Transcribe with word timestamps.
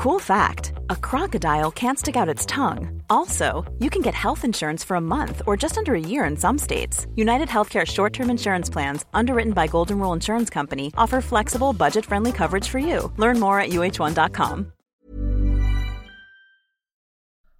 Cool 0.00 0.18
fact 0.18 0.72
a 0.88 0.96
crocodile 0.96 1.70
can't 1.70 1.98
stick 1.98 2.16
out 2.16 2.26
its 2.26 2.46
tongue. 2.46 3.02
Also, 3.10 3.70
you 3.80 3.90
can 3.90 4.00
get 4.00 4.14
health 4.14 4.46
insurance 4.46 4.82
for 4.82 4.94
a 4.96 5.00
month 5.00 5.42
or 5.46 5.58
just 5.58 5.76
under 5.76 5.94
a 5.94 6.00
year 6.00 6.24
in 6.24 6.38
some 6.38 6.56
states. 6.56 7.06
United 7.16 7.48
Healthcare 7.48 7.86
short 7.86 8.14
term 8.14 8.30
insurance 8.30 8.70
plans, 8.70 9.04
underwritten 9.12 9.52
by 9.52 9.66
Golden 9.66 9.98
Rule 9.98 10.14
Insurance 10.14 10.48
Company, 10.48 10.90
offer 10.96 11.20
flexible, 11.20 11.74
budget 11.74 12.06
friendly 12.06 12.32
coverage 12.32 12.66
for 12.66 12.78
you. 12.78 13.12
Learn 13.18 13.38
more 13.38 13.60
at 13.60 13.72
uh1.com. 13.72 14.72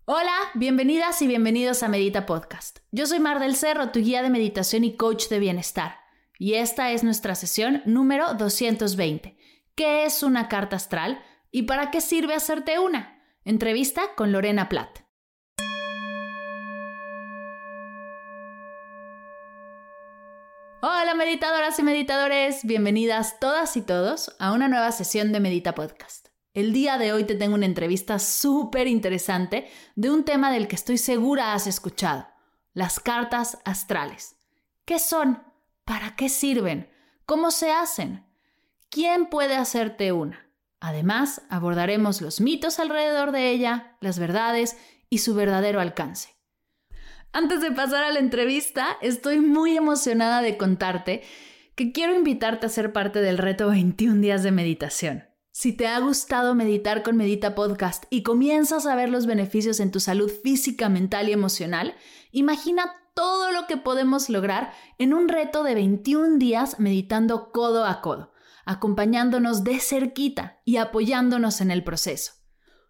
Hola, 0.07 0.50
bienvenidas 0.54 1.20
y 1.20 1.27
bienvenidos 1.27 1.82
a 1.82 1.88
Medita 1.88 2.25
Podcast. 2.25 2.79
Yo 2.91 3.04
soy 3.04 3.20
Mar 3.20 3.38
del 3.38 3.54
Cerro, 3.54 3.91
tu 3.91 4.00
guía 4.00 4.22
de 4.22 4.30
meditación 4.30 4.84
y 4.84 4.96
coach 4.96 5.29
de 5.29 5.41
bienestar. 5.41 5.96
Y 6.38 6.54
esta 6.54 6.91
es 6.91 7.04
nuestra 7.04 7.34
sesión 7.34 7.82
número 7.84 8.32
220. 8.32 9.36
¿Qué 9.75 10.04
es 10.07 10.22
una 10.22 10.48
carta 10.48 10.77
astral? 10.77 11.22
¿Y 11.53 11.62
para 11.62 11.91
qué 11.91 12.01
sirve 12.01 12.35
hacerte 12.35 12.79
una? 12.79 13.21
Entrevista 13.45 14.14
con 14.16 14.30
Lorena 14.30 14.69
Platt. 14.69 15.01
Hola 20.83 21.15
meditadoras 21.16 21.79
y 21.79 21.83
meditadores, 21.83 22.65
bienvenidas 22.65 23.41
todas 23.41 23.77
y 23.77 23.83
todos 23.83 24.37
a 24.38 24.52
una 24.52 24.69
nueva 24.69 24.93
sesión 24.93 25.33
de 25.33 25.41
Medita 25.41 25.74
Podcast. 25.74 26.29
El 26.55 26.73
día 26.73 26.98
de 26.98 27.12
hoy 27.12 27.24
te 27.24 27.34
tengo 27.34 27.57
una 27.57 27.66
entrevista 27.66 28.21
súper 28.21 28.87
interesante 28.87 29.69
de 29.96 30.10
un 30.10 30.24
tema 30.24 30.52
del 30.52 30.69
que 30.69 30.77
estoy 30.77 30.98
segura 30.98 31.52
has 31.52 31.66
escuchado, 31.66 32.29
las 32.74 33.01
cartas 33.01 33.59
astrales. 33.65 34.37
¿Qué 34.85 35.01
son? 35.01 35.43
¿Para 35.85 36.15
qué 36.15 36.29
sirven? 36.29 36.88
¿Cómo 37.27 37.51
se 37.51 37.73
hacen? 37.73 38.24
¿Quién 38.88 39.27
puede 39.27 39.57
hacerte 39.57 40.12
una? 40.12 40.49
Además, 40.80 41.43
abordaremos 41.51 42.23
los 42.23 42.41
mitos 42.41 42.80
alrededor 42.80 43.33
de 43.33 43.51
ella, 43.51 43.97
las 44.01 44.19
verdades 44.19 44.79
y 45.11 45.19
su 45.19 45.34
verdadero 45.34 45.80
alcance. 45.80 46.30
Antes 47.32 47.60
de 47.60 47.71
pasar 47.71 48.02
a 48.02 48.10
la 48.10 48.18
entrevista, 48.18 48.96
estoy 49.02 49.41
muy 49.41 49.77
emocionada 49.77 50.41
de 50.41 50.57
contarte 50.57 51.23
que 51.77 51.93
quiero 51.93 52.15
invitarte 52.15 52.66
a 52.66 52.71
ser 52.71 52.93
parte 52.93 53.21
del 53.21 53.38
reto 53.38 53.69
21 53.69 54.21
días 54.21 54.43
de 54.43 54.51
meditación. 54.51 55.24
Si 55.52 55.73
te 55.73 55.87
ha 55.87 55.99
gustado 56.01 56.54
meditar 56.54 57.02
con 57.02 57.16
Medita 57.16 57.54
Podcast 57.54 58.04
y 58.09 58.23
comienzas 58.23 58.87
a 58.87 58.95
ver 58.95 59.10
los 59.10 59.26
beneficios 59.26 59.80
en 59.80 59.91
tu 59.91 60.01
salud 60.01 60.30
física, 60.30 60.88
mental 60.88 61.29
y 61.29 61.32
emocional, 61.32 61.95
imagina 62.32 62.95
todo 63.15 63.52
lo 63.52 63.66
que 63.66 63.76
podemos 63.76 64.31
lograr 64.31 64.72
en 64.99 65.12
un 65.12 65.28
reto 65.28 65.62
de 65.62 65.75
21 65.75 66.38
días 66.38 66.81
meditando 66.81 67.53
codo 67.53 67.84
a 67.84 68.00
codo 68.00 68.29
acompañándonos 68.71 69.65
de 69.65 69.81
cerquita 69.81 70.60
y 70.65 70.76
apoyándonos 70.76 71.60
en 71.60 71.72
el 71.72 71.82
proceso. 71.82 72.34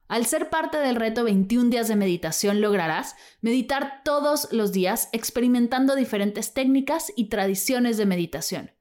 Al 0.09 0.27
ser 0.27 0.51
parte 0.51 0.77
del 0.77 0.97
reto 0.97 1.25
21 1.25 1.71
días 1.71 1.89
de 1.89 1.97
meditación 1.97 2.61
lograrás 2.61 3.17
meditar 3.41 4.03
todos 4.05 4.49
los 4.53 4.73
días 4.73 5.09
experimentando 5.13 5.97
diferentes 5.97 6.53
técnicas 6.53 7.11
y 7.17 7.31
tradiciones 7.31 7.97
de 7.97 8.05
meditación. 8.05 8.73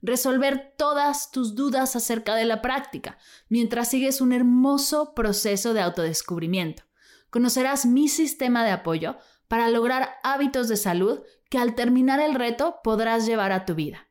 Resolver 0.00 0.72
todas 0.78 1.30
tus 1.30 1.56
dudas 1.56 1.94
acerca 1.94 2.34
de 2.34 2.46
la 2.46 2.62
práctica 2.62 3.18
mientras 3.50 3.90
sigues 3.90 4.22
un 4.22 4.32
hermoso 4.32 5.12
proceso 5.14 5.74
de 5.74 5.82
autodescubrimiento. 5.82 6.84
Conocerás 7.28 7.84
mi 7.84 8.08
sistema 8.08 8.64
de 8.64 8.70
apoyo 8.70 9.18
para 9.46 9.68
lograr 9.68 10.08
hábitos 10.22 10.68
de 10.68 10.78
salud 10.78 11.20
que 11.50 11.58
al 11.58 11.74
terminar 11.74 12.18
el 12.18 12.34
reto 12.34 12.76
podrás 12.82 13.26
llevar 13.26 13.52
a 13.52 13.66
tu 13.66 13.74
vida 13.74 14.05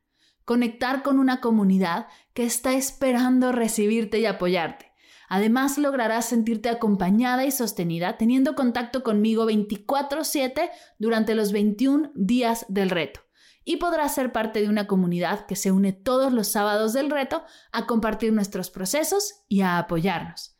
conectar 0.46 1.02
con 1.02 1.18
una 1.18 1.42
comunidad 1.42 2.06
que 2.32 2.44
está 2.44 2.72
esperando 2.72 3.52
recibirte 3.52 4.20
y 4.20 4.24
apoyarte. 4.24 4.92
Además, 5.28 5.76
lograrás 5.76 6.26
sentirte 6.26 6.68
acompañada 6.70 7.44
y 7.44 7.50
sostenida 7.50 8.16
teniendo 8.16 8.54
contacto 8.54 9.02
conmigo 9.02 9.44
24/7 9.44 10.70
durante 10.98 11.34
los 11.34 11.52
21 11.52 12.12
días 12.14 12.64
del 12.68 12.90
reto. 12.90 13.20
Y 13.64 13.78
podrás 13.78 14.14
ser 14.14 14.30
parte 14.30 14.62
de 14.62 14.68
una 14.68 14.86
comunidad 14.86 15.46
que 15.46 15.56
se 15.56 15.72
une 15.72 15.92
todos 15.92 16.32
los 16.32 16.46
sábados 16.46 16.92
del 16.92 17.10
reto 17.10 17.42
a 17.72 17.86
compartir 17.86 18.32
nuestros 18.32 18.70
procesos 18.70 19.42
y 19.48 19.62
a 19.62 19.78
apoyarnos. 19.78 20.56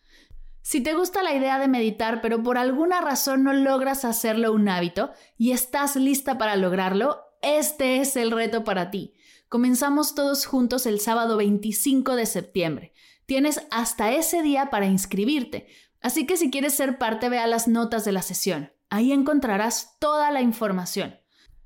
Si 0.62 0.80
te 0.82 0.94
gusta 0.94 1.22
la 1.22 1.32
idea 1.32 1.60
de 1.60 1.68
meditar, 1.68 2.20
pero 2.20 2.42
por 2.42 2.58
alguna 2.58 3.00
razón 3.00 3.44
no 3.44 3.52
logras 3.52 4.04
hacerlo 4.04 4.52
un 4.52 4.68
hábito 4.68 5.12
y 5.38 5.52
estás 5.52 5.94
lista 5.94 6.38
para 6.38 6.56
lograrlo, 6.56 7.20
este 7.40 7.98
es 7.98 8.16
el 8.16 8.32
reto 8.32 8.64
para 8.64 8.90
ti. 8.90 9.14
Comenzamos 9.48 10.16
todos 10.16 10.44
juntos 10.44 10.86
el 10.86 10.98
sábado 10.98 11.36
25 11.36 12.16
de 12.16 12.26
septiembre. 12.26 12.92
Tienes 13.26 13.60
hasta 13.70 14.12
ese 14.12 14.42
día 14.42 14.70
para 14.70 14.86
inscribirte, 14.86 15.68
así 16.00 16.26
que 16.26 16.36
si 16.36 16.50
quieres 16.50 16.74
ser 16.74 16.98
parte, 16.98 17.28
ve 17.28 17.38
a 17.38 17.46
las 17.46 17.68
notas 17.68 18.04
de 18.04 18.10
la 18.10 18.22
sesión. 18.22 18.72
Ahí 18.90 19.12
encontrarás 19.12 19.98
toda 20.00 20.32
la 20.32 20.40
información. 20.40 21.20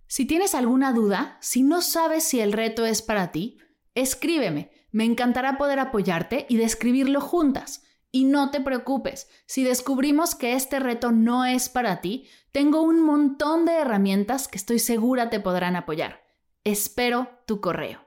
Si 0.08 0.26
tienes 0.26 0.54
alguna 0.54 0.92
duda, 0.92 1.38
si 1.40 1.62
no 1.62 1.80
sabes 1.80 2.24
si 2.24 2.40
el 2.40 2.52
reto 2.52 2.84
es 2.84 3.00
para 3.00 3.32
ti, 3.32 3.58
escríbeme. 3.94 4.70
Me 4.92 5.04
encantará 5.04 5.56
poder 5.56 5.78
apoyarte 5.78 6.44
y 6.50 6.58
describirlo 6.58 7.22
juntas. 7.22 7.82
Y 8.12 8.24
no 8.24 8.50
te 8.50 8.60
preocupes, 8.60 9.28
si 9.46 9.64
descubrimos 9.64 10.34
que 10.34 10.52
este 10.52 10.80
reto 10.80 11.12
no 11.12 11.46
es 11.46 11.70
para 11.70 12.02
ti, 12.02 12.28
tengo 12.52 12.82
un 12.82 13.00
montón 13.02 13.64
de 13.64 13.74
herramientas 13.74 14.48
que 14.48 14.58
estoy 14.58 14.80
segura 14.80 15.30
te 15.30 15.40
podrán 15.40 15.76
apoyar. 15.76 16.19
Espero 16.64 17.28
tu 17.46 17.60
correo. 17.60 18.06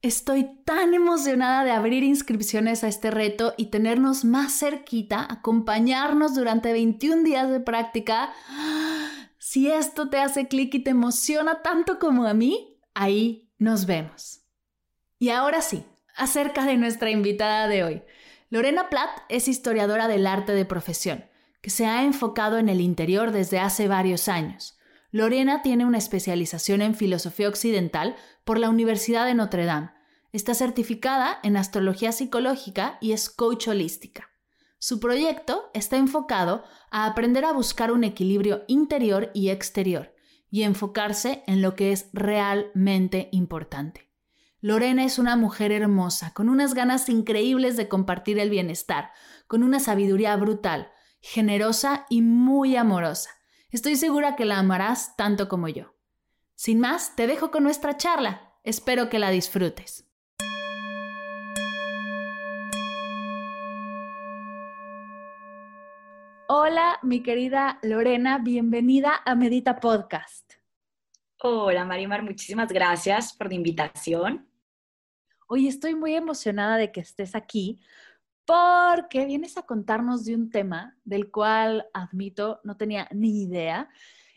Estoy 0.00 0.62
tan 0.64 0.94
emocionada 0.94 1.64
de 1.64 1.72
abrir 1.72 2.04
inscripciones 2.04 2.84
a 2.84 2.88
este 2.88 3.10
reto 3.10 3.54
y 3.56 3.66
tenernos 3.66 4.24
más 4.24 4.56
cerquita, 4.56 5.26
acompañarnos 5.28 6.36
durante 6.36 6.72
21 6.72 7.24
días 7.24 7.50
de 7.50 7.58
práctica. 7.58 8.32
Si 9.38 9.70
esto 9.70 10.08
te 10.08 10.18
hace 10.18 10.46
clic 10.46 10.74
y 10.74 10.84
te 10.84 10.90
emociona 10.90 11.62
tanto 11.62 11.98
como 11.98 12.24
a 12.26 12.34
mí, 12.34 12.78
ahí 12.94 13.50
nos 13.58 13.86
vemos. 13.86 14.42
Y 15.18 15.30
ahora 15.30 15.60
sí, 15.60 15.84
acerca 16.14 16.64
de 16.66 16.76
nuestra 16.76 17.10
invitada 17.10 17.66
de 17.66 17.82
hoy. 17.82 18.02
Lorena 18.48 18.88
Platt 18.88 19.10
es 19.28 19.48
historiadora 19.48 20.06
del 20.06 20.28
arte 20.28 20.52
de 20.52 20.64
profesión, 20.64 21.24
que 21.60 21.70
se 21.70 21.86
ha 21.86 22.04
enfocado 22.04 22.58
en 22.58 22.68
el 22.68 22.80
interior 22.80 23.32
desde 23.32 23.58
hace 23.58 23.88
varios 23.88 24.28
años. 24.28 24.75
Lorena 25.16 25.62
tiene 25.62 25.86
una 25.86 25.96
especialización 25.96 26.82
en 26.82 26.94
filosofía 26.94 27.48
occidental 27.48 28.16
por 28.44 28.58
la 28.58 28.68
Universidad 28.68 29.24
de 29.24 29.32
Notre 29.32 29.64
Dame. 29.64 29.90
Está 30.30 30.52
certificada 30.52 31.38
en 31.42 31.56
astrología 31.56 32.12
psicológica 32.12 32.98
y 33.00 33.12
es 33.12 33.30
coach 33.30 33.68
holística. 33.68 34.28
Su 34.78 35.00
proyecto 35.00 35.70
está 35.72 35.96
enfocado 35.96 36.64
a 36.90 37.06
aprender 37.06 37.46
a 37.46 37.52
buscar 37.52 37.92
un 37.92 38.04
equilibrio 38.04 38.64
interior 38.68 39.30
y 39.32 39.48
exterior 39.48 40.14
y 40.50 40.64
enfocarse 40.64 41.42
en 41.46 41.62
lo 41.62 41.74
que 41.76 41.92
es 41.92 42.10
realmente 42.12 43.30
importante. 43.32 44.10
Lorena 44.60 45.02
es 45.02 45.18
una 45.18 45.34
mujer 45.34 45.72
hermosa, 45.72 46.34
con 46.34 46.50
unas 46.50 46.74
ganas 46.74 47.08
increíbles 47.08 47.78
de 47.78 47.88
compartir 47.88 48.38
el 48.38 48.50
bienestar, 48.50 49.12
con 49.46 49.62
una 49.62 49.80
sabiduría 49.80 50.36
brutal, 50.36 50.90
generosa 51.22 52.04
y 52.10 52.20
muy 52.20 52.76
amorosa. 52.76 53.35
Estoy 53.76 53.96
segura 53.96 54.36
que 54.36 54.46
la 54.46 54.58
amarás 54.58 55.16
tanto 55.18 55.50
como 55.50 55.68
yo. 55.68 55.94
Sin 56.54 56.80
más, 56.80 57.14
te 57.14 57.26
dejo 57.26 57.50
con 57.50 57.62
nuestra 57.62 57.98
charla. 57.98 58.54
Espero 58.64 59.10
que 59.10 59.18
la 59.18 59.28
disfrutes. 59.28 60.08
Hola, 66.48 66.98
mi 67.02 67.22
querida 67.22 67.78
Lorena, 67.82 68.38
bienvenida 68.38 69.20
a 69.26 69.34
Medita 69.34 69.78
Podcast. 69.78 70.54
Hola, 71.42 71.84
Marimar, 71.84 72.22
muchísimas 72.22 72.72
gracias 72.72 73.34
por 73.34 73.48
la 73.48 73.56
invitación. 73.56 74.48
Hoy 75.48 75.68
estoy 75.68 75.94
muy 75.94 76.14
emocionada 76.14 76.78
de 76.78 76.92
que 76.92 77.00
estés 77.00 77.34
aquí 77.34 77.78
porque 78.46 79.26
vienes 79.26 79.56
a 79.58 79.62
contarnos 79.62 80.24
de 80.24 80.34
un 80.34 80.50
tema 80.50 80.96
del 81.04 81.30
cual, 81.30 81.86
admito, 81.92 82.60
no 82.64 82.76
tenía 82.76 83.08
ni 83.10 83.42
idea. 83.42 83.90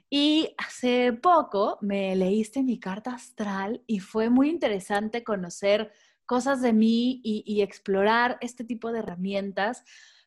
Y 0.10 0.56
hace 0.58 1.14
poco 1.14 1.78
me 1.82 2.16
leíste 2.16 2.64
mi 2.64 2.80
carta 2.80 3.12
astral 3.12 3.84
y 3.86 4.00
fue 4.00 4.30
muy 4.30 4.50
interesante 4.50 5.24
conocer 5.24 5.92
cosas 6.26 6.62
de 6.62 6.74
mí 6.74 7.22
y, 7.24 7.62
explorar 7.62 8.38
este 8.42 8.64
tipo 8.64 8.92
de 8.92 9.00
herramientas. 9.00 9.84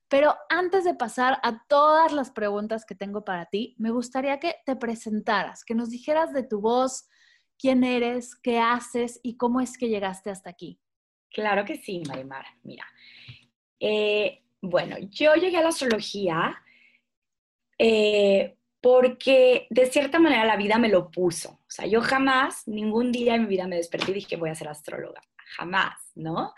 Pero 0.08 0.36
antes 0.48 0.84
de 0.84 0.94
pasar 0.94 1.40
a 1.42 1.64
todas 1.66 2.12
las 2.12 2.30
preguntas 2.30 2.84
que 2.84 2.94
tengo 2.94 3.24
para 3.24 3.46
ti, 3.46 3.74
me 3.78 3.90
gustaría 3.90 4.38
que 4.38 4.56
te 4.64 4.76
presentaras, 4.76 5.64
que 5.64 5.74
nos 5.74 5.90
dijeras 5.90 6.32
de 6.32 6.44
tu 6.44 6.60
voz, 6.60 7.08
quién 7.58 7.82
eres, 7.82 8.36
qué 8.36 8.60
haces 8.60 9.18
y 9.22 9.36
cómo 9.36 9.60
es 9.60 9.78
que 9.78 9.88
llegaste 9.88 10.30
hasta 10.30 10.50
aquí. 10.50 10.80
Claro 11.30 11.64
que 11.64 11.76
sí, 11.76 12.02
Marimar. 12.06 12.44
Mira, 12.62 12.84
eh, 13.84 14.42
bueno, 14.60 14.96
yo 15.10 15.34
llegué 15.34 15.56
a 15.56 15.62
la 15.62 15.70
astrología 15.70 16.62
eh, 17.76 18.56
porque 18.80 19.66
de 19.70 19.86
cierta 19.86 20.20
manera 20.20 20.44
la 20.44 20.56
vida 20.56 20.78
me 20.78 20.88
lo 20.88 21.10
puso. 21.10 21.50
O 21.50 21.70
sea, 21.70 21.86
yo 21.86 22.00
jamás, 22.00 22.62
ningún 22.68 23.10
día 23.10 23.34
en 23.34 23.42
mi 23.42 23.48
vida 23.48 23.66
me 23.66 23.76
desperté 23.76 24.12
y 24.12 24.14
dije 24.14 24.36
voy 24.36 24.50
a 24.50 24.54
ser 24.54 24.68
astróloga. 24.68 25.20
Jamás, 25.56 25.98
¿no? 26.14 26.54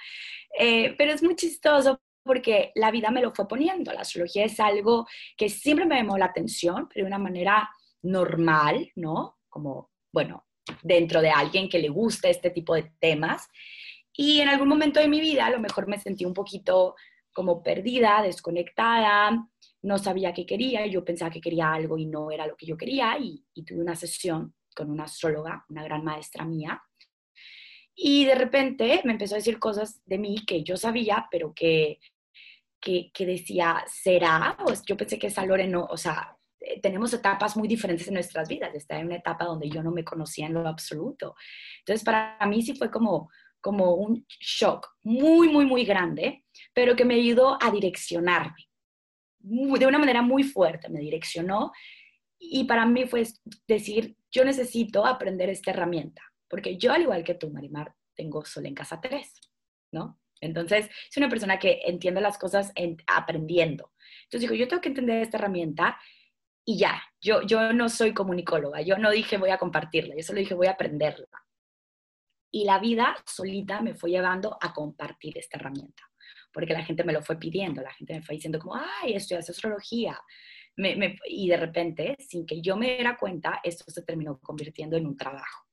Eh, 0.58 0.94
pero 0.98 1.12
es 1.12 1.22
muy 1.22 1.34
chistoso 1.34 1.98
porque 2.22 2.72
la 2.74 2.90
vida 2.90 3.10
me 3.10 3.22
lo 3.22 3.34
fue 3.34 3.48
poniendo. 3.48 3.90
La 3.92 4.02
astrología 4.02 4.44
es 4.44 4.60
algo 4.60 5.06
que 5.36 5.48
siempre 5.48 5.86
me 5.86 5.96
llamó 5.96 6.18
la 6.18 6.26
atención, 6.26 6.88
pero 6.88 7.04
de 7.04 7.08
una 7.08 7.18
manera 7.18 7.70
normal, 8.02 8.92
¿no? 8.96 9.38
Como, 9.48 9.90
bueno, 10.12 10.44
dentro 10.82 11.22
de 11.22 11.30
alguien 11.30 11.70
que 11.70 11.78
le 11.78 11.88
gusta 11.88 12.28
este 12.28 12.50
tipo 12.50 12.74
de 12.74 12.92
temas. 13.00 13.48
Y 14.12 14.40
en 14.40 14.48
algún 14.48 14.68
momento 14.68 15.00
de 15.00 15.08
mi 15.08 15.20
vida 15.20 15.46
a 15.46 15.50
lo 15.50 15.58
mejor 15.58 15.88
me 15.88 15.98
sentí 15.98 16.24
un 16.26 16.34
poquito 16.34 16.94
como 17.34 17.62
perdida, 17.62 18.22
desconectada, 18.22 19.46
no 19.82 19.98
sabía 19.98 20.32
qué 20.32 20.46
quería, 20.46 20.86
yo 20.86 21.04
pensaba 21.04 21.30
que 21.30 21.40
quería 21.40 21.72
algo 21.72 21.98
y 21.98 22.06
no 22.06 22.30
era 22.30 22.46
lo 22.46 22.56
que 22.56 22.64
yo 22.64 22.76
quería 22.76 23.18
y, 23.18 23.44
tuve 23.66 23.80
una 23.80 23.96
sesión 23.96 24.54
con 24.74 24.90
una 24.90 25.04
astróloga, 25.04 25.64
una 25.68 25.84
gran 25.84 26.02
maestra 26.02 26.44
mía, 26.44 26.82
y 27.94 28.24
de 28.24 28.34
repente 28.34 29.00
me 29.04 29.12
empezó 29.12 29.34
a 29.34 29.38
decir 29.38 29.58
cosas 29.58 30.02
de 30.04 30.18
mí 30.18 30.44
que 30.46 30.64
yo 30.64 30.76
sabía, 30.76 31.28
pero 31.30 31.52
que, 31.54 32.00
que, 32.80 33.26
decía, 33.26 33.84
¿será? 33.86 34.56
O 34.66 34.72
yo 34.86 34.96
pensé 34.96 35.18
que 35.18 35.28
esa 35.28 35.46
Lore 35.46 35.68
no, 35.68 35.84
o 35.84 35.96
sea, 35.96 36.36
eh, 36.60 36.80
tenemos 36.80 37.12
etapas 37.12 37.56
muy 37.56 37.68
diferentes 37.68 38.08
en 38.08 38.14
nuestras 38.14 38.48
vidas. 38.48 38.74
Está 38.74 38.98
en 38.98 39.06
una 39.06 39.16
etapa 39.16 39.44
donde 39.44 39.68
yo 39.68 39.82
no 39.82 39.90
me 39.90 40.04
conocía 40.04 40.46
en 40.46 40.54
lo 40.54 40.66
absoluto. 40.66 41.34
Entonces, 41.80 42.04
para 42.04 42.38
mí 42.46 42.62
sí 42.62 42.74
fue 42.74 42.90
como, 42.90 43.30
como 43.64 43.94
un 43.94 44.26
shock 44.28 44.86
muy, 45.04 45.48
muy, 45.48 45.64
muy 45.64 45.86
grande, 45.86 46.44
pero 46.74 46.94
que 46.94 47.06
me 47.06 47.14
ayudó 47.14 47.56
a 47.58 47.70
direccionarme 47.70 48.68
de 49.38 49.86
una 49.86 49.98
manera 49.98 50.20
muy 50.20 50.42
fuerte, 50.42 50.90
me 50.90 51.00
direccionó. 51.00 51.72
Y 52.38 52.64
para 52.64 52.84
mí 52.84 53.06
fue 53.06 53.26
decir, 53.66 54.16
yo 54.30 54.44
necesito 54.44 55.06
aprender 55.06 55.48
esta 55.48 55.70
herramienta, 55.70 56.20
porque 56.46 56.76
yo, 56.76 56.92
al 56.92 57.02
igual 57.02 57.24
que 57.24 57.36
tú, 57.36 57.50
Marimar, 57.50 57.94
tengo 58.14 58.44
solo 58.44 58.68
en 58.68 58.74
casa 58.74 59.00
3, 59.00 59.32
¿no? 59.92 60.20
Entonces, 60.42 60.90
soy 61.10 61.22
una 61.22 61.30
persona 61.30 61.58
que 61.58 61.80
entiende 61.86 62.20
las 62.20 62.36
cosas 62.36 62.70
aprendiendo. 63.06 63.92
Entonces 64.24 64.42
digo, 64.42 64.54
yo 64.54 64.68
tengo 64.68 64.82
que 64.82 64.90
entender 64.90 65.22
esta 65.22 65.38
herramienta 65.38 65.98
y 66.66 66.76
ya, 66.76 67.02
yo, 67.18 67.40
yo 67.46 67.72
no 67.72 67.88
soy 67.88 68.12
comunicóloga, 68.12 68.82
yo 68.82 68.98
no 68.98 69.10
dije 69.10 69.38
voy 69.38 69.50
a 69.50 69.58
compartirla, 69.58 70.16
yo 70.16 70.22
solo 70.22 70.40
dije 70.40 70.52
voy 70.52 70.66
a 70.66 70.72
aprenderla. 70.72 71.43
Y 72.54 72.64
la 72.64 72.78
vida 72.78 73.16
solita 73.26 73.80
me 73.80 73.94
fue 73.94 74.10
llevando 74.10 74.56
a 74.60 74.72
compartir 74.72 75.36
esta 75.36 75.58
herramienta 75.58 76.04
porque 76.54 76.72
la 76.72 76.84
gente 76.84 77.02
me 77.02 77.12
lo 77.12 77.20
fue 77.20 77.36
pidiendo, 77.36 77.82
la 77.82 77.92
gente 77.92 78.14
me 78.14 78.22
fue 78.22 78.36
diciendo 78.36 78.60
como, 78.60 78.76
ay, 78.76 79.14
estudias 79.14 79.50
astrología. 79.50 80.16
y 81.28 81.48
de 81.48 81.56
repente, 81.56 82.16
sin 82.20 82.46
que 82.46 82.62
yo 82.62 82.76
me 82.76 82.94
diera 82.94 83.16
cuenta, 83.16 83.60
esto 83.62 83.84
se 83.90 84.02
terminó 84.02 84.38
convirtiendo 84.38 84.96
en 84.96 85.06
un 85.06 85.16
trabajo, 85.16 85.66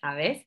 ¿sabes? 0.00 0.46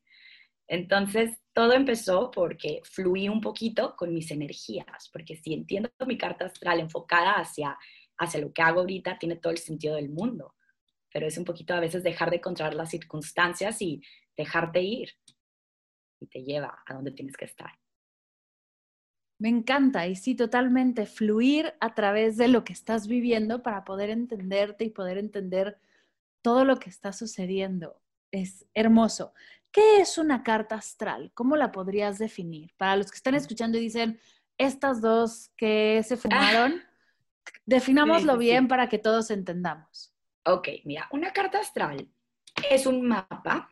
Entonces, 0.66 1.38
todo 1.52 1.74
empezó 1.74 2.30
porque 2.30 2.80
fluí 2.84 3.28
un 3.28 3.40
poquito 3.40 3.94
con 3.96 4.14
mis 4.14 4.30
energías, 4.30 5.10
porque 5.12 5.36
si 5.36 5.52
entiendo 5.52 5.90
mi 6.06 6.16
carta 6.16 6.46
astral 6.46 6.80
enfocada 6.80 7.32
hacia, 7.34 7.76
hacia 8.16 8.40
lo 8.40 8.52
que 8.52 8.62
hago 8.62 8.80
ahorita, 8.80 9.18
tiene 9.18 9.36
todo 9.36 9.52
el 9.52 9.58
sentido 9.58 9.96
del 9.96 10.08
mundo, 10.08 10.54
pero 11.12 11.26
es 11.26 11.36
un 11.36 11.44
poquito 11.44 11.74
a 11.74 11.80
veces 11.80 12.02
dejar 12.02 12.30
de 12.30 12.40
controlar 12.40 12.74
las 12.74 12.90
circunstancias 12.90 13.80
y 13.82 14.02
dejarte 14.36 14.80
ir, 14.82 15.10
y 16.20 16.26
te 16.26 16.42
lleva 16.42 16.82
a 16.86 16.94
donde 16.94 17.10
tienes 17.10 17.36
que 17.36 17.44
estar. 17.44 17.70
Me 19.38 19.48
encanta 19.50 20.06
y 20.06 20.16
sí, 20.16 20.34
totalmente, 20.34 21.04
fluir 21.04 21.74
a 21.80 21.94
través 21.94 22.36
de 22.38 22.48
lo 22.48 22.64
que 22.64 22.72
estás 22.72 23.06
viviendo 23.06 23.62
para 23.62 23.84
poder 23.84 24.08
entenderte 24.08 24.84
y 24.84 24.90
poder 24.90 25.18
entender 25.18 25.78
todo 26.40 26.64
lo 26.64 26.78
que 26.78 26.88
está 26.88 27.12
sucediendo. 27.12 28.00
Es 28.30 28.64
hermoso. 28.72 29.34
¿Qué 29.70 30.00
es 30.00 30.16
una 30.16 30.42
carta 30.42 30.76
astral? 30.76 31.32
¿Cómo 31.34 31.56
la 31.56 31.70
podrías 31.70 32.18
definir? 32.18 32.72
Para 32.78 32.96
los 32.96 33.10
que 33.10 33.16
están 33.16 33.34
escuchando 33.34 33.76
y 33.76 33.82
dicen, 33.82 34.18
estas 34.56 35.02
dos 35.02 35.50
que 35.56 36.02
se 36.02 36.16
fumaron, 36.16 36.80
definámoslo 37.66 38.38
bien 38.38 38.68
para 38.68 38.88
que 38.88 38.98
todos 38.98 39.30
entendamos. 39.30 40.14
Ok, 40.46 40.68
mira, 40.84 41.08
una 41.10 41.32
carta 41.32 41.58
astral 41.58 42.08
es 42.70 42.86
un 42.86 43.06
mapa 43.06 43.68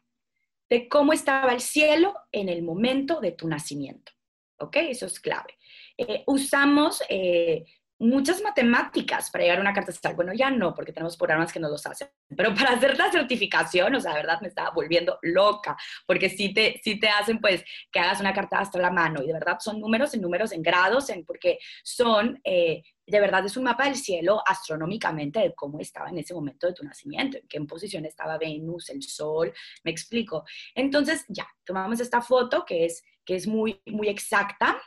de 0.68 0.88
cómo 0.88 1.12
estaba 1.12 1.52
el 1.52 1.60
cielo 1.60 2.14
en 2.32 2.48
el 2.48 2.62
momento 2.62 3.20
de 3.20 3.32
tu 3.32 3.48
nacimiento. 3.48 4.12
¿ok? 4.58 4.76
Eso 4.76 5.06
es 5.06 5.20
clave. 5.20 5.58
Eh, 5.96 6.24
usamos 6.26 7.02
eh, 7.08 7.64
muchas 7.98 8.42
matemáticas 8.42 9.30
para 9.30 9.44
llegar 9.44 9.58
a 9.58 9.60
una 9.60 9.72
carta 9.72 9.92
astral. 9.92 10.14
Bueno, 10.14 10.32
ya 10.34 10.50
no, 10.50 10.74
porque 10.74 10.92
tenemos 10.92 11.16
programas 11.16 11.52
que 11.52 11.60
nos 11.60 11.70
los 11.70 11.86
hacen, 11.86 12.08
pero 12.36 12.54
para 12.54 12.72
hacer 12.72 12.98
la 12.98 13.10
certificación, 13.10 13.94
o 13.94 14.00
sea, 14.00 14.12
de 14.12 14.18
verdad 14.18 14.40
me 14.40 14.48
estaba 14.48 14.70
volviendo 14.70 15.18
loca, 15.22 15.76
porque 16.06 16.28
sí 16.28 16.52
te, 16.52 16.80
sí 16.82 16.98
te 16.98 17.08
hacen, 17.08 17.40
pues, 17.40 17.64
que 17.92 18.00
hagas 18.00 18.20
una 18.20 18.34
carta 18.34 18.58
astral 18.58 18.84
a 18.84 18.90
mano, 18.90 19.22
y 19.22 19.28
de 19.28 19.32
verdad 19.32 19.58
son 19.60 19.80
números 19.80 20.12
en 20.14 20.22
números, 20.22 20.52
en 20.52 20.62
grados, 20.62 21.08
en, 21.10 21.24
porque 21.24 21.58
son, 21.82 22.40
eh, 22.44 22.82
de 23.06 23.20
verdad 23.20 23.44
es 23.44 23.56
un 23.56 23.64
mapa 23.64 23.84
del 23.84 23.96
cielo 23.96 24.42
astronómicamente 24.46 25.40
de 25.40 25.54
cómo 25.54 25.78
estaba 25.78 26.08
en 26.08 26.18
ese 26.18 26.34
momento 26.34 26.66
de 26.66 26.72
tu 26.72 26.84
nacimiento, 26.84 27.38
en 27.38 27.46
qué 27.48 27.60
posición 27.62 28.04
estaba 28.04 28.38
Venus, 28.38 28.90
el 28.90 29.02
Sol, 29.02 29.52
me 29.84 29.90
explico. 29.90 30.44
Entonces, 30.74 31.24
ya, 31.28 31.46
tomamos 31.64 32.00
esta 32.00 32.20
foto 32.20 32.64
que 32.64 32.86
es, 32.86 33.02
que 33.24 33.36
es 33.36 33.46
muy, 33.46 33.80
muy 33.86 34.08
exacta, 34.08 34.80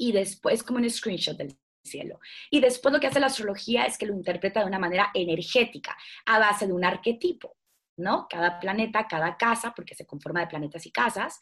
y 0.00 0.12
después 0.12 0.62
como 0.62 0.78
un 0.78 0.88
screenshot 0.88 1.36
del 1.36 1.58
cielo. 1.88 2.20
Y 2.50 2.60
después 2.60 2.92
lo 2.92 3.00
que 3.00 3.08
hace 3.08 3.20
la 3.20 3.26
astrología 3.26 3.84
es 3.84 3.98
que 3.98 4.06
lo 4.06 4.14
interpreta 4.14 4.60
de 4.60 4.66
una 4.66 4.78
manera 4.78 5.10
energética, 5.14 5.96
a 6.26 6.38
base 6.38 6.66
de 6.66 6.72
un 6.72 6.84
arquetipo, 6.84 7.56
¿no? 7.96 8.26
Cada 8.28 8.60
planeta, 8.60 9.06
cada 9.08 9.36
casa, 9.36 9.72
porque 9.74 9.94
se 9.94 10.06
conforma 10.06 10.40
de 10.40 10.46
planetas 10.46 10.86
y 10.86 10.92
casas, 10.92 11.40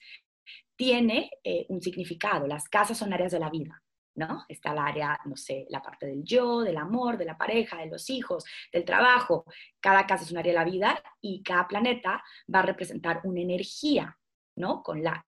tiene 0.77 1.31
eh, 1.45 1.67
un 1.69 1.81
significado. 1.81 2.47
Las 2.47 2.69
casas 2.69 2.99
son 2.99 3.13
áreas 3.13 3.33
de 3.33 3.41
la 3.41 3.51
vida. 3.51 3.83
¿no? 4.17 4.45
Está 4.49 4.73
el 4.73 4.79
área, 4.79 5.19
no 5.27 5.37
sé, 5.37 5.67
la 5.69 5.83
parte 5.83 6.07
del 6.07 6.25
yo, 6.25 6.63
del 6.63 6.79
amor, 6.79 7.19
de 7.19 7.27
la 7.27 7.37
pareja, 7.37 7.79
de 7.79 7.87
los 7.87 8.09
hijos, 8.11 8.45
del 8.73 8.85
trabajo. 8.85 9.45
Cada 9.79 10.07
casa 10.07 10.25
es 10.25 10.33
un 10.33 10.39
área 10.39 10.53
de 10.53 10.59
la 10.59 10.65
vida 10.65 11.03
y 11.21 11.43
cada 11.43 11.69
planeta 11.69 12.25
va 12.53 12.61
a 12.61 12.63
representar 12.63 13.21
una 13.25 13.41
energía, 13.41 14.19
¿no? 14.57 14.83
Con 14.83 15.03
la 15.03 15.26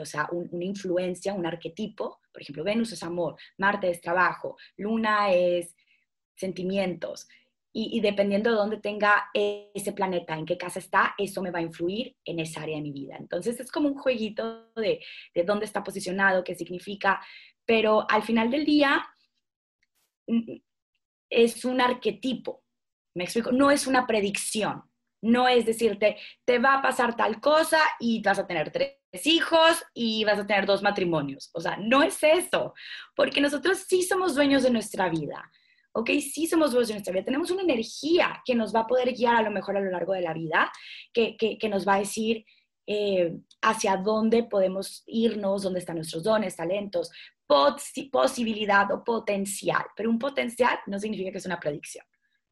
o 0.00 0.04
sea, 0.04 0.28
una 0.30 0.64
influencia, 0.64 1.34
un 1.34 1.46
arquetipo. 1.46 2.20
Por 2.32 2.42
ejemplo, 2.42 2.64
Venus 2.64 2.92
es 2.92 3.02
amor, 3.02 3.36
Marte 3.58 3.90
es 3.90 4.00
trabajo, 4.00 4.56
Luna 4.76 5.32
es 5.32 5.74
sentimientos. 6.36 7.28
Y, 7.76 8.00
dependiendo 8.00 8.50
de 8.50 8.56
dónde 8.56 8.76
tenga 8.76 9.30
ese 9.34 9.92
planeta, 9.92 10.38
en 10.38 10.46
qué 10.46 10.56
casa 10.56 10.78
está, 10.78 11.12
eso 11.18 11.42
me 11.42 11.50
va 11.50 11.58
a 11.58 11.62
influir 11.62 12.16
en 12.24 12.38
esa 12.38 12.62
área 12.62 12.76
de 12.76 12.82
mi 12.82 12.92
vida. 12.92 13.16
Entonces 13.18 13.58
es 13.58 13.72
como 13.72 13.88
un 13.88 13.98
jueguito 13.98 14.70
de, 14.76 15.00
de 15.34 15.42
dónde 15.42 15.64
está 15.64 15.82
posicionado, 15.82 16.44
qué 16.44 16.54
significa, 16.54 17.20
pero 17.66 18.06
al 18.08 18.22
final 18.22 18.48
del 18.48 18.64
día 18.64 19.04
es 21.28 21.64
un 21.64 21.80
arquetipo, 21.80 22.62
me 23.16 23.24
explico, 23.24 23.50
no 23.50 23.72
es 23.72 23.88
una 23.88 24.06
predicción, 24.06 24.84
no 25.22 25.48
es 25.48 25.66
decirte, 25.66 26.16
te 26.44 26.58
va 26.58 26.74
a 26.74 26.82
pasar 26.82 27.16
tal 27.16 27.40
cosa 27.40 27.80
y 27.98 28.22
vas 28.22 28.38
a 28.38 28.46
tener 28.46 28.70
tres 28.70 28.98
hijos 29.26 29.82
y 29.94 30.24
vas 30.24 30.38
a 30.38 30.46
tener 30.46 30.66
dos 30.66 30.82
matrimonios. 30.82 31.50
O 31.52 31.60
sea, 31.60 31.76
no 31.76 32.02
es 32.02 32.22
eso, 32.22 32.74
porque 33.14 33.40
nosotros 33.40 33.84
sí 33.88 34.02
somos 34.02 34.34
dueños 34.34 34.62
de 34.62 34.70
nuestra 34.70 35.08
vida. 35.08 35.50
¿ok? 35.92 36.10
Sí 36.20 36.46
somos 36.46 36.72
dueños 36.72 36.88
de 36.88 36.94
nuestra 36.94 37.12
vida. 37.12 37.24
Tenemos 37.24 37.50
una 37.50 37.62
energía 37.62 38.42
que 38.44 38.54
nos 38.54 38.74
va 38.74 38.80
a 38.80 38.86
poder 38.86 39.12
guiar 39.12 39.36
a 39.36 39.42
lo 39.42 39.50
mejor 39.50 39.76
a 39.76 39.80
lo 39.80 39.90
largo 39.90 40.12
de 40.12 40.22
la 40.22 40.34
vida, 40.34 40.70
que, 41.12 41.36
que, 41.36 41.68
nos 41.68 41.86
va 41.86 41.94
a 41.94 42.00
decir 42.00 42.44
eh, 42.86 43.36
hacia 43.62 43.96
dónde 43.96 44.42
podemos 44.42 45.04
irnos, 45.06 45.62
dónde 45.62 45.78
están 45.78 45.96
nuestros 45.96 46.24
dones, 46.24 46.56
talentos, 46.56 47.10
posibilidad 48.10 48.90
o 48.90 49.04
potencial. 49.04 49.84
Pero 49.96 50.10
un 50.10 50.18
potencial 50.18 50.78
no 50.86 50.98
significa 50.98 51.30
que 51.30 51.38
es 51.38 51.46
una 51.46 51.60
predicción. 51.60 52.04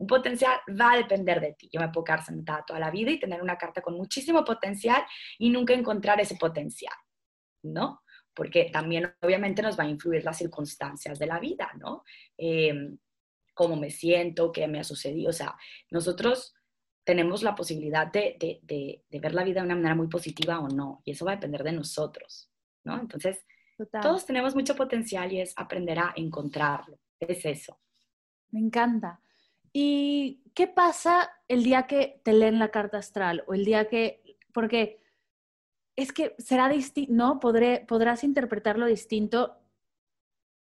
Un 0.02 0.08
potencial 0.08 0.58
va 0.68 0.94
a 0.94 0.96
depender 0.96 1.40
de 1.40 1.52
ti. 1.52 1.70
Yo 1.72 1.78
me 1.78 1.88
puedo 1.90 2.02
quedar 2.02 2.24
sentada 2.24 2.64
toda 2.66 2.80
la 2.80 2.90
vida 2.90 3.12
y 3.12 3.20
tener 3.20 3.40
una 3.40 3.56
carta 3.56 3.80
con 3.80 3.94
muchísimo 3.94 4.44
potencial 4.44 5.04
y 5.38 5.48
nunca 5.48 5.74
encontrar 5.74 6.20
ese 6.20 6.34
potencial, 6.34 6.96
¿no? 7.62 8.02
Porque 8.34 8.68
también 8.72 9.14
obviamente 9.20 9.62
nos 9.62 9.78
va 9.78 9.84
a 9.84 9.88
influir 9.88 10.24
las 10.24 10.38
circunstancias 10.38 11.20
de 11.20 11.26
la 11.26 11.38
vida, 11.38 11.70
¿no? 11.78 12.02
Em, 12.36 12.98
cómo 13.54 13.76
me 13.76 13.90
siento, 13.90 14.50
qué 14.50 14.66
me 14.66 14.80
ha 14.80 14.84
sucedido. 14.84 15.30
O 15.30 15.32
sea, 15.32 15.56
nosotros 15.92 16.52
tenemos 17.04 17.44
la 17.44 17.54
posibilidad 17.54 18.10
de, 18.10 18.36
de, 18.40 19.04
de, 19.08 19.20
ver 19.20 19.34
la 19.34 19.44
vida 19.44 19.60
de 19.60 19.66
una 19.66 19.76
manera 19.76 19.94
muy 19.94 20.08
positiva 20.08 20.58
o 20.58 20.66
no, 20.66 21.00
y 21.04 21.12
eso 21.12 21.24
va 21.24 21.32
a 21.32 21.36
depender 21.36 21.62
de 21.62 21.72
nosotros, 21.72 22.50
¿no? 22.82 22.98
Entonces, 22.98 23.46
todos 24.02 24.26
tenemos 24.26 24.56
mucho 24.56 24.74
potencial 24.74 25.32
y 25.32 25.40
es 25.40 25.52
aprender 25.56 26.00
a 26.00 26.12
encontrarlo, 26.16 26.98
es 27.20 27.44
eso. 27.44 27.78
Me 28.50 28.58
encanta. 28.58 29.21
¿Y 29.72 30.42
qué 30.54 30.66
pasa 30.66 31.30
el 31.48 31.64
día 31.64 31.86
que 31.86 32.20
te 32.24 32.32
leen 32.32 32.58
la 32.58 32.70
carta 32.70 32.98
astral 32.98 33.44
o 33.46 33.54
el 33.54 33.64
día 33.64 33.88
que, 33.88 34.38
porque 34.52 35.00
es 35.96 36.12
que 36.12 36.34
será 36.38 36.68
distinto, 36.68 37.12
¿no? 37.12 37.40
Podré, 37.40 37.84
podrás 37.86 38.24
interpretarlo 38.24 38.86
distinto. 38.86 39.56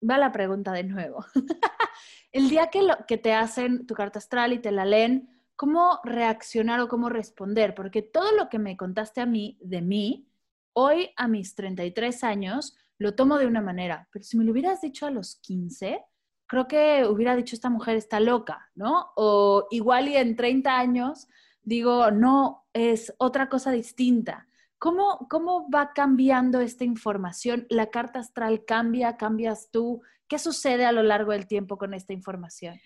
Va 0.09 0.19
la 0.19 0.33
pregunta 0.33 0.73
de 0.73 0.85
nuevo. 0.85 1.25
el 2.33 2.49
día 2.49 2.69
que, 2.69 2.83
lo, 2.83 3.07
que 3.07 3.19
te 3.19 3.35
hacen 3.35 3.87
tu 3.87 3.95
carta 3.95 4.19
astral 4.19 4.53
y 4.53 4.59
te 4.59 4.71
la 4.71 4.85
leen, 4.85 5.29
¿cómo 5.57 6.01
reaccionar 6.05 6.81
o 6.81 6.89
cómo 6.89 7.09
responder? 7.09 7.75
Porque 7.75 8.03
todo 8.03 8.33
lo 8.33 8.49
que 8.49 8.59
me 8.59 8.77
contaste 8.77 9.21
a 9.21 9.27
mí, 9.27 9.59
de 9.61 9.83
mí, 9.83 10.29
hoy 10.73 11.11
a 11.17 11.29
mis 11.29 11.55
33 11.55 12.25
años, 12.25 12.77
lo 12.99 13.15
tomo 13.15 13.39
de 13.39 13.47
una 13.47 13.63
manera, 13.63 14.09
pero 14.13 14.25
si 14.25 14.37
me 14.37 14.45
lo 14.45 14.53
hubieras 14.53 14.81
dicho 14.81 15.07
a 15.07 15.11
los 15.11 15.37
15, 15.37 16.05
creo 16.51 16.67
que 16.67 17.07
hubiera 17.07 17.37
dicho 17.37 17.55
esta 17.55 17.71
mujer 17.71 17.95
está 17.97 18.19
loca, 18.19 18.69
¿no? 18.75 19.13
O 19.15 19.69
igual 19.71 20.09
y 20.09 20.17
en 20.17 20.35
30 20.35 20.77
años 20.77 21.29
digo, 21.63 22.11
no, 22.11 22.67
es 22.73 23.15
otra 23.19 23.49
cosa 23.49 23.71
distinta. 23.71 24.49
¿Cómo, 24.77 25.29
¿Cómo 25.31 25.71
va 25.71 25.93
cambiando 25.93 26.61
esta 26.61 26.83
información? 26.83 27.67
¿La 27.71 27.91
carta 27.91 28.19
astral 28.19 28.65
cambia? 28.65 29.17
¿Cambias 29.17 29.71
tú? 29.71 30.03
¿Qué 30.27 30.41
sucede 30.41 30.85
a 30.87 30.91
lo 30.91 31.05
largo 31.05 31.31
del 31.31 31.47
tiempo 31.47 31.79
con 31.79 31.95
esta 31.95 32.15
información? 32.15 32.81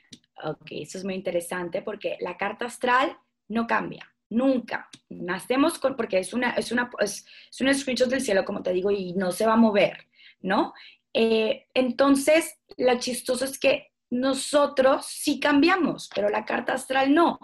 Ok, 0.45 0.67
eso 0.73 0.99
es 0.99 1.05
muy 1.05 1.15
interesante 1.15 1.81
porque 1.81 2.19
la 2.21 2.37
carta 2.37 2.67
astral 2.67 3.17
no 3.49 3.67
cambia, 3.67 4.13
nunca. 4.29 4.91
Nacemos 5.09 5.79
con, 5.79 5.97
porque 5.97 6.19
es 6.19 6.35
una, 6.35 6.51
es 6.51 6.71
una, 6.71 6.91
es, 6.99 7.25
es 7.51 7.61
un 7.63 7.75
screenshot 7.75 8.11
del 8.11 8.21
cielo, 8.21 8.45
como 8.45 8.63
te 8.63 8.75
digo, 8.75 8.91
y 8.91 9.15
no 9.15 9.33
se 9.33 9.47
va 9.47 9.55
a 9.55 9.57
mover, 9.57 10.07
¿no? 10.43 10.75
Eh, 11.15 11.67
entonces, 11.73 12.59
lo 12.77 12.99
chistoso 12.99 13.47
es 13.47 13.59
que 13.59 13.93
nosotros 14.11 15.07
sí 15.07 15.41
cambiamos, 15.41 16.11
pero 16.15 16.29
la 16.29 16.45
carta 16.45 16.75
astral 16.75 17.15
no. 17.15 17.39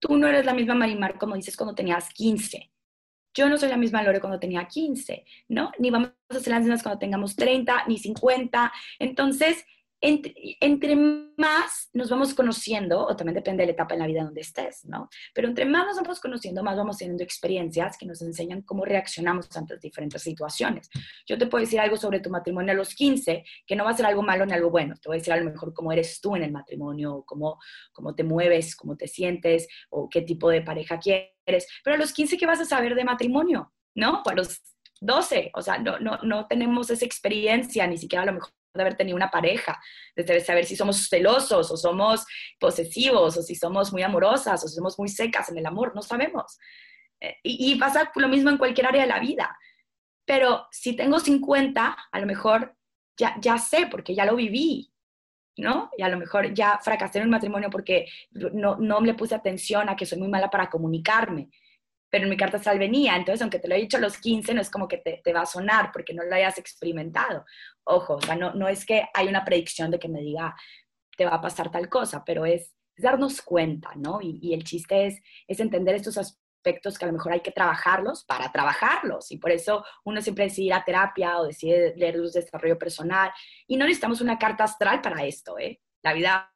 Tú 0.00 0.16
no 0.16 0.26
eres 0.26 0.44
la 0.44 0.54
misma 0.54 0.74
Marimar 0.74 1.18
como 1.18 1.36
dices 1.36 1.56
cuando 1.56 1.74
tenías 1.74 2.08
15 2.08 2.70
yo 3.34 3.48
no 3.48 3.58
soy 3.58 3.68
la 3.68 3.76
misma 3.76 4.02
Lore 4.02 4.20
cuando 4.20 4.40
tenía 4.40 4.66
15, 4.66 5.24
¿no? 5.48 5.72
Ni 5.78 5.90
vamos 5.90 6.12
a 6.28 6.40
ser 6.40 6.52
las 6.52 6.62
mismas 6.62 6.82
cuando 6.82 6.98
tengamos 6.98 7.36
30, 7.36 7.84
ni 7.86 7.98
50. 7.98 8.72
Entonces, 8.98 9.64
entre, 10.00 10.96
más 11.36 11.90
nos 11.92 12.08
vamos 12.08 12.34
conociendo, 12.34 13.06
o 13.06 13.16
también 13.16 13.34
depende 13.34 13.62
de 13.62 13.66
la 13.66 13.72
etapa 13.72 13.94
en 13.94 14.00
la 14.00 14.06
vida 14.06 14.24
donde 14.24 14.40
estés, 14.40 14.84
¿no? 14.86 15.08
Pero 15.34 15.48
entre 15.48 15.66
más 15.66 15.86
nos 15.86 15.96
vamos 15.96 16.20
conociendo, 16.20 16.62
más 16.62 16.76
vamos 16.76 16.98
teniendo 16.98 17.22
experiencias 17.22 17.98
que 17.98 18.06
nos 18.06 18.22
enseñan 18.22 18.62
cómo 18.62 18.84
reaccionamos 18.84 19.54
ante 19.56 19.76
diferentes 19.78 20.22
situaciones. 20.22 20.88
Yo 21.26 21.36
te 21.36 21.46
puedo 21.46 21.62
decir 21.62 21.80
algo 21.80 21.96
sobre 21.96 22.20
tu 22.20 22.30
matrimonio 22.30 22.72
a 22.72 22.76
los 22.76 22.94
15, 22.94 23.44
que 23.66 23.76
no 23.76 23.84
va 23.84 23.90
a 23.90 23.96
ser 23.96 24.06
algo 24.06 24.22
malo 24.22 24.46
ni 24.46 24.52
algo 24.52 24.70
bueno. 24.70 24.94
Te 24.96 25.08
voy 25.08 25.16
a 25.16 25.20
decir 25.20 25.32
a 25.32 25.36
lo 25.36 25.50
mejor 25.50 25.74
cómo 25.74 25.92
eres 25.92 26.20
tú 26.20 26.34
en 26.34 26.44
el 26.44 26.52
matrimonio, 26.52 27.22
cómo, 27.26 27.58
cómo 27.92 28.14
te 28.14 28.24
mueves, 28.24 28.74
cómo 28.76 28.96
te 28.96 29.06
sientes, 29.06 29.68
o 29.90 30.08
qué 30.08 30.22
tipo 30.22 30.48
de 30.48 30.62
pareja 30.62 30.98
quieres. 30.98 31.66
Pero 31.84 31.96
a 31.96 31.98
los 31.98 32.12
15, 32.12 32.38
¿qué 32.38 32.46
vas 32.46 32.60
a 32.60 32.64
saber 32.64 32.94
de 32.94 33.04
matrimonio? 33.04 33.72
¿No? 33.94 34.22
A 34.24 34.34
los 34.34 34.62
12, 35.00 35.50
o 35.54 35.62
sea, 35.62 35.78
no, 35.78 35.98
no, 35.98 36.18
no 36.22 36.46
tenemos 36.46 36.90
esa 36.90 37.04
experiencia, 37.04 37.86
ni 37.86 37.98
siquiera 37.98 38.22
a 38.22 38.26
lo 38.26 38.34
mejor 38.34 38.50
de 38.74 38.82
haber 38.82 38.96
tenido 38.96 39.16
una 39.16 39.30
pareja, 39.30 39.80
de 40.14 40.40
saber 40.40 40.64
si 40.64 40.76
somos 40.76 41.08
celosos 41.08 41.70
o 41.70 41.76
somos 41.76 42.24
posesivos 42.58 43.36
o 43.36 43.42
si 43.42 43.54
somos 43.54 43.92
muy 43.92 44.02
amorosas 44.02 44.62
o 44.62 44.68
si 44.68 44.74
somos 44.74 44.98
muy 44.98 45.08
secas 45.08 45.48
en 45.50 45.58
el 45.58 45.66
amor, 45.66 45.92
no 45.94 46.02
sabemos. 46.02 46.58
Eh, 47.20 47.36
y, 47.42 47.74
pasa 47.76 48.10
lo 48.14 48.28
mismo 48.28 48.50
en 48.50 48.58
cualquier 48.58 48.86
área 48.86 49.02
de 49.02 49.08
la 49.08 49.20
vida. 49.20 49.56
Pero 50.24 50.66
si 50.70 50.94
tengo 50.94 51.18
50, 51.18 51.96
a 52.10 52.20
lo 52.20 52.26
mejor 52.26 52.76
ya, 53.16 53.36
ya 53.40 53.58
sé 53.58 53.88
porque 53.90 54.14
ya 54.14 54.24
lo 54.24 54.36
viví, 54.36 54.92
¿no? 55.56 55.90
Y 55.98 56.02
a 56.02 56.08
lo 56.08 56.16
mejor 56.16 56.54
ya 56.54 56.78
fracasé 56.82 57.18
en 57.18 57.24
un 57.24 57.30
matrimonio 57.30 57.68
porque 57.70 58.06
no, 58.30 58.76
no 58.76 59.00
le 59.00 59.14
puse 59.14 59.34
atención 59.34 59.88
a 59.88 59.96
que 59.96 60.06
soy 60.06 60.18
muy 60.18 60.28
mala 60.28 60.48
para 60.48 60.70
comunicarme 60.70 61.50
pero 62.10 62.24
en 62.24 62.30
mi 62.30 62.36
carta 62.36 62.56
astral 62.56 62.78
venía, 62.78 63.16
entonces 63.16 63.40
aunque 63.40 63.60
te 63.60 63.68
lo 63.68 63.74
he 63.74 63.80
dicho 63.80 63.96
a 63.96 64.00
los 64.00 64.18
15, 64.18 64.52
no 64.52 64.60
es 64.60 64.68
como 64.68 64.88
que 64.88 64.98
te, 64.98 65.32
va 65.32 65.42
a 65.42 65.46
sonar 65.46 65.90
porque 65.92 66.12
no 66.12 66.24
lo 66.24 66.34
hayas 66.34 66.58
experimentado. 66.58 67.44
Ojo, 67.84 68.14
o 68.16 68.20
sea, 68.20 68.34
no, 68.36 68.52
no 68.54 68.68
es 68.68 68.84
que 68.84 69.04
hay 69.14 69.28
una 69.28 69.44
predicción 69.44 69.90
de 69.90 69.98
que 69.98 70.08
me 70.08 70.20
diga, 70.20 70.54
te 71.16 71.24
va 71.24 71.36
a 71.36 71.40
pasar 71.40 71.70
tal 71.70 71.88
cosa, 71.88 72.24
pero 72.24 72.44
es, 72.44 72.74
darnos 72.96 73.42
cuenta, 73.42 73.90
¿no? 73.96 74.20
Y, 74.20 74.52
el 74.52 74.64
chiste 74.64 75.06
es, 75.06 75.20
es 75.46 75.60
entender 75.60 75.94
estos 75.94 76.18
aspectos 76.18 76.98
que 76.98 77.04
a 77.04 77.08
lo 77.08 77.14
mejor 77.14 77.32
hay 77.32 77.40
que 77.40 77.52
trabajarlos 77.52 78.24
para 78.24 78.52
trabajarlos. 78.52 79.30
Y 79.30 79.38
por 79.38 79.50
eso 79.50 79.84
uno 80.04 80.20
siempre 80.20 80.44
decide 80.44 80.66
ir 80.66 80.74
a 80.74 80.84
terapia 80.84 81.38
o 81.38 81.46
decide 81.46 81.94
leer 81.96 82.16
los 82.16 82.34
desarrollo 82.34 82.78
personal. 82.78 83.30
Y 83.66 83.76
no 83.76 83.84
necesitamos 83.84 84.20
una 84.20 84.38
carta 84.38 84.64
astral 84.64 85.00
para 85.00 85.24
esto, 85.24 85.58
¿eh? 85.58 85.80
La 86.02 86.12
vida 86.12 86.52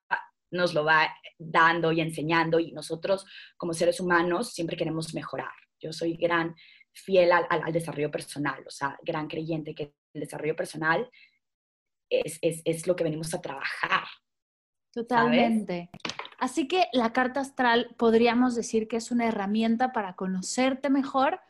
nos 0.54 0.72
lo 0.72 0.84
va 0.84 1.14
dando 1.38 1.92
y 1.92 2.00
enseñando 2.00 2.60
y 2.60 2.72
nosotros 2.72 3.26
como 3.56 3.74
seres 3.74 4.00
humanos 4.00 4.52
siempre 4.52 4.76
queremos 4.76 5.14
mejorar. 5.14 5.52
Yo 5.80 5.92
soy 5.92 6.16
gran 6.16 6.54
fiel 6.92 7.32
al, 7.32 7.72
desarrollo 7.72 8.10
personal, 8.10 8.64
o 8.66 8.70
sea, 8.70 8.96
gran 9.02 9.26
creyente 9.26 9.74
que 9.74 9.94
el 10.14 10.20
desarrollo 10.20 10.54
personal 10.54 11.10
es, 12.08 12.38
es, 12.40 12.86
lo 12.86 12.94
que 12.94 13.04
venimos 13.04 13.34
a 13.34 13.42
trabajar. 13.42 14.04
Totalmente. 14.92 15.90
Así 16.38 16.68
que 16.68 16.86
la 16.92 17.12
carta 17.12 17.40
astral 17.40 17.94
podríamos 17.98 18.54
decir 18.54 18.86
que 18.86 18.96
es 18.96 19.10
una 19.10 19.26
herramienta 19.26 19.92
para 19.92 20.14
conocerte 20.14 20.88
mejor 20.88 21.40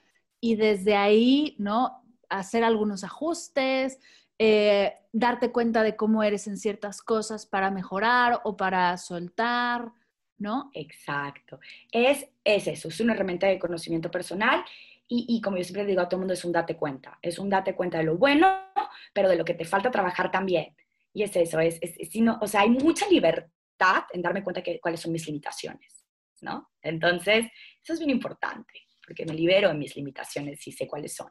y 0.41 0.57
desde 0.57 0.97
ahí, 0.97 1.57
¿no? 1.59 2.03
Hacer 2.31 2.65
algunos 2.65 3.05
ajustes, 3.05 3.99
eh, 4.39 4.95
darte 5.13 5.53
cuenta 5.53 5.83
de 5.83 5.97
cómo 5.97 6.23
eres 6.23 6.47
en 6.47 6.57
ciertas 6.57 7.03
cosas 7.03 7.47
para 7.47 7.71
mejorar 7.71 8.41
o 8.45 8.57
para 8.57 8.97
soltar, 8.97 9.93
¿no? 10.39 10.71
Exacto. 10.75 11.61
Es, 11.93 12.27
es 12.43 12.67
eso, 12.67 12.89
es 12.89 13.01
una 13.01 13.15
herramienta 13.15 13.47
de 13.47 13.59
conocimiento 13.59 14.11
personal 14.11 14.65
y, 15.07 15.41
como 15.43 15.59
yo 15.59 15.65
siempre 15.65 15.85
digo 15.85 16.01
a 16.01 16.09
todo 16.09 16.17
el 16.17 16.21
mundo, 16.21 16.35
es 16.35 16.45
un 16.45 16.53
date 16.53 16.77
cuenta. 16.77 17.19
Es 17.21 17.39
un 17.39 17.51
date 17.51 17.75
cuenta 17.75 17.99
de 17.99 18.05
lo 18.05 18.17
bueno, 18.17 18.73
pero 19.13 19.29
de 19.29 19.37
lo 19.37 19.45
que 19.45 19.55
te 19.55 19.65
falta 19.65 19.91
trabajar 19.91 20.31
también. 20.31 20.75
Y 21.13 21.23
es 21.23 21.37
eso, 21.37 21.61
es, 21.61 21.79
es, 21.81 21.97
o 22.41 22.47
sea, 22.47 22.63
hay 22.63 22.71
mucha 22.71 23.07
libertad 23.09 24.05
en 24.13 24.23
darme 24.23 24.43
cuenta 24.43 24.63
de 24.63 24.81
cuáles 24.81 25.01
son 25.01 25.13
mis 25.13 25.27
limitaciones, 25.27 26.05
¿no? 26.41 26.73
Entonces, 26.83 27.47
eso 27.83 27.93
es 27.93 27.99
bien 27.99 28.11
importante, 28.11 28.89
porque 29.07 29.25
me 29.27 29.35
libero 29.35 29.69
de 29.69 29.75
mis 29.75 29.95
limitaciones 29.95 30.67
y 30.67 30.73
sé 30.73 30.89
cuáles 30.89 31.15
son. 31.15 31.29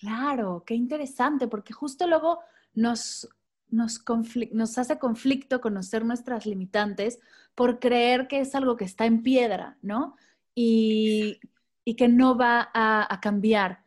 Claro, 0.00 0.64
qué 0.66 0.74
interesante, 0.74 1.48
porque 1.48 1.72
justo 1.72 2.06
luego 2.06 2.40
nos, 2.74 3.28
nos, 3.68 4.02
nos 4.52 4.78
hace 4.78 4.98
conflicto 4.98 5.60
conocer 5.60 6.04
nuestras 6.04 6.46
limitantes 6.46 7.20
por 7.54 7.78
creer 7.78 8.26
que 8.28 8.40
es 8.40 8.54
algo 8.54 8.76
que 8.76 8.84
está 8.84 9.06
en 9.06 9.22
piedra, 9.22 9.78
¿no? 9.82 10.16
Y, 10.54 11.40
y 11.84 11.96
que 11.96 12.08
no 12.08 12.36
va 12.36 12.70
a, 12.74 13.12
a, 13.12 13.20
cambiar. 13.20 13.84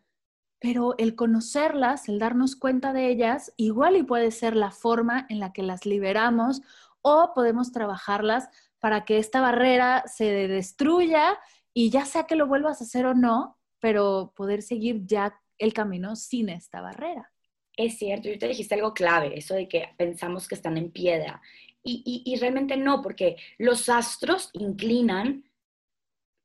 Pero 0.60 0.96
el 0.98 1.16
conocerlas, 1.16 2.08
el 2.08 2.20
darnos 2.20 2.56
cuenta 2.56 2.94
de 2.94 3.10
ellas, 3.10 3.54
igual 3.58 3.98
y 3.98 4.04
puede 4.04 4.32
ser 4.32 4.56
la 4.56 4.72
forma 4.72 5.26
en 5.30 5.40
la 5.40 5.54
que 5.54 5.64
las 5.64 5.86
liberamos 5.86 6.62
o 7.02 7.34
podemos 7.34 7.72
trabajarlas 7.72 8.50
para 8.80 9.06
que 9.06 9.18
esta 9.18 9.42
barrera 9.42 10.04
se 10.08 10.26
destruya 10.48 11.38
y 11.74 11.90
ya 11.90 12.06
sea 12.06 12.24
que 12.24 12.36
lo 12.36 12.48
vuelvas 12.48 12.82
a 12.82 12.84
hacer 12.86 13.06
o 13.06 13.14
no, 13.14 13.58
pero 13.80 14.34
poder 14.36 14.62
seguir 14.62 15.06
ya 15.06 15.40
el 15.58 15.74
camino 15.74 16.16
sin 16.16 16.50
esta 16.50 16.82
barrera. 16.82 17.32
Es 17.78 17.98
cierto, 17.98 18.30
y 18.30 18.38
te 18.38 18.48
dijiste 18.48 18.76
algo 18.76 18.94
clave, 18.94 19.38
eso 19.38 19.54
de 19.54 19.68
que 19.68 19.90
pensamos 19.98 20.48
que 20.48 20.56
están 20.56 20.78
en 20.78 20.92
piedra. 20.92 21.42
Y, 21.88 22.36
realmente 22.40 22.78
no, 22.78 23.04
porque 23.04 23.38
los 23.60 23.90
astros 23.90 24.50
inclinan, 24.54 25.44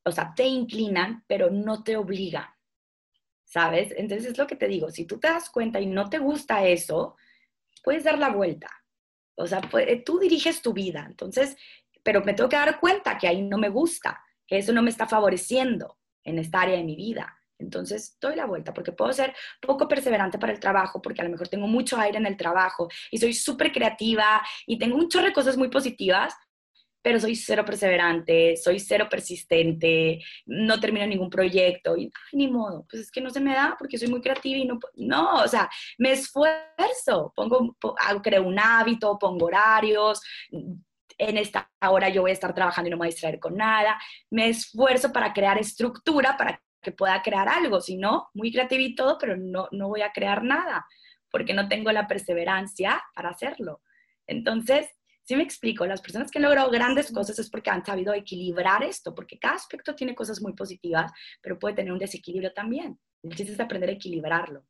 o 0.05 0.13
sea, 0.13 0.35
te 0.35 0.45
inclinan, 0.45 1.25
pero 1.27 1.49
no 1.49 1.83
te 1.83 1.97
obligan, 1.97 2.47
¿sabes? 3.45 3.95
Entonces 3.97 4.33
es 4.33 4.39
lo 4.39 4.47
que 4.47 4.57
te 4.57 4.69
digo, 4.69 4.91
si 4.91 5.07
tú 5.07 5.19
te 5.19 5.29
das 5.29 5.49
cuenta 5.49 5.81
y 5.81 5.87
no 5.87 6.11
te 6.11 6.19
gusta 6.19 6.67
eso, 6.67 7.17
puedes 7.83 8.05
dar 8.05 8.19
la 8.19 8.29
vuelta. 8.29 8.69
O 9.35 9.47
sea, 9.47 9.63
tú 10.05 10.19
diriges 10.19 10.61
tu 10.61 10.75
vida, 10.75 11.07
entonces, 11.09 11.57
pero 12.03 12.23
me 12.23 12.35
tengo 12.35 12.51
que 12.51 12.57
dar 12.57 12.79
cuenta 12.79 13.17
que 13.17 13.27
ahí 13.27 13.41
no 13.41 13.57
me 13.57 13.71
gusta, 13.71 14.23
que 14.47 14.59
eso 14.59 14.75
no 14.75 14.83
me 14.83 14.91
está 14.91 15.09
favoreciendo 15.09 15.97
en 16.23 16.39
esta 16.39 16.61
área 16.61 16.77
de 16.77 16.85
mi 16.85 16.97
vida. 16.97 17.40
Entonces, 17.61 18.17
doy 18.21 18.37
la 18.37 18.47
vuelta 18.47 18.73
porque 18.73 18.93
puedo 18.93 19.13
ser 19.13 19.35
poco 19.61 19.87
perseverante 19.87 20.39
para 20.39 20.53
el 20.53 20.61
trabajo, 20.61 21.01
porque 21.01 21.21
a 21.21 21.25
lo 21.25 21.31
mejor 21.31 21.49
tengo 21.49 21.67
mucho 21.67 21.99
aire 21.99 22.19
en 22.19 22.27
el 22.27 22.37
trabajo 22.37 22.89
y 23.11 23.19
soy 23.19 23.35
súper 23.35 23.73
creativa 23.73 24.43
y 24.67 24.79
tengo 24.79 24.97
un 24.97 25.09
chorro 25.09 25.27
de 25.27 25.33
cosas 25.33 25.57
muy 25.57 25.69
positivas, 25.69 26.35
pero 27.03 27.19
soy 27.19 27.35
cero 27.35 27.65
perseverante, 27.65 28.57
soy 28.57 28.79
cero 28.79 29.07
persistente, 29.11 30.21
no 30.47 30.79
termino 30.79 31.07
ningún 31.07 31.31
proyecto 31.31 31.97
y 31.97 32.11
ni 32.33 32.49
modo, 32.49 32.87
pues 32.91 33.05
es 33.05 33.11
que 33.11 33.21
no 33.21 33.31
se 33.31 33.41
me 33.41 33.55
da 33.55 33.75
porque 33.79 33.99
soy 33.99 34.09
muy 34.09 34.21
creativa 34.21 34.59
y 34.59 34.67
no, 34.67 34.79
no, 34.97 35.37
o 35.37 35.49
sea, 35.49 35.71
me 35.99 36.13
esfuerzo, 36.13 37.33
pongo, 37.35 37.77
creo 38.23 38.43
un 38.43 38.59
hábito, 38.59 39.19
pongo 39.19 39.47
horarios, 39.47 40.21
en 41.21 41.37
esta 41.37 41.71
hora 41.83 42.09
yo 42.09 42.23
voy 42.23 42.31
a 42.31 42.35
estar 42.35 42.55
trabajando 42.55 42.89
y 42.89 42.91
no 42.91 42.97
me 42.97 43.01
voy 43.01 43.09
a 43.09 43.13
distraer 43.13 43.39
con 43.39 43.57
nada, 43.57 43.99
me 44.31 44.49
esfuerzo 44.49 45.13
para 45.13 45.33
crear 45.33 45.59
estructura 45.59 46.37
para 46.37 46.61
que 46.81 46.93
pueda 46.93 47.21
crear 47.23 47.49
algo, 47.49 47.81
si 47.81 47.97
no, 47.97 48.29
muy 48.35 48.53
creativo 48.53 48.83
y 48.83 48.95
todo, 48.95 49.19
pero 49.19 49.37
no, 49.37 49.69
no 49.73 49.89
voy 49.89 50.03
a 50.03 50.13
crear 50.13 50.43
nada, 50.43 50.87
porque 51.31 51.55
no 51.55 51.69
tengo 51.69 51.93
la 51.93 52.07
perseverancia 52.07 53.03
para 53.15 53.31
hacerlo. 53.31 53.83
Entonces, 54.27 54.89
si 55.23 55.37
me 55.37 55.43
explico, 55.43 55.87
las 55.87 56.01
personas 56.01 56.31
que 56.31 56.39
han 56.39 56.45
logrado 56.45 56.71
grandes 56.71 57.13
cosas 57.13 57.39
es 57.39 57.51
porque 57.51 57.71
han 57.71 57.85
sabido 57.85 58.13
equilibrar 58.15 58.83
esto, 58.83 59.15
porque 59.15 59.39
cada 59.39 59.55
aspecto 59.55 59.95
tiene 59.95 60.15
cosas 60.15 60.41
muy 60.41 60.55
positivas, 60.55 61.13
pero 61.41 61.59
puede 61.59 61.77
tener 61.77 61.93
un 61.93 61.99
desequilibrio 61.99 62.53
también. 62.53 62.99
El 63.23 63.37
chiste 63.37 63.53
es 63.53 63.61
aprender 63.61 63.91
a 63.91 63.93
equilibrarlo. 63.93 64.65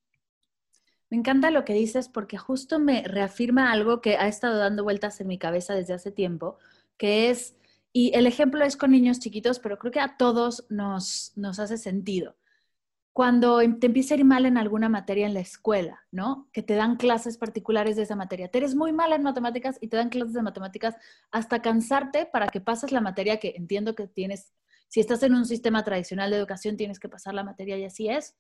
Me 1.09 1.17
encanta 1.17 1.51
lo 1.51 1.65
que 1.65 1.73
dices 1.73 2.09
porque 2.09 2.39
justo 2.39 2.79
me 2.79 3.03
reafirma 3.03 3.73
algo 3.73 4.01
que 4.01 4.17
ha 4.17 4.29
estado 4.29 4.59
dando 4.59 4.85
vueltas 4.85 5.21
en 5.21 5.29
mi 5.29 5.39
cabeza 5.39 5.75
desde 5.75 5.95
hace 5.95 6.13
tiempo, 6.13 6.59
que 6.97 7.31
es 7.31 7.57
y 7.93 8.13
el 8.15 8.27
ejemplo 8.27 8.65
es 8.65 8.77
con 8.77 8.91
niños 8.93 9.19
chiquitos, 9.21 9.59
pero 9.59 9.79
creo 9.79 9.93
que 9.93 10.01
a 10.01 10.17
todos 10.17 10.67
nos, 10.71 11.33
nos 11.37 11.59
hace 11.59 11.79
sentido. 11.79 12.37
cuando 13.13 13.61
em, 13.61 13.79
te 13.81 13.87
empieza 13.89 14.15
a 14.15 14.19
ir 14.19 14.25
mal 14.25 14.47
en 14.47 14.57
alguna 14.57 14.89
materia 14.89 15.27
en 15.27 15.35
la 15.35 15.41
escuela, 15.41 16.01
¿no? 16.13 16.49
Que 16.53 16.63
te 16.63 16.75
dan 16.75 16.97
clases 16.97 17.37
particulares 17.39 17.97
de 17.97 18.03
esa 18.05 18.17
materia. 18.17 18.49
Te 18.51 18.59
eres 18.59 18.75
muy 18.75 18.93
mala 18.93 19.17
en 19.17 19.23
matemáticas 19.25 19.79
y 19.81 19.89
te 19.89 19.97
dan 19.97 20.11
clases 20.11 20.33
de 20.35 20.43
matemáticas 20.43 20.97
hasta 21.31 21.61
cansarte 21.61 22.27
para 22.27 22.49
que 22.49 22.61
pases 22.61 22.93
la 22.93 23.01
materia 23.01 23.39
que 23.39 23.55
entiendo 23.57 23.95
que 23.95 24.07
tienes. 24.07 24.53
Si 24.89 25.01
estás 25.01 25.23
en 25.25 25.35
un 25.35 25.45
sistema 25.47 25.85
tradicional 25.85 26.31
de 26.31 26.37
educación, 26.39 26.77
tienes 26.77 27.01
que 27.01 27.09
pasar 27.09 27.35
la 27.35 27.45
materia 27.45 27.77
y 27.79 27.85
así 27.85 28.09
es. 28.09 28.37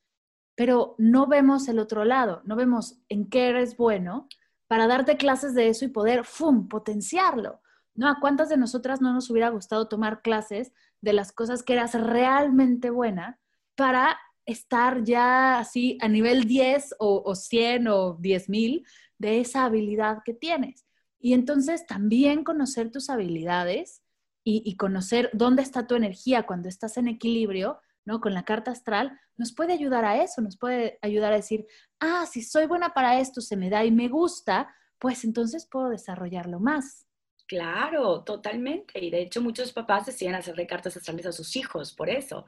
Pero 0.54 0.94
no 0.98 1.26
vemos 1.26 1.68
el 1.68 1.78
otro 1.78 2.04
lado, 2.04 2.42
no 2.44 2.56
vemos 2.56 3.00
en 3.08 3.28
qué 3.28 3.48
eres 3.48 3.76
bueno 3.76 4.28
para 4.68 4.86
darte 4.86 5.16
clases 5.16 5.54
de 5.54 5.68
eso 5.68 5.84
y 5.84 5.88
poder, 5.88 6.24
¡fum!, 6.24 6.68
potenciarlo. 6.68 7.60
¿No? 7.94 8.08
¿A 8.08 8.18
cuántas 8.20 8.48
de 8.48 8.56
nosotras 8.56 9.00
no 9.00 9.12
nos 9.12 9.28
hubiera 9.30 9.50
gustado 9.50 9.88
tomar 9.88 10.22
clases 10.22 10.72
de 11.00 11.12
las 11.12 11.32
cosas 11.32 11.62
que 11.62 11.72
eras 11.74 11.94
realmente 11.94 12.90
buena 12.90 13.38
para 13.74 14.18
estar 14.46 15.04
ya 15.04 15.58
así 15.58 15.98
a 16.00 16.08
nivel 16.08 16.44
10 16.44 16.96
o, 16.98 17.34
100 17.34 17.88
o 17.88 18.16
10 18.20 18.48
mil 18.48 18.86
de 19.18 19.40
esa 19.40 19.64
habilidad 19.64 20.18
que 20.24 20.34
tienes. 20.34 20.86
Y 21.18 21.34
entonces 21.34 21.86
también 21.86 22.44
conocer 22.44 22.90
tus 22.90 23.10
habilidades 23.10 24.02
y, 24.42 24.62
y, 24.64 24.76
conocer 24.76 25.30
dónde 25.34 25.62
está 25.62 25.86
tu 25.86 25.94
energía 25.94 26.46
cuando 26.46 26.68
estás 26.68 26.96
en 26.96 27.08
equilibrio, 27.08 27.78
¿no? 28.06 28.20
Con 28.20 28.32
la 28.32 28.44
carta 28.44 28.70
astral, 28.70 29.18
nos 29.36 29.54
puede 29.54 29.74
ayudar 29.74 30.04
a 30.04 30.22
eso, 30.22 30.40
nos 30.40 30.56
puede 30.56 30.98
ayudar 31.02 31.32
a 31.32 31.36
decir, 31.36 31.66
ah, 32.00 32.26
si 32.30 32.42
soy 32.42 32.66
buena 32.66 32.94
para 32.94 33.20
esto, 33.20 33.42
se 33.42 33.56
me 33.56 33.68
da 33.68 33.84
y 33.84 33.90
me 33.90 34.08
gusta, 34.08 34.74
pues 34.98 35.24
entonces 35.24 35.66
puedo 35.66 35.90
desarrollarlo 35.90 36.58
más. 36.58 37.06
Claro, 37.50 38.22
totalmente. 38.22 39.04
Y 39.04 39.10
de 39.10 39.22
hecho 39.22 39.42
muchos 39.42 39.72
papás 39.72 40.06
deciden 40.06 40.36
hacerle 40.36 40.68
cartas 40.68 40.96
astrales 40.96 41.26
a 41.26 41.32
sus 41.32 41.56
hijos 41.56 41.92
por 41.92 42.08
eso, 42.08 42.46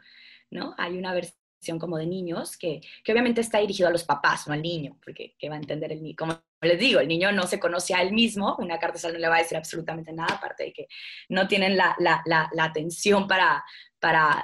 ¿no? 0.49 0.77
Hay 0.79 0.97
una 0.97 1.13
versión 1.13 1.81
como 1.81 1.99
de 1.99 2.07
niños, 2.07 2.57
que, 2.57 2.81
que, 3.03 3.11
obviamente 3.11 3.41
está 3.41 3.59
dirigido 3.59 3.89
a 3.89 3.91
los 3.91 4.05
papás, 4.05 4.47
no 4.47 4.55
al 4.55 4.63
niño, 4.63 4.97
porque 5.05 5.35
¿qué 5.41 5.49
va 5.49 5.57
a 5.57 5.59
entender 5.59 5.91
el 5.91 6.05
niño? 6.05 6.15
Como 6.17 6.41
les 6.61 6.79
digo, 6.79 7.01
el 7.01 7.09
niño 7.09 7.33
no 7.33 7.49
se 7.49 7.59
conoce 7.59 7.95
a 7.95 8.03
él 8.03 8.13
mismo, 8.13 8.55
una 8.61 8.79
carta 8.79 8.95
astral 8.95 9.15
no 9.15 9.19
le 9.19 9.29
va 9.29 9.37
a 9.37 9.43
decir 9.43 9.59
absolutamente 9.59 10.13
nada, 10.13 10.37
aparte 10.37 10.67
de 10.67 10.73
que 10.73 10.87
no 11.31 11.49
tienen 11.49 11.77
la, 11.77 11.97
la, 11.99 12.23
la, 12.25 12.49
la 12.53 12.65
atención 12.65 13.27
para, 13.27 13.65
para 13.99 14.41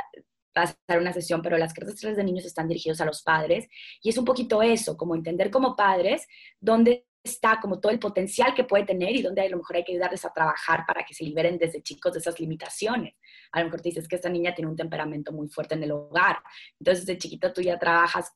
pasar 0.53 0.99
una 0.99 1.13
sesión, 1.13 1.41
pero 1.41 1.57
las 1.57 1.73
cartas 1.73 1.95
astrales 1.95 2.17
de 2.17 2.25
niños 2.25 2.45
están 2.45 2.67
dirigidos 2.67 3.01
a 3.01 3.05
los 3.05 3.23
padres, 3.23 3.69
y 4.03 4.09
es 4.09 4.19
un 4.19 4.25
poquito 4.25 4.61
eso, 4.61 4.97
como 4.97 5.15
entender 5.15 5.53
como 5.53 5.77
padres 5.77 6.27
dónde 6.59 7.08
está 7.31 7.59
como 7.61 7.81
todo 7.81 7.93
el 7.93 7.99
potencial 7.99 8.55
que 8.55 8.65
puede 8.65 8.85
tener 8.85 9.15
y 9.15 9.23
dónde 9.23 9.43
a 9.43 9.49
lo 9.49 9.59
mejor 9.59 9.77
hay 9.77 9.85
que 9.85 9.93
ayudarles 9.93 10.25
a 10.25 10.33
trabajar 10.33 10.85
para 10.87 11.05
que 11.05 11.15
se 11.15 11.25
liberen 11.25 11.59
desde 11.59 11.83
chicos 11.83 12.13
de 12.13 12.21
esas 12.21 12.39
limitaciones. 12.41 13.15
A 13.53 13.61
lo 13.61 13.67
mejor 13.67 13.83
dices 13.83 14.09
que 14.09 14.17
esta 14.17 14.29
niña 14.29 14.55
tiene 14.55 14.71
un 14.71 14.77
temperamento 14.77 15.33
muy 15.33 15.49
fuerte 15.49 15.75
en 15.75 15.83
el 15.83 15.93
hogar, 15.93 16.39
entonces 16.79 17.07
de 17.07 17.19
chiquito 17.19 17.53
tú 17.53 17.61
ya 17.63 17.79
trabajas 17.79 18.33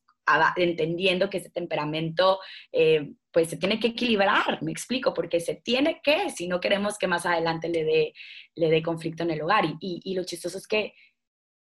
entendiendo 0.57 1.29
que 1.29 1.39
ese 1.39 1.51
temperamento 1.51 2.39
eh, 2.71 3.13
pues 3.33 3.49
se 3.51 3.57
tiene 3.57 3.81
que 3.81 3.89
equilibrar, 3.89 4.63
me 4.63 4.71
explico, 4.71 5.13
porque 5.13 5.41
se 5.41 5.57
tiene 5.57 6.01
que, 6.03 6.31
si 6.31 6.47
no 6.47 6.61
queremos 6.61 6.97
que 6.97 7.09
más 7.09 7.27
adelante 7.27 7.69
le 7.69 7.83
dé 7.85 8.15
le 8.55 8.71
dé 8.71 8.83
conflicto 8.83 9.23
en 9.23 9.31
el 9.31 9.43
hogar. 9.43 9.65
Y, 9.65 10.01
y, 10.05 10.15
lo 10.15 10.25
chistoso 10.25 10.59
es 10.59 10.67
que 10.67 10.95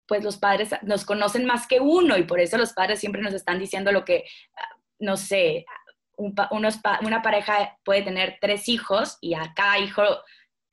pues 0.07 0.23
los 0.23 0.37
padres 0.37 0.69
nos 0.83 1.03
conocen 1.05 1.45
más 1.45 1.67
que 1.67 1.79
uno 1.79 2.17
y 2.17 2.23
por 2.23 2.39
eso 2.39 2.57
los 2.57 2.73
padres 2.73 2.99
siempre 2.99 3.21
nos 3.21 3.33
están 3.33 3.59
diciendo 3.59 3.91
lo 3.91 4.05
que, 4.05 4.23
no 4.99 5.17
sé, 5.17 5.65
una 6.17 7.21
pareja 7.21 7.77
puede 7.83 8.01
tener 8.01 8.37
tres 8.41 8.67
hijos 8.69 9.17
y 9.21 9.35
a 9.35 9.53
cada 9.55 9.79
hijo 9.79 10.03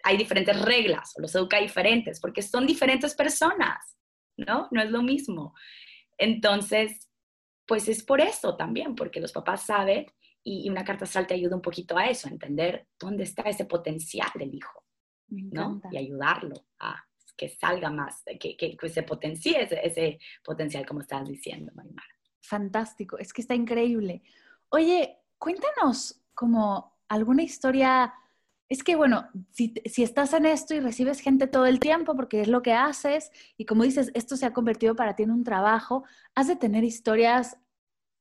hay 0.02 0.16
diferentes 0.18 0.60
reglas 0.60 1.14
los 1.18 1.34
educa 1.34 1.58
diferentes 1.58 2.20
porque 2.20 2.42
son 2.42 2.66
diferentes 2.66 3.14
personas, 3.14 3.96
¿no? 4.36 4.68
No 4.70 4.82
es 4.82 4.90
lo 4.90 5.02
mismo. 5.02 5.54
Entonces, 6.18 7.10
pues 7.66 7.88
es 7.88 8.02
por 8.02 8.20
eso 8.20 8.56
también, 8.56 8.94
porque 8.94 9.20
los 9.20 9.32
papás 9.32 9.64
saben 9.66 10.06
y, 10.42 10.68
una 10.68 10.84
carta 10.84 11.04
astral 11.04 11.26
te 11.26 11.34
ayuda 11.34 11.56
un 11.56 11.62
poquito 11.62 11.96
a 11.96 12.06
eso, 12.06 12.28
a 12.28 12.32
entender 12.32 12.86
dónde 12.98 13.24
está 13.24 13.42
ese 13.42 13.64
potencial 13.64 14.28
del 14.34 14.54
hijo, 14.54 14.84
¿no? 15.28 15.80
Y 15.90 15.96
ayudarlo 15.96 16.66
a 16.78 17.02
que 17.36 17.48
salga 17.48 17.90
más, 17.90 18.22
que, 18.38 18.56
que, 18.56 18.76
se 18.88 19.02
potencie 19.02 19.60
ese, 19.62 19.80
ese, 19.84 20.18
potencial, 20.44 20.86
como 20.86 21.00
estás 21.00 21.26
diciendo, 21.26 21.72
Marimar. 21.74 22.04
Fantástico, 22.42 23.18
es 23.18 23.32
que 23.32 23.40
está 23.40 23.54
increíble. 23.54 24.22
Oye, 24.68 25.18
cuéntanos 25.38 26.20
como 26.34 26.96
alguna 27.08 27.42
historia. 27.42 28.14
Es 28.68 28.82
que, 28.82 28.96
bueno, 28.96 29.28
si, 29.52 29.74
estás 30.02 30.32
en 30.32 30.46
esto 30.46 30.74
y 30.74 30.80
recibes 30.80 31.20
gente 31.20 31.46
todo 31.46 31.66
el 31.66 31.80
tiempo, 31.80 32.16
porque 32.16 32.40
es 32.40 32.48
lo 32.48 32.62
que 32.62 32.72
haces, 32.72 33.30
y 33.56 33.66
como 33.66 33.84
dices, 33.84 34.10
esto 34.14 34.36
se 34.36 34.46
ha 34.46 34.52
convertido 34.52 34.96
para 34.96 35.14
ti 35.16 35.22
en 35.24 35.30
un 35.30 35.44
trabajo, 35.44 36.04
has 36.34 36.48
de 36.48 36.56
tener 36.56 36.84
historias 36.84 37.58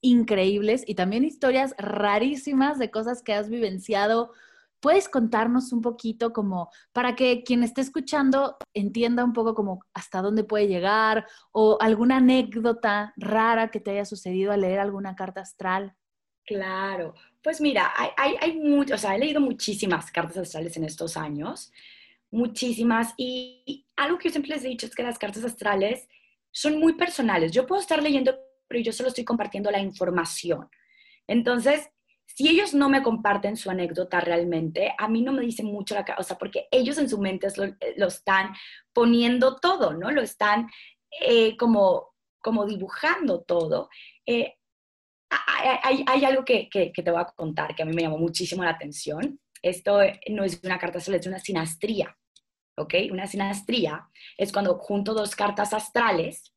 increíbles 0.02 0.84
y 0.86 0.96
también 0.96 1.24
historias 1.24 1.76
rarísimas 1.78 2.78
de 2.78 2.92
cosas 2.92 3.24
que 3.24 3.34
has 3.34 3.50
vivenciado. 3.50 4.34
¿Puedes 4.82 5.08
contarnos 5.08 5.72
un 5.72 5.82
poquito 5.82 6.34
como 6.34 6.70
para 6.92 7.16
que 7.16 7.44
quien 7.44 7.64
esté 7.64 7.82
escuchando 7.82 8.58
entienda 8.74 9.24
un 9.24 9.32
poco 9.34 9.56
como 9.56 9.86
hasta 9.94 10.22
dónde 10.22 10.44
puede 10.44 10.68
llegar 10.68 11.26
o 11.54 11.78
alguna 11.80 12.18
anécdota 12.18 13.14
rara 13.16 13.72
que 13.72 13.80
te 13.80 13.92
haya 13.92 14.06
sucedido 14.06 14.52
al 14.52 14.62
leer 14.62 14.80
alguna 14.80 15.16
carta 15.16 15.42
astral? 15.42 15.96
Claro, 16.46 17.16
pues 17.42 17.62
mira, 17.62 17.94
hay, 17.96 18.10
hay, 18.18 18.36
hay 18.42 18.82
o 18.92 18.98
sea, 18.98 19.16
he 19.16 19.20
leído 19.20 19.40
muchísimas 19.40 20.12
cartas 20.12 20.38
astrales 20.38 20.76
en 20.76 20.84
estos 20.84 21.16
años, 21.16 21.72
muchísimas, 22.32 23.14
y 23.18 23.86
algo 23.96 24.18
que 24.18 24.28
yo 24.28 24.34
siempre 24.34 24.56
les 24.56 24.66
he 24.66 24.68
dicho 24.70 24.86
es 24.86 24.96
que 24.96 25.04
las 25.04 25.20
cartas 25.20 25.44
astrales 25.46 26.08
son 26.52 26.80
muy 26.80 26.94
personales. 26.94 27.52
Yo 27.52 27.66
puedo 27.66 27.82
estar 27.82 28.02
leyendo, 28.04 28.36
pero 28.68 28.82
yo 28.82 28.92
solo 28.92 29.10
estoy 29.10 29.24
compartiendo 29.24 29.72
la 29.72 29.80
información. 29.80 30.70
Entonces, 31.28 31.90
si 32.26 32.50
ellos 32.50 32.74
no 32.74 32.90
me 32.90 33.04
comparten 33.04 33.56
su 33.56 33.70
anécdota 33.70 34.20
realmente, 34.20 34.94
a 34.98 35.08
mí 35.08 35.22
no 35.22 35.32
me 35.32 35.42
dicen 35.42 35.68
mucho 35.68 35.96
la 35.96 36.24
sea, 36.24 36.38
porque 36.38 36.68
ellos 36.72 36.98
en 36.98 37.10
su 37.10 37.20
mente 37.20 37.48
lo, 37.56 37.66
lo 37.98 38.08
están 38.08 38.54
poniendo 38.92 39.58
todo, 39.58 39.94
¿no? 39.94 40.12
Lo 40.12 40.22
están 40.22 40.70
eh, 41.22 41.56
como, 41.58 42.16
como 42.40 42.66
dibujando 42.66 43.42
todo. 43.42 43.90
Eh, 44.26 44.56
hay, 45.84 46.26
algo 46.26 46.44
que, 46.46 46.70
te 46.72 47.12
voy 47.12 47.22
a 47.22 47.26
contar 47.26 47.76
que 47.76 47.84
a 47.84 47.86
mí 47.86 47.94
me 47.94 48.04
llamó 48.04 48.18
muchísimo 48.18 48.64
la 48.64 48.72
atención. 48.72 49.40
Esto 49.62 50.00
no 50.30 50.44
es 50.44 50.60
una 50.64 50.78
carta 50.78 50.98
astral, 50.98 51.20
es 51.20 51.28
una 51.28 51.40
sinastría. 51.40 52.16
¿Ok? 52.76 52.96
Una 53.12 53.28
sinastría 53.28 54.10
es 54.38 54.52
cuando 54.52 54.78
junto 54.80 55.14
dos 55.14 55.36
cartas 55.36 55.74
astrales 55.74 56.53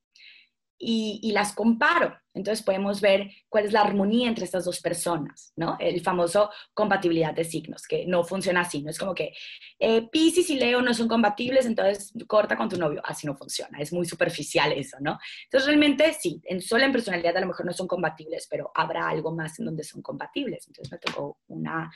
y, 0.78 1.32
las 1.32 1.52
comparo. 1.52 2.18
Entonces 2.34 2.62
podemos 2.62 3.00
ver 3.00 3.30
cuál 3.48 3.64
es 3.64 3.72
la 3.72 3.80
armonía 3.80 4.28
entre 4.28 4.44
estas 4.44 4.64
dos 4.64 4.80
personas, 4.80 5.52
¿no? 5.56 5.76
El 5.80 6.02
famoso 6.02 6.50
compatibilidad 6.74 7.32
de 7.32 7.44
signos, 7.44 7.86
que 7.86 8.06
no 8.06 8.24
funciona 8.24 8.60
así, 8.60 8.82
no 8.82 8.90
es 8.90 8.98
como 8.98 9.14
que 9.14 9.32
eh, 9.78 10.06
Pisces 10.10 10.50
y 10.50 10.58
Leo 10.58 10.82
no 10.82 10.92
son 10.92 11.08
compatibles, 11.08 11.64
entonces 11.64 12.12
corta 12.26 12.56
con 12.56 12.68
tu 12.68 12.76
novio, 12.76 13.00
así 13.04 13.26
no 13.26 13.34
funciona, 13.34 13.78
es 13.78 13.90
muy 13.92 14.04
superficial 14.04 14.72
eso, 14.72 14.98
¿no? 15.00 15.18
Entonces 15.44 15.66
realmente 15.66 16.12
sí, 16.12 16.40
en 16.44 16.60
sola 16.60 16.84
en 16.84 16.92
personalidad 16.92 17.36
a 17.38 17.40
lo 17.40 17.46
mejor 17.46 17.64
no 17.64 17.72
son 17.72 17.88
compatibles, 17.88 18.46
pero 18.50 18.70
habrá 18.74 19.08
algo 19.08 19.34
más 19.34 19.58
en 19.58 19.66
donde 19.66 19.82
son 19.82 20.02
compatibles. 20.02 20.66
Entonces 20.66 20.92
me 20.92 20.98
tocó 20.98 21.38
una, 21.48 21.90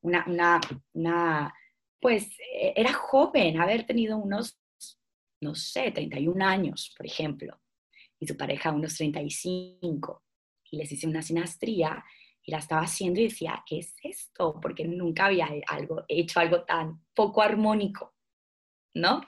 una, 0.00 0.24
una, 0.28 0.60
una 0.92 1.54
pues 2.00 2.28
eh, 2.54 2.72
era 2.76 2.92
joven, 2.92 3.60
haber 3.60 3.84
tenido 3.84 4.16
unos, 4.16 4.60
no 5.40 5.56
sé, 5.56 5.90
31 5.90 6.44
años, 6.44 6.94
por 6.96 7.06
ejemplo 7.06 7.61
y 8.22 8.26
su 8.28 8.36
pareja 8.36 8.70
unos 8.70 8.94
35. 8.94 10.22
Y 10.70 10.76
les 10.76 10.92
hice 10.92 11.08
una 11.08 11.22
sinastría 11.22 12.04
y 12.44 12.52
la 12.52 12.58
estaba 12.58 12.82
haciendo 12.82 13.18
y 13.18 13.24
decía, 13.24 13.64
¿qué 13.66 13.80
es 13.80 13.96
esto? 14.00 14.60
Porque 14.62 14.84
nunca 14.86 15.26
había 15.26 15.48
algo, 15.66 16.04
hecho 16.06 16.38
algo 16.38 16.62
tan 16.62 17.02
poco 17.14 17.42
armónico, 17.42 18.14
¿no? 18.94 19.22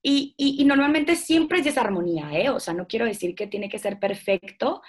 Y, 0.00 0.34
y, 0.36 0.64
normalmente 0.64 1.16
siempre 1.16 1.58
es 1.58 1.64
desarmonía, 1.64 2.30
¿eh? 2.32 2.48
O 2.48 2.60
sea, 2.60 2.74
no 2.74 2.86
quiero 2.86 3.06
decir 3.06 3.34
que 3.34 3.48
tiene 3.48 3.68
que 3.68 3.80
ser 3.80 3.98
perfecto 3.98 4.82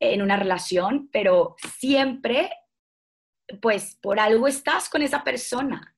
en 0.00 0.20
una 0.20 0.36
relación, 0.36 1.08
pero 1.12 1.54
siempre, 1.78 2.50
pues, 3.62 3.96
por 4.02 4.18
algo 4.18 4.48
estás 4.48 4.88
con 4.88 5.02
esa 5.02 5.22
persona, 5.22 5.96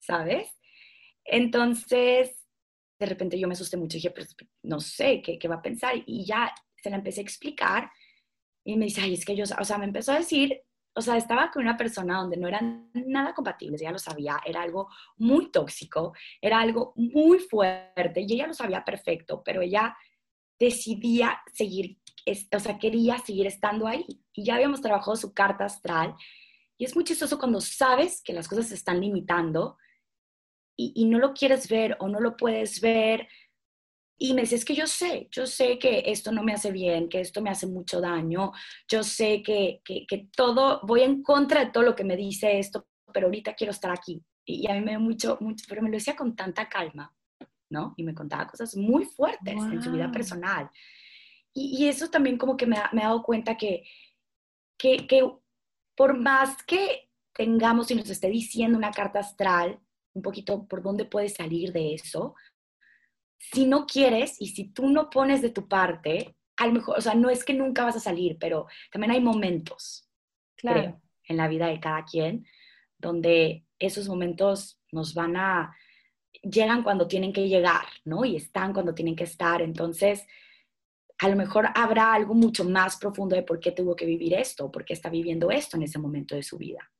¿sabes? 0.00 0.50
Entonces, 1.24 2.39
de 3.00 3.06
repente 3.06 3.38
yo 3.38 3.48
me 3.48 3.54
asusté 3.54 3.76
mucho 3.76 3.96
y 3.96 4.00
dije, 4.00 4.10
pues 4.10 4.36
no 4.62 4.78
sé 4.78 5.22
¿qué, 5.22 5.38
qué, 5.38 5.48
va 5.48 5.56
a 5.56 5.62
pensar. 5.62 5.94
Y 6.06 6.24
ya 6.24 6.54
se 6.76 6.90
la 6.90 6.96
empecé 6.96 7.20
a 7.20 7.24
explicar 7.24 7.90
y 8.64 8.76
me 8.76 8.84
dice, 8.84 9.00
ay, 9.00 9.14
es 9.14 9.24
que 9.24 9.34
yo, 9.34 9.44
o 9.58 9.64
sea, 9.64 9.78
me 9.78 9.86
empezó 9.86 10.12
a 10.12 10.18
decir, 10.18 10.60
o 10.94 11.00
sea, 11.00 11.16
estaba 11.16 11.50
con 11.50 11.62
una 11.62 11.76
persona 11.76 12.18
donde 12.18 12.36
no 12.36 12.46
eran 12.46 12.90
nada 12.92 13.32
compatibles, 13.32 13.80
ella 13.80 13.92
lo 13.92 13.98
sabía, 13.98 14.38
era 14.44 14.60
algo 14.60 14.88
muy 15.16 15.50
tóxico, 15.50 16.12
era 16.40 16.60
algo 16.60 16.92
muy 16.96 17.38
fuerte 17.38 18.20
y 18.20 18.34
ella 18.34 18.46
lo 18.46 18.54
sabía 18.54 18.84
perfecto, 18.84 19.42
pero 19.42 19.62
ella 19.62 19.96
decidía 20.58 21.40
seguir, 21.54 21.98
o 22.54 22.60
sea, 22.60 22.78
quería 22.78 23.18
seguir 23.18 23.46
estando 23.46 23.86
ahí. 23.86 24.04
Y 24.34 24.44
ya 24.44 24.56
habíamos 24.56 24.82
trabajado 24.82 25.16
su 25.16 25.32
carta 25.32 25.64
astral 25.64 26.14
y 26.76 26.84
es 26.84 26.94
muy 26.94 27.04
chistoso 27.04 27.38
cuando 27.38 27.60
sabes 27.60 28.22
que 28.22 28.34
las 28.34 28.46
cosas 28.46 28.68
se 28.68 28.74
están 28.74 29.00
limitando 29.00 29.78
y, 30.94 31.04
no 31.04 31.18
lo 31.18 31.34
quieres 31.34 31.68
ver 31.68 31.96
o 32.00 32.08
no 32.08 32.20
lo 32.20 32.36
puedes 32.36 32.80
ver 32.80 33.28
Y 34.18 34.34
me 34.34 34.42
decía, 34.42 34.58
es 34.58 34.64
que 34.64 34.74
yo 34.74 34.86
sé, 34.86 35.28
yo 35.30 35.46
sé 35.46 35.78
que 35.78 36.04
esto 36.06 36.32
no 36.32 36.42
me 36.42 36.52
hace 36.52 36.70
bien, 36.70 37.08
que 37.08 37.20
esto 37.20 37.42
me 37.42 37.50
hace 37.50 37.66
mucho 37.66 38.00
daño, 38.00 38.52
yo 38.88 39.02
sé 39.02 39.42
que, 39.42 39.80
que, 39.84 40.06
que 40.06 40.28
todo, 40.34 40.80
voy 40.84 41.02
en 41.02 41.22
contra 41.22 41.64
de 41.64 41.70
todo 41.70 41.84
lo 41.84 41.94
que 41.94 42.04
me 42.04 42.16
dice 42.16 42.58
esto, 42.58 42.86
pero 43.12 43.26
ahorita 43.26 43.54
quiero 43.54 43.72
estar 43.72 43.90
aquí. 43.90 44.22
Y, 44.44 44.70
a 44.70 44.74
mí 44.74 44.80
me 44.80 44.92
dio 44.92 45.00
mucho, 45.00 45.38
mucho, 45.40 45.64
pero 45.68 45.82
me 45.82 45.88
lo 45.88 45.96
decía 45.96 46.16
con 46.16 46.34
tanta 46.34 46.68
calma, 46.68 47.14
¿no? 47.70 47.94
Y 47.96 48.02
me 48.02 48.14
contaba 48.14 48.46
cosas 48.46 48.76
muy 48.76 49.04
fuertes 49.04 49.54
en 49.54 49.82
su 49.82 49.92
vida 49.92 50.10
personal. 50.10 50.70
Y, 51.54 51.82
y, 51.82 51.88
eso 51.88 52.08
también 52.08 52.36
como 52.36 52.56
que 52.56 52.66
me, 52.66 52.76
me 52.92 53.00
he 53.00 53.04
dado 53.04 53.22
cuenta 53.22 53.56
que, 53.56 53.84
que, 54.78 55.06
que 55.06 55.22
por 55.96 56.18
más 56.18 56.62
que 56.64 57.10
tengamos 57.32 57.90
y 57.90 57.94
nos 57.94 58.10
esté 58.10 58.28
diciendo 58.28 58.76
una 58.76 58.90
carta 58.90 59.20
astral, 59.20 59.80
un 60.14 60.22
poquito 60.22 60.66
por 60.66 60.82
dónde 60.82 61.04
puedes 61.04 61.34
salir 61.34 61.72
de 61.72 61.94
eso, 61.94 62.34
si 63.38 63.66
no 63.66 63.86
quieres 63.86 64.40
y 64.40 64.48
si 64.48 64.68
tú 64.68 64.88
no 64.88 65.10
pones 65.10 65.42
de 65.42 65.50
tu 65.50 65.66
parte, 65.66 66.36
a 66.56 66.66
lo 66.66 66.74
mejor, 66.74 66.98
o 66.98 67.00
sea, 67.00 67.14
no 67.14 67.30
es 67.30 67.44
que 67.44 67.54
nunca 67.54 67.84
vas 67.84 67.96
a 67.96 68.00
salir, 68.00 68.36
pero 68.38 68.66
también 68.92 69.12
hay 69.12 69.20
momentos, 69.20 70.08
creo, 70.56 71.00
en 71.24 71.36
la 71.36 71.48
vida 71.48 71.68
de 71.68 71.80
cada 71.80 72.04
quien, 72.04 72.46
donde 72.98 73.64
esos 73.78 74.08
momentos 74.08 74.78
nos 74.92 75.14
van 75.14 75.36
a, 75.36 75.74
llegan 76.42 76.82
cuando 76.82 77.08
tienen 77.08 77.32
que 77.32 77.48
llegar, 77.48 77.86
¿no? 78.04 78.24
Y 78.24 78.36
están 78.36 78.74
cuando 78.74 78.94
tienen 78.94 79.16
que 79.16 79.24
estar. 79.24 79.62
Entonces, 79.62 80.26
a 81.18 81.28
lo 81.28 81.36
mejor 81.36 81.68
habrá 81.74 82.12
algo 82.12 82.34
mucho 82.34 82.64
más 82.64 82.96
profundo 82.96 83.36
de 83.36 83.42
por 83.42 83.58
qué 83.58 83.72
tuvo 83.72 83.96
que 83.96 84.06
vivir 84.06 84.34
esto, 84.34 84.70
por 84.70 84.84
qué 84.84 84.92
está 84.92 85.08
viviendo 85.08 85.50
esto 85.50 85.76
en 85.76 85.84
ese 85.84 85.98
momento 85.98 86.34
de 86.34 86.42
su 86.42 86.58
vida. 86.58 86.90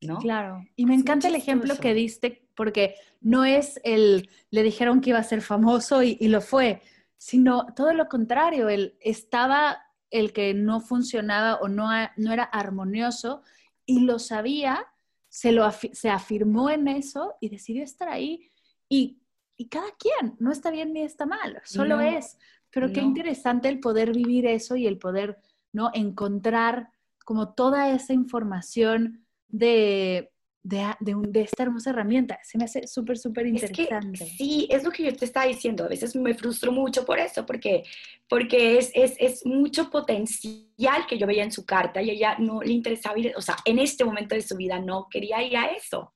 ¿No? 0.00 0.18
Claro, 0.18 0.64
y 0.76 0.86
me 0.86 0.94
encanta 0.94 1.26
el 1.26 1.34
ejemplo 1.34 1.76
que 1.76 1.92
diste 1.92 2.48
porque 2.54 2.94
no 3.20 3.44
es 3.44 3.80
el, 3.84 4.28
le 4.50 4.62
dijeron 4.62 5.00
que 5.00 5.10
iba 5.10 5.18
a 5.18 5.24
ser 5.24 5.42
famoso 5.42 6.02
y, 6.02 6.16
lo 6.28 6.40
fue, 6.40 6.82
sino 7.16 7.66
todo 7.74 7.92
lo 7.92 8.08
contrario, 8.08 8.68
él 8.68 8.96
estaba 9.00 9.82
el 10.10 10.32
que 10.32 10.54
no 10.54 10.80
funcionaba 10.80 11.56
o 11.56 11.68
no, 11.68 11.90
no 12.16 12.32
era 12.32 12.44
armonioso 12.44 13.42
y 13.86 14.00
lo 14.00 14.18
sabía, 14.18 14.86
se, 15.28 15.52
lo, 15.52 15.68
se 15.70 16.10
afirmó 16.10 16.70
en 16.70 16.88
eso 16.88 17.34
y 17.40 17.48
decidió 17.48 17.82
estar 17.82 18.08
ahí 18.08 18.50
y, 18.88 19.22
cada 19.70 19.90
quien, 19.98 20.36
no 20.38 20.52
está 20.52 20.70
bien 20.70 20.92
ni 20.92 21.02
está 21.02 21.26
mal, 21.26 21.60
solo 21.64 22.00
es. 22.00 22.38
Pero 22.70 22.92
qué 22.92 23.00
interesante 23.00 23.68
el 23.68 23.80
poder 23.80 24.12
vivir 24.12 24.46
eso 24.46 24.76
y 24.76 24.86
el 24.86 24.98
poder, 24.98 25.38
¿no? 25.72 25.90
Encontrar 25.94 26.90
como 27.24 27.54
toda 27.54 27.90
esa 27.90 28.12
información 28.12 29.26
de, 29.48 30.30
de, 30.62 30.94
de, 31.00 31.40
esta 31.40 31.62
hermosa 31.62 31.90
herramienta. 31.90 32.38
Se 32.42 32.58
me 32.58 32.64
hace 32.64 32.86
súper, 32.86 33.18
súper 33.18 33.46
interesante. 33.46 34.26
sí, 34.26 34.68
es 34.70 34.84
lo 34.84 34.90
que 34.90 35.04
yo 35.04 35.16
te 35.16 35.24
estaba 35.24 35.46
diciendo. 35.46 35.84
A 35.84 35.88
veces 35.88 36.14
me 36.14 36.34
frustro 36.34 36.72
mucho 36.72 37.04
por 37.04 37.18
eso, 37.18 37.46
porque, 37.46 37.84
porque 38.28 38.78
es, 38.78 38.90
es, 38.94 39.14
es, 39.18 39.46
mucho 39.46 39.90
potencial 39.90 41.06
que 41.08 41.18
yo 41.18 41.26
veía 41.26 41.44
en 41.44 41.52
su 41.52 41.64
carta 41.64 42.02
y 42.02 42.10
ella 42.10 42.36
no 42.38 42.60
le 42.60 42.72
interesaba 42.72 43.18
ir, 43.18 43.32
o 43.36 43.42
sea, 43.42 43.56
en 43.64 43.78
este 43.78 44.04
momento 44.04 44.34
de 44.34 44.42
su 44.42 44.56
vida 44.56 44.78
no 44.78 45.08
quería 45.10 45.42
ir 45.42 45.56
a 45.56 45.66
eso. 45.66 46.14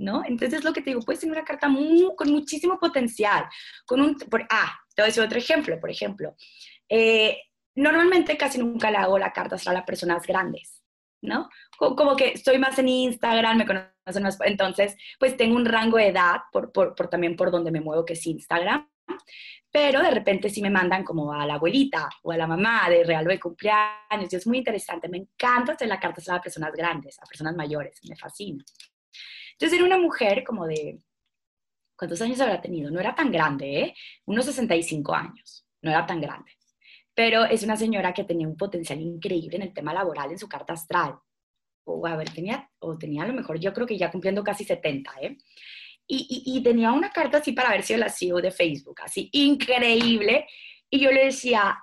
¿No? 0.00 0.24
Entonces, 0.24 0.64
lo 0.64 0.72
que 0.72 0.80
te 0.80 0.90
digo, 0.90 1.02
puedes 1.02 1.20
tener 1.20 1.36
una 1.36 1.44
carta 1.44 1.68
con 2.16 2.32
muchísimo 2.32 2.80
potencial. 2.80 3.44
Con 3.86 4.00
un, 4.00 4.16
por, 4.16 4.44
ah, 4.50 4.72
te 4.92 5.02
voy 5.02 5.04
a 5.04 5.06
decir 5.06 5.22
otro 5.22 5.38
ejemplo, 5.38 5.78
por 5.78 5.88
ejemplo. 5.88 6.34
Eh, 6.88 7.38
normalmente 7.76 8.36
casi 8.36 8.58
nunca 8.58 8.90
le 8.90 8.96
hago 8.96 9.18
la 9.20 9.32
carta 9.32 9.56
a 9.64 9.72
las 9.72 9.84
personas 9.84 10.26
grandes. 10.26 10.77
¿No? 11.22 11.48
Como 11.76 12.16
que 12.16 12.32
estoy 12.32 12.58
más 12.58 12.78
en 12.78 12.88
Instagram, 12.88 13.58
me 13.58 13.66
conocen 13.66 14.22
más, 14.22 14.38
entonces 14.44 14.96
pues 15.18 15.36
tengo 15.36 15.56
un 15.56 15.64
rango 15.64 15.96
de 15.96 16.08
edad 16.08 16.40
por, 16.52 16.72
por, 16.72 16.94
también 17.08 17.36
por 17.36 17.50
donde 17.50 17.70
me 17.70 17.80
muevo 17.80 18.04
que 18.04 18.14
es 18.14 18.26
Instagram, 18.26 18.88
pero 19.70 20.02
de 20.02 20.10
repente 20.10 20.48
sí 20.48 20.62
me 20.62 20.70
mandan 20.70 21.04
como 21.04 21.32
a 21.32 21.46
la 21.46 21.54
abuelita 21.54 22.08
o 22.22 22.32
a 22.32 22.36
la 22.36 22.46
mamá 22.46 22.88
de 22.88 23.04
regalo 23.04 23.30
de 23.30 23.40
cumpleaños 23.40 24.32
y 24.32 24.36
es 24.36 24.46
muy 24.46 24.58
interesante, 24.58 25.08
me 25.08 25.18
encanta 25.18 25.72
hacer 25.72 25.88
la 25.88 26.00
carta 26.00 26.34
a 26.34 26.40
personas 26.40 26.72
grandes, 26.72 27.18
a 27.20 27.26
personas 27.26 27.54
mayores, 27.54 28.00
me 28.08 28.16
fascina. 28.16 28.64
Entonces 29.52 29.76
era 29.76 29.86
una 29.86 29.98
mujer 29.98 30.44
como 30.44 30.66
de, 30.66 31.00
¿cuántos 31.96 32.22
años 32.22 32.40
habrá 32.40 32.60
tenido? 32.60 32.90
No 32.90 33.00
era 33.00 33.14
tan 33.14 33.32
grande, 33.32 33.80
¿eh? 33.80 33.94
Unos 34.24 34.46
65 34.46 35.14
años, 35.14 35.66
no 35.82 35.90
era 35.90 36.06
tan 36.06 36.20
grande 36.20 36.57
pero 37.18 37.46
es 37.46 37.64
una 37.64 37.76
señora 37.76 38.14
que 38.14 38.22
tenía 38.22 38.46
un 38.46 38.56
potencial 38.56 39.00
increíble 39.00 39.56
en 39.56 39.62
el 39.62 39.74
tema 39.74 39.92
laboral 39.92 40.30
en 40.30 40.38
su 40.38 40.48
carta 40.48 40.74
astral. 40.74 41.16
O 41.82 42.06
a 42.06 42.14
ver, 42.14 42.30
tenía, 42.30 42.70
o 42.78 42.96
tenía 42.96 43.24
a 43.24 43.26
lo 43.26 43.34
mejor, 43.34 43.58
yo 43.58 43.72
creo 43.72 43.88
que 43.88 43.98
ya 43.98 44.12
cumpliendo 44.12 44.44
casi 44.44 44.62
70, 44.62 45.10
¿eh? 45.22 45.36
Y, 46.06 46.44
y, 46.46 46.62
tenía 46.62 46.92
una 46.92 47.10
carta 47.10 47.38
así 47.38 47.50
para 47.50 47.70
ver 47.70 47.82
si 47.82 47.96
la 47.96 48.08
CEO 48.08 48.40
de 48.40 48.52
Facebook, 48.52 49.00
así 49.02 49.30
increíble. 49.32 50.46
Y 50.88 51.00
yo 51.00 51.10
le 51.10 51.24
decía, 51.24 51.76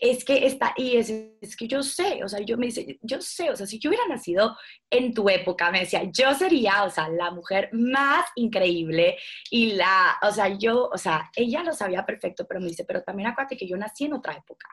es 0.00 0.24
que 0.24 0.46
está, 0.46 0.74
y 0.76 0.96
es, 0.96 1.10
es, 1.40 1.56
que 1.56 1.66
yo 1.68 1.82
sé, 1.82 2.22
o 2.24 2.28
sea, 2.28 2.40
yo 2.40 2.56
me 2.56 2.66
dice, 2.66 2.98
yo 3.02 3.20
sé, 3.20 3.50
o 3.50 3.56
sea, 3.56 3.66
si 3.66 3.78
yo 3.78 3.90
hubiera 3.90 4.06
nacido 4.06 4.56
en 4.90 5.14
tu 5.14 5.28
época, 5.28 5.70
me 5.70 5.80
decía, 5.80 6.02
yo 6.12 6.34
sería, 6.34 6.84
o 6.84 6.90
sea, 6.90 7.08
la 7.08 7.30
mujer 7.30 7.70
más 7.72 8.26
increíble 8.36 9.16
y 9.50 9.72
la, 9.72 10.18
o 10.22 10.32
sea, 10.32 10.48
yo, 10.58 10.88
o 10.88 10.98
sea, 10.98 11.30
ella 11.36 11.62
lo 11.62 11.72
sabía 11.72 12.04
perfecto, 12.06 12.46
pero 12.46 12.60
me 12.60 12.68
dice, 12.68 12.84
pero 12.84 13.02
también 13.02 13.28
acuérdate 13.28 13.56
que 13.56 13.68
yo 13.68 13.76
nací 13.76 14.04
en 14.04 14.14
otra 14.14 14.34
época 14.34 14.68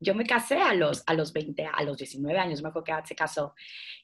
yo 0.00 0.14
me 0.14 0.26
casé 0.26 0.60
a 0.60 0.74
los, 0.74 1.02
a 1.06 1.14
los 1.14 1.32
20, 1.32 1.66
a 1.66 1.82
los 1.82 1.96
19 1.96 2.38
años, 2.38 2.62
me 2.62 2.68
acuerdo 2.68 2.84
que 2.84 3.08
se 3.08 3.14
casó. 3.14 3.54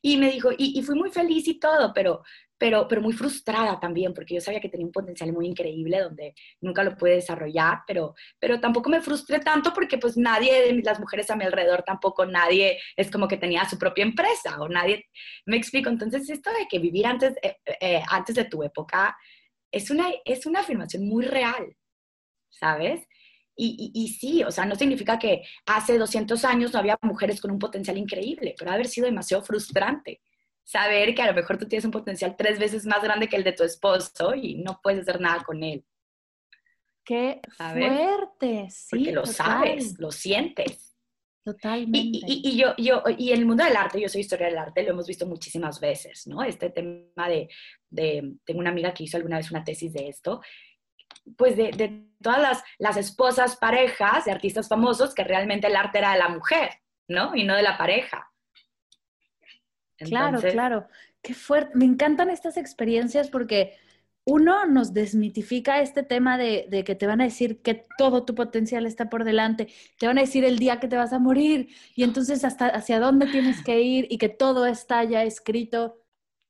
Y 0.01 0.17
me 0.17 0.31
dijo, 0.31 0.51
y, 0.51 0.79
y, 0.79 0.83
fui 0.83 0.97
muy 0.97 1.11
feliz 1.11 1.47
y 1.47 1.61
todo, 1.61 1.93
pero, 1.95 2.23
pero, 2.61 2.87
pero 2.87 3.01
muy 3.01 3.15
frustrada 3.15 3.81
también, 3.81 4.13
porque 4.13 4.35
yo 4.35 4.41
sabía 4.43 4.61
que 4.61 4.69
tenía 4.69 4.85
un 4.85 4.93
potencial 4.93 5.33
muy 5.33 5.47
increíble 5.47 5.99
donde 5.99 6.35
nunca 6.61 6.85
lo 6.85 6.95
pude 6.95 7.13
desarrollar, 7.13 7.85
pero, 7.87 8.15
pero 8.39 8.61
tampoco 8.61 8.91
me 8.91 9.01
frustré 9.01 9.41
tanto 9.41 9.73
porque 9.73 9.97
pues 9.97 10.19
nadie 10.19 10.67
de 10.67 10.83
las 10.83 11.01
mujeres 11.01 11.31
a 11.31 11.37
mi 11.37 11.45
alrededor, 11.45 11.83
tampoco 11.85 12.27
nadie 12.27 12.79
es 12.97 13.11
como 13.11 13.29
que 13.29 13.39
tenía 13.39 13.65
su 13.65 13.79
propia 13.79 14.05
empresa 14.05 14.61
o 14.61 14.69
nadie, 14.69 15.07
me 15.47 15.57
explico. 15.57 15.89
Entonces 15.89 16.29
esto 16.29 16.51
de 16.51 16.69
que 16.69 16.79
vivir 16.79 17.07
antes, 17.07 17.35
eh, 17.43 17.57
eh, 17.81 18.03
antes 18.11 18.37
de 18.37 18.45
tu 18.45 18.63
época 18.63 19.17
es 19.73 19.91
una, 19.91 20.09
es 20.27 20.45
una 20.45 20.61
afirmación 20.61 21.09
muy 21.09 21.25
real, 21.25 21.75
¿sabes? 22.51 23.01
Y, 23.57 24.09
sí, 24.19 24.43
o 24.43 24.51
sea, 24.51 24.65
no 24.65 24.75
significa 24.75 25.19
que 25.19 25.43
hace 25.67 25.99
200 25.99 26.45
años 26.47 26.73
no 26.73 26.79
había 26.79 26.99
mujeres 27.03 27.41
con 27.43 27.51
un 27.51 27.59
potencial 27.59 27.99
increíble, 27.99 28.55
pero 28.59 28.71
haber 28.71 28.87
sido 28.87 29.07
demasiado 29.07 29.43
frustrante 29.43 30.23
saber 30.71 31.15
que 31.15 31.23
a 31.23 31.27
lo 31.27 31.35
mejor 31.35 31.59
tú 31.59 31.67
tienes 31.67 31.85
un 31.85 31.91
potencial 31.91 32.37
tres 32.37 32.59
veces 32.59 32.87
más 32.87 33.03
grande 33.03 33.29
que 33.29 33.37
el 33.37 33.43
de 33.43 33.53
tu 33.53 33.65
esposo 33.65 34.35
y 34.35 34.57
no 34.57 34.81
puedes 34.83 35.01
hacer 35.01 35.21
nada 35.21 35.43
con 35.43 35.63
él. 35.65 35.85
Qué 37.05 37.41
fuerte, 37.57 38.69
sí. 38.71 38.89
Porque 38.91 39.13
lo 39.13 39.27
sabes, 39.27 39.99
lo 39.99 40.13
sientes. 40.13 40.97
Totalmente. 41.43 41.99
Y, 41.99 42.43
y, 42.45 42.57
yo, 42.57 42.77
yo, 42.77 43.03
y 43.19 43.33
el 43.33 43.47
mundo 43.47 43.65
del 43.65 43.77
arte, 43.77 44.01
yo 44.01 44.09
soy 44.09 44.21
historia 44.21 44.47
del 44.47 44.59
arte, 44.59 44.85
lo 44.85 44.91
hemos 44.91 45.09
visto 45.09 45.27
muchísimas 45.27 45.81
veces, 45.81 46.27
¿no? 46.29 46.43
Este 46.45 46.71
tema 46.71 47.29
de, 47.29 47.49
de 47.89 48.35
tengo 48.45 48.61
una 48.61 48.71
amiga 48.71 48.95
que 48.95 49.05
hizo 49.05 49.17
alguna 49.17 49.39
vez 49.39 49.51
una 49.51 49.65
tesis 49.65 49.93
de 49.93 50.09
esto, 50.09 50.41
pues 51.37 51.57
de, 51.57 52.07
todas 52.23 52.41
las, 52.41 52.63
las, 52.79 52.97
esposas, 52.97 53.57
parejas 53.57 54.27
de 54.27 54.31
artistas 54.31 54.69
famosos, 54.69 55.15
que 55.15 55.25
realmente 55.25 55.67
el 55.67 55.77
arte 55.77 55.99
era 55.99 56.13
de 56.13 56.19
la 56.19 56.29
mujer, 56.29 56.71
¿no? 57.09 57.35
Y 57.35 57.43
no 57.43 57.57
de 57.57 57.63
la 57.63 57.77
pareja. 57.77 58.30
Claro, 60.01 60.41
claro. 60.41 60.89
Qué 61.23 61.35
fuerte. 61.35 61.77
Me 61.77 61.85
encantan 61.85 62.31
estas 62.31 62.57
experiencias 62.57 63.29
porque 63.31 63.77
uno 64.25 64.67
nos 64.67 64.93
desmitifica 64.93 65.81
este 65.81 66.03
tema 66.03 66.39
de, 66.39 66.67
de, 66.69 66.85
que 66.85 66.95
te 66.95 67.07
van 67.07 67.21
a 67.21 67.25
decir 67.25 67.63
que 67.63 67.85
todo 67.99 68.25
tu 68.25 68.35
potencial 68.35 68.87
está 68.87 69.09
por 69.09 69.25
delante, 69.25 69.69
te 69.99 70.07
van 70.07 70.19
a 70.19 70.23
decir 70.23 70.45
el 70.45 70.59
día 70.59 70.79
que 70.79 70.89
te 70.89 70.97
vas 70.97 71.13
a 71.13 71.19
morir 71.19 71.69
y 71.95 72.05
entonces 72.05 72.45
hasta 72.45 72.67
hacia 72.67 73.01
dónde 73.01 73.27
tienes 73.27 73.63
que 73.65 73.81
ir 73.81 74.07
y 74.11 74.19
que 74.19 74.29
todo 74.29 74.67
está 74.67 75.05
ya 75.05 75.23
escrito. 75.25 75.97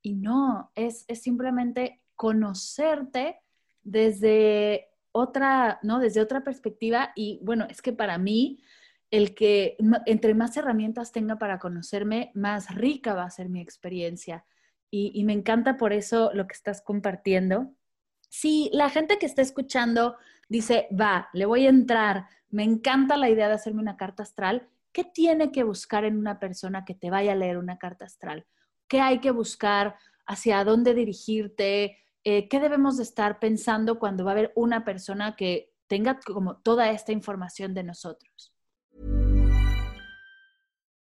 Y 0.03 0.15
no, 0.15 0.73
es, 0.75 1.05
es 1.09 1.23
simplemente 1.23 2.01
conocerte 2.17 3.41
desde 3.83 4.89
otra, 5.13 5.79
¿no? 5.83 5.99
Desde 5.99 6.21
otra 6.21 6.45
perspectiva 6.45 7.13
y 7.15 7.41
bueno, 7.43 7.67
es 7.69 7.83
que 7.83 7.93
para 7.93 8.19
mí 8.19 8.63
el 9.11 9.35
que 9.35 9.77
entre 10.07 10.35
más 10.35 10.57
herramientas 10.57 11.12
tenga 11.12 11.37
para 11.37 11.59
conocerme, 11.59 12.31
más 12.35 12.75
rica 12.75 13.14
va 13.14 13.25
a 13.25 13.31
ser 13.31 13.49
mi 13.49 13.61
experiencia. 13.61 14.44
Y, 14.92 15.23
me 15.25 15.33
encanta 15.33 15.77
por 15.77 15.92
eso 15.92 16.31
lo 16.35 16.49
que 16.49 16.55
estás 16.55 16.83
compartiendo. 16.83 17.73
Si 18.29 18.70
la 18.73 18.90
gente 18.90 19.18
que 19.18 19.27
está 19.27 19.42
escuchando 19.42 20.16
dice, 20.49 20.88
va, 20.99 21.29
le 21.33 21.46
voy 21.46 21.66
a 21.66 21.70
entrar, 21.70 22.27
me 22.49 22.64
encanta 22.64 23.16
la 23.16 23.31
idea 23.31 23.46
de 23.46 23.55
hacerme 23.55 23.83
una 23.83 23.96
carta 23.96 24.25
astral, 24.25 24.68
¿qué 24.92 25.05
tiene 25.05 25.53
que 25.53 25.62
buscar 25.62 26.05
en 26.05 26.16
una 26.16 26.40
persona 26.40 26.85
que 26.85 26.94
te 26.94 27.11
vaya 27.11 27.33
a 27.33 27.37
leer 27.37 27.57
una 27.57 27.79
carta 27.79 28.05
astral? 28.05 28.46
¿Qué 28.88 29.01
hay 29.01 29.20
que 29.20 29.31
buscar? 29.31 29.94
¿Hacia 30.27 30.64
dónde 30.64 30.94
dirigirte? 30.94 32.01
eh, 32.25 32.49
¿qué 32.49 32.61
debemos 32.61 32.96
de 32.96 33.03
estar 33.03 33.38
pensando 33.38 33.99
cuando 33.99 34.25
va 34.25 34.33
a 34.33 34.35
haber 34.35 34.53
una 34.55 34.85
persona 34.85 35.37
que 35.37 35.73
tenga 35.87 36.20
como 36.20 36.57
toda 36.59 36.90
esta 36.90 37.12
información 37.12 37.75
de 37.75 37.83
nosotros? 37.83 38.53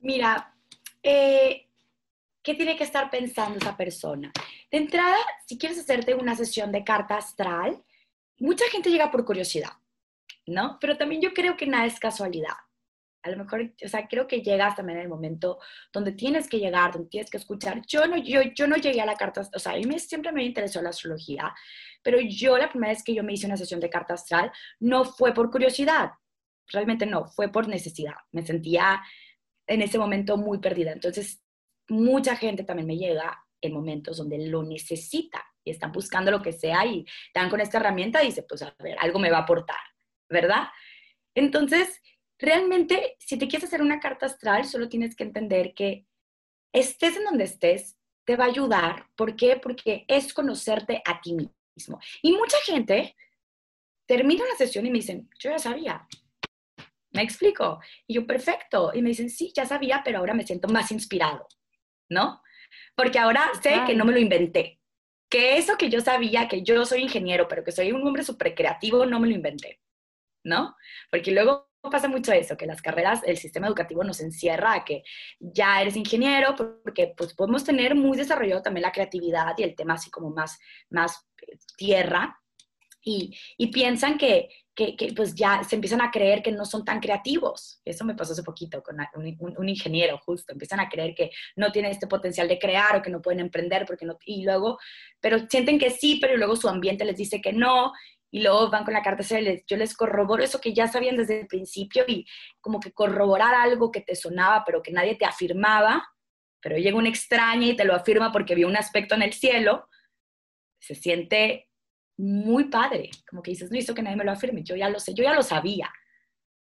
Mira, 0.00 0.54
eh, 1.02 1.68
¿qué 2.42 2.54
tiene 2.54 2.76
que 2.76 2.84
estar 2.84 3.10
pensando 3.10 3.58
esa 3.58 3.76
persona? 3.76 4.32
De 4.70 4.78
entrada, 4.78 5.18
si 5.46 5.58
quieres 5.58 5.78
hacerte 5.78 6.14
una 6.14 6.34
sesión 6.34 6.72
de 6.72 6.84
carta 6.84 7.16
astral, 7.16 7.82
mucha 8.38 8.64
gente 8.70 8.90
llega 8.90 9.10
por 9.10 9.24
curiosidad, 9.24 9.72
¿no? 10.46 10.78
Pero 10.80 10.96
también 10.96 11.20
yo 11.20 11.34
creo 11.34 11.56
que 11.56 11.66
nada 11.66 11.86
es 11.86 12.00
casualidad. 12.00 12.54
A 13.22 13.28
lo 13.28 13.36
mejor, 13.36 13.74
o 13.84 13.88
sea, 13.88 14.08
creo 14.08 14.26
que 14.26 14.40
llegas 14.40 14.74
también 14.74 14.98
en 14.98 15.04
el 15.04 15.10
momento 15.10 15.58
donde 15.92 16.12
tienes 16.12 16.48
que 16.48 16.58
llegar, 16.58 16.92
donde 16.92 17.10
tienes 17.10 17.30
que 17.30 17.36
escuchar. 17.36 17.82
Yo 17.86 18.06
no, 18.06 18.16
yo, 18.16 18.40
yo 18.54 18.66
no 18.66 18.76
llegué 18.76 19.02
a 19.02 19.06
la 19.06 19.16
carta, 19.16 19.42
o 19.54 19.58
sea, 19.58 19.72
a 19.72 19.76
mí 19.76 19.98
siempre 19.98 20.32
me 20.32 20.42
interesó 20.42 20.80
la 20.80 20.88
astrología, 20.88 21.54
pero 22.02 22.18
yo 22.18 22.56
la 22.56 22.70
primera 22.70 22.94
vez 22.94 23.04
que 23.04 23.14
yo 23.14 23.22
me 23.22 23.34
hice 23.34 23.44
una 23.44 23.58
sesión 23.58 23.80
de 23.80 23.90
carta 23.90 24.14
astral 24.14 24.50
no 24.78 25.04
fue 25.04 25.34
por 25.34 25.50
curiosidad, 25.50 26.12
realmente 26.68 27.04
no, 27.04 27.26
fue 27.26 27.48
por 27.48 27.68
necesidad. 27.68 28.14
Me 28.32 28.46
sentía 28.46 29.02
en 29.70 29.82
ese 29.82 29.98
momento 29.98 30.36
muy 30.36 30.58
perdida. 30.58 30.92
Entonces, 30.92 31.42
mucha 31.88 32.34
gente 32.34 32.64
también 32.64 32.88
me 32.88 32.96
llega 32.96 33.46
en 33.60 33.72
momentos 33.72 34.16
donde 34.16 34.38
lo 34.48 34.64
necesita 34.64 35.44
y 35.64 35.70
están 35.70 35.92
buscando 35.92 36.32
lo 36.32 36.42
que 36.42 36.52
sea 36.52 36.84
y 36.86 37.06
dan 37.32 37.48
con 37.48 37.60
esta 37.60 37.78
herramienta 37.78 38.22
y 38.22 38.26
dice, 38.26 38.42
pues 38.42 38.62
a 38.62 38.74
ver, 38.80 38.96
algo 38.98 39.20
me 39.20 39.30
va 39.30 39.38
a 39.38 39.42
aportar, 39.42 39.78
¿verdad? 40.28 40.64
Entonces, 41.36 42.00
realmente, 42.36 43.16
si 43.20 43.38
te 43.38 43.46
quieres 43.46 43.68
hacer 43.68 43.80
una 43.80 44.00
carta 44.00 44.26
astral, 44.26 44.64
solo 44.64 44.88
tienes 44.88 45.14
que 45.14 45.22
entender 45.22 45.72
que 45.72 46.04
estés 46.72 47.16
en 47.16 47.24
donde 47.24 47.44
estés, 47.44 47.96
te 48.24 48.34
va 48.34 48.46
a 48.46 48.48
ayudar. 48.48 49.06
¿Por 49.14 49.36
qué? 49.36 49.56
Porque 49.56 50.04
es 50.08 50.34
conocerte 50.34 51.00
a 51.04 51.20
ti 51.20 51.36
mismo. 51.76 52.00
Y 52.22 52.32
mucha 52.32 52.58
gente 52.64 53.14
termina 54.04 54.44
la 54.46 54.56
sesión 54.56 54.84
y 54.86 54.90
me 54.90 54.98
dicen, 54.98 55.30
yo 55.38 55.50
ya 55.50 55.60
sabía. 55.60 56.08
¿Me 57.12 57.22
explico? 57.22 57.80
Y 58.06 58.14
yo, 58.14 58.26
perfecto. 58.26 58.92
Y 58.94 59.02
me 59.02 59.10
dicen, 59.10 59.30
sí, 59.30 59.52
ya 59.54 59.66
sabía, 59.66 60.02
pero 60.04 60.18
ahora 60.18 60.34
me 60.34 60.46
siento 60.46 60.68
más 60.68 60.92
inspirado, 60.92 61.46
¿no? 62.08 62.42
Porque 62.94 63.18
ahora 63.18 63.50
sé 63.62 63.82
que 63.86 63.94
no 63.94 64.04
me 64.04 64.12
lo 64.12 64.18
inventé. 64.18 64.80
Que 65.28 65.56
eso 65.56 65.76
que 65.76 65.90
yo 65.90 66.00
sabía, 66.00 66.48
que 66.48 66.62
yo 66.62 66.84
soy 66.84 67.02
ingeniero, 67.02 67.48
pero 67.48 67.64
que 67.64 67.72
soy 67.72 67.92
un 67.92 68.06
hombre 68.06 68.24
súper 68.24 68.54
creativo, 68.54 69.06
no 69.06 69.20
me 69.20 69.28
lo 69.28 69.34
inventé, 69.34 69.80
¿no? 70.44 70.76
Porque 71.10 71.30
luego 71.30 71.70
pasa 71.82 72.08
mucho 72.08 72.32
eso, 72.32 72.56
que 72.56 72.66
las 72.66 72.82
carreras, 72.82 73.22
el 73.24 73.38
sistema 73.38 73.68
educativo 73.68 74.04
nos 74.04 74.20
encierra 74.20 74.74
a 74.74 74.84
que 74.84 75.02
ya 75.38 75.80
eres 75.80 75.96
ingeniero, 75.96 76.54
porque 76.56 77.14
pues 77.16 77.32
podemos 77.34 77.64
tener 77.64 77.94
muy 77.94 78.18
desarrollado 78.18 78.60
también 78.60 78.82
la 78.82 78.92
creatividad 78.92 79.54
y 79.56 79.62
el 79.62 79.76
tema 79.76 79.94
así 79.94 80.10
como 80.10 80.30
más, 80.30 80.58
más 80.90 81.26
eh, 81.46 81.56
tierra, 81.76 82.36
y, 83.02 83.38
y 83.56 83.68
piensan 83.68 84.18
que, 84.18 84.50
que, 84.96 85.12
pues 85.14 85.34
ya 85.34 85.62
se 85.64 85.74
empiezan 85.74 86.00
a 86.00 86.10
creer 86.10 86.42
que 86.42 86.52
no 86.52 86.64
son 86.64 86.84
tan 86.84 87.00
creativos. 87.00 87.80
Eso 87.84 88.04
me 88.04 88.14
pasó 88.14 88.32
hace 88.32 88.42
poquito 88.42 88.82
con 88.82 88.96
un, 89.14 89.68
ingeniero, 89.68 90.18
justo. 90.18 90.52
Empiezan 90.52 90.80
a 90.80 90.88
creer 90.88 91.14
que 91.14 91.30
no 91.56 91.70
tienen 91.70 91.90
este 91.90 92.06
potencial 92.06 92.48
de 92.48 92.58
crear 92.58 92.96
o 92.96 93.02
que 93.02 93.10
no 93.10 93.20
pueden 93.20 93.40
emprender 93.40 93.84
porque 93.86 94.06
no, 94.06 94.18
y 94.24 94.44
luego, 94.44 94.78
pero 95.20 95.38
sienten 95.48 95.78
que 95.78 95.90
sí, 95.90 96.18
pero 96.20 96.36
luego 96.36 96.56
su 96.56 96.68
ambiente 96.68 97.04
les 97.04 97.16
dice 97.16 97.40
que 97.40 97.52
no 97.52 97.92
y 98.32 98.42
luego 98.42 98.70
van 98.70 98.84
con 98.84 98.94
la 98.94 99.02
carta 99.02 99.24
les, 99.40 99.64
yo 99.66 99.76
les 99.76 99.96
corroboro 99.96 100.42
eso 100.42 100.60
que 100.60 100.72
ya 100.72 100.86
sabían 100.86 101.16
desde 101.16 101.40
el 101.40 101.46
principio 101.48 102.04
y 102.06 102.26
como 102.60 102.78
que 102.78 102.92
corroborar 102.92 103.54
algo 103.54 103.90
que 103.90 104.02
te 104.02 104.14
sonaba 104.14 104.62
pero 104.64 104.82
que 104.82 104.92
nadie 104.92 105.16
te 105.16 105.24
afirmaba, 105.24 106.06
pero 106.60 106.76
llega 106.78 106.96
un 106.96 107.08
extraño 107.08 107.66
y 107.66 107.76
te 107.76 107.84
lo 107.84 107.94
afirma 107.94 108.30
porque 108.30 108.54
vio 108.54 108.68
un 108.68 108.76
aspecto 108.76 109.16
en 109.16 109.22
el 109.22 109.32
cielo, 109.32 109.88
se 110.78 110.94
siente 110.94 111.69
muy 112.20 112.64
padre, 112.64 113.10
como 113.28 113.42
que 113.42 113.52
dices, 113.52 113.70
no 113.70 113.78
hizo 113.78 113.94
que 113.94 114.02
nadie 114.02 114.16
me 114.16 114.24
lo 114.24 114.32
afirme, 114.32 114.62
yo 114.62 114.76
ya 114.76 114.88
lo 114.88 115.00
sé, 115.00 115.14
yo 115.14 115.24
ya 115.24 115.34
lo 115.34 115.42
sabía, 115.42 115.90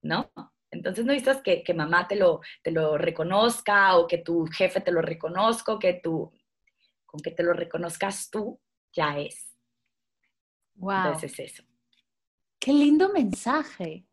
¿no? 0.01 0.31
Entonces 0.71 1.05
no 1.05 1.13
necesitas 1.13 1.41
que, 1.41 1.63
que 1.63 1.73
mamá 1.73 2.07
te 2.07 2.15
lo, 2.15 2.41
te 2.61 2.71
lo 2.71 2.97
reconozca 2.97 3.95
o 3.97 4.07
que 4.07 4.17
tu 4.17 4.45
jefe 4.47 4.81
te 4.81 4.91
lo 4.91 5.01
reconozca, 5.01 5.79
que 5.79 5.99
tú, 6.03 6.31
con 7.05 7.21
que 7.21 7.31
te 7.31 7.43
lo 7.43 7.53
reconozcas 7.53 8.29
tú, 8.29 8.59
ya 8.93 9.17
es. 9.17 9.55
Wow. 10.75 10.97
Entonces 10.97 11.39
es 11.39 11.51
eso. 11.51 11.63
Qué 12.59 12.73
lindo 12.73 13.11
mensaje. 13.13 14.05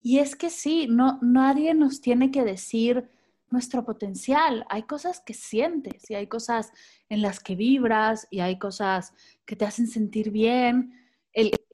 Y 0.00 0.18
es 0.18 0.34
que 0.34 0.50
sí, 0.50 0.86
no, 0.88 1.18
nadie 1.20 1.74
nos 1.74 2.00
tiene 2.00 2.30
que 2.30 2.42
decir 2.42 3.10
nuestro 3.52 3.84
potencial. 3.84 4.64
Hay 4.68 4.84
cosas 4.84 5.20
que 5.20 5.34
sientes 5.34 6.10
y 6.10 6.14
hay 6.14 6.26
cosas 6.26 6.72
en 7.08 7.22
las 7.22 7.40
que 7.40 7.56
vibras 7.56 8.26
y 8.30 8.40
hay 8.40 8.58
cosas 8.58 9.14
que 9.44 9.56
te 9.56 9.64
hacen 9.64 9.86
sentir 9.86 10.30
bien. 10.30 10.92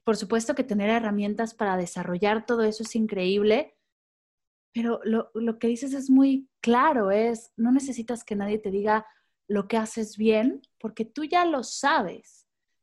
Por 0.03 0.17
supuesto 0.17 0.55
que 0.55 0.63
tener 0.63 0.89
herramientas 0.89 1.53
para 1.53 1.77
desarrollar 1.77 2.45
todo 2.45 2.63
eso 2.63 2.83
es 2.83 2.95
increíble, 2.95 3.75
pero 4.73 4.99
lo, 5.03 5.31
lo 5.33 5.59
que 5.59 5.67
dices 5.67 5.93
es 5.93 6.09
muy 6.09 6.47
claro, 6.61 7.11
es 7.11 7.51
no 7.57 7.71
necesitas 7.71 8.23
que 8.23 8.35
nadie 8.35 8.59
te 8.59 8.71
diga 8.71 9.05
lo 9.47 9.67
que 9.67 9.77
haces 9.77 10.15
bien, 10.17 10.61
porque 10.77 11.05
tú 11.05 11.23
ya 11.23 11.43
lo 11.45 11.63
sabes 11.63 12.39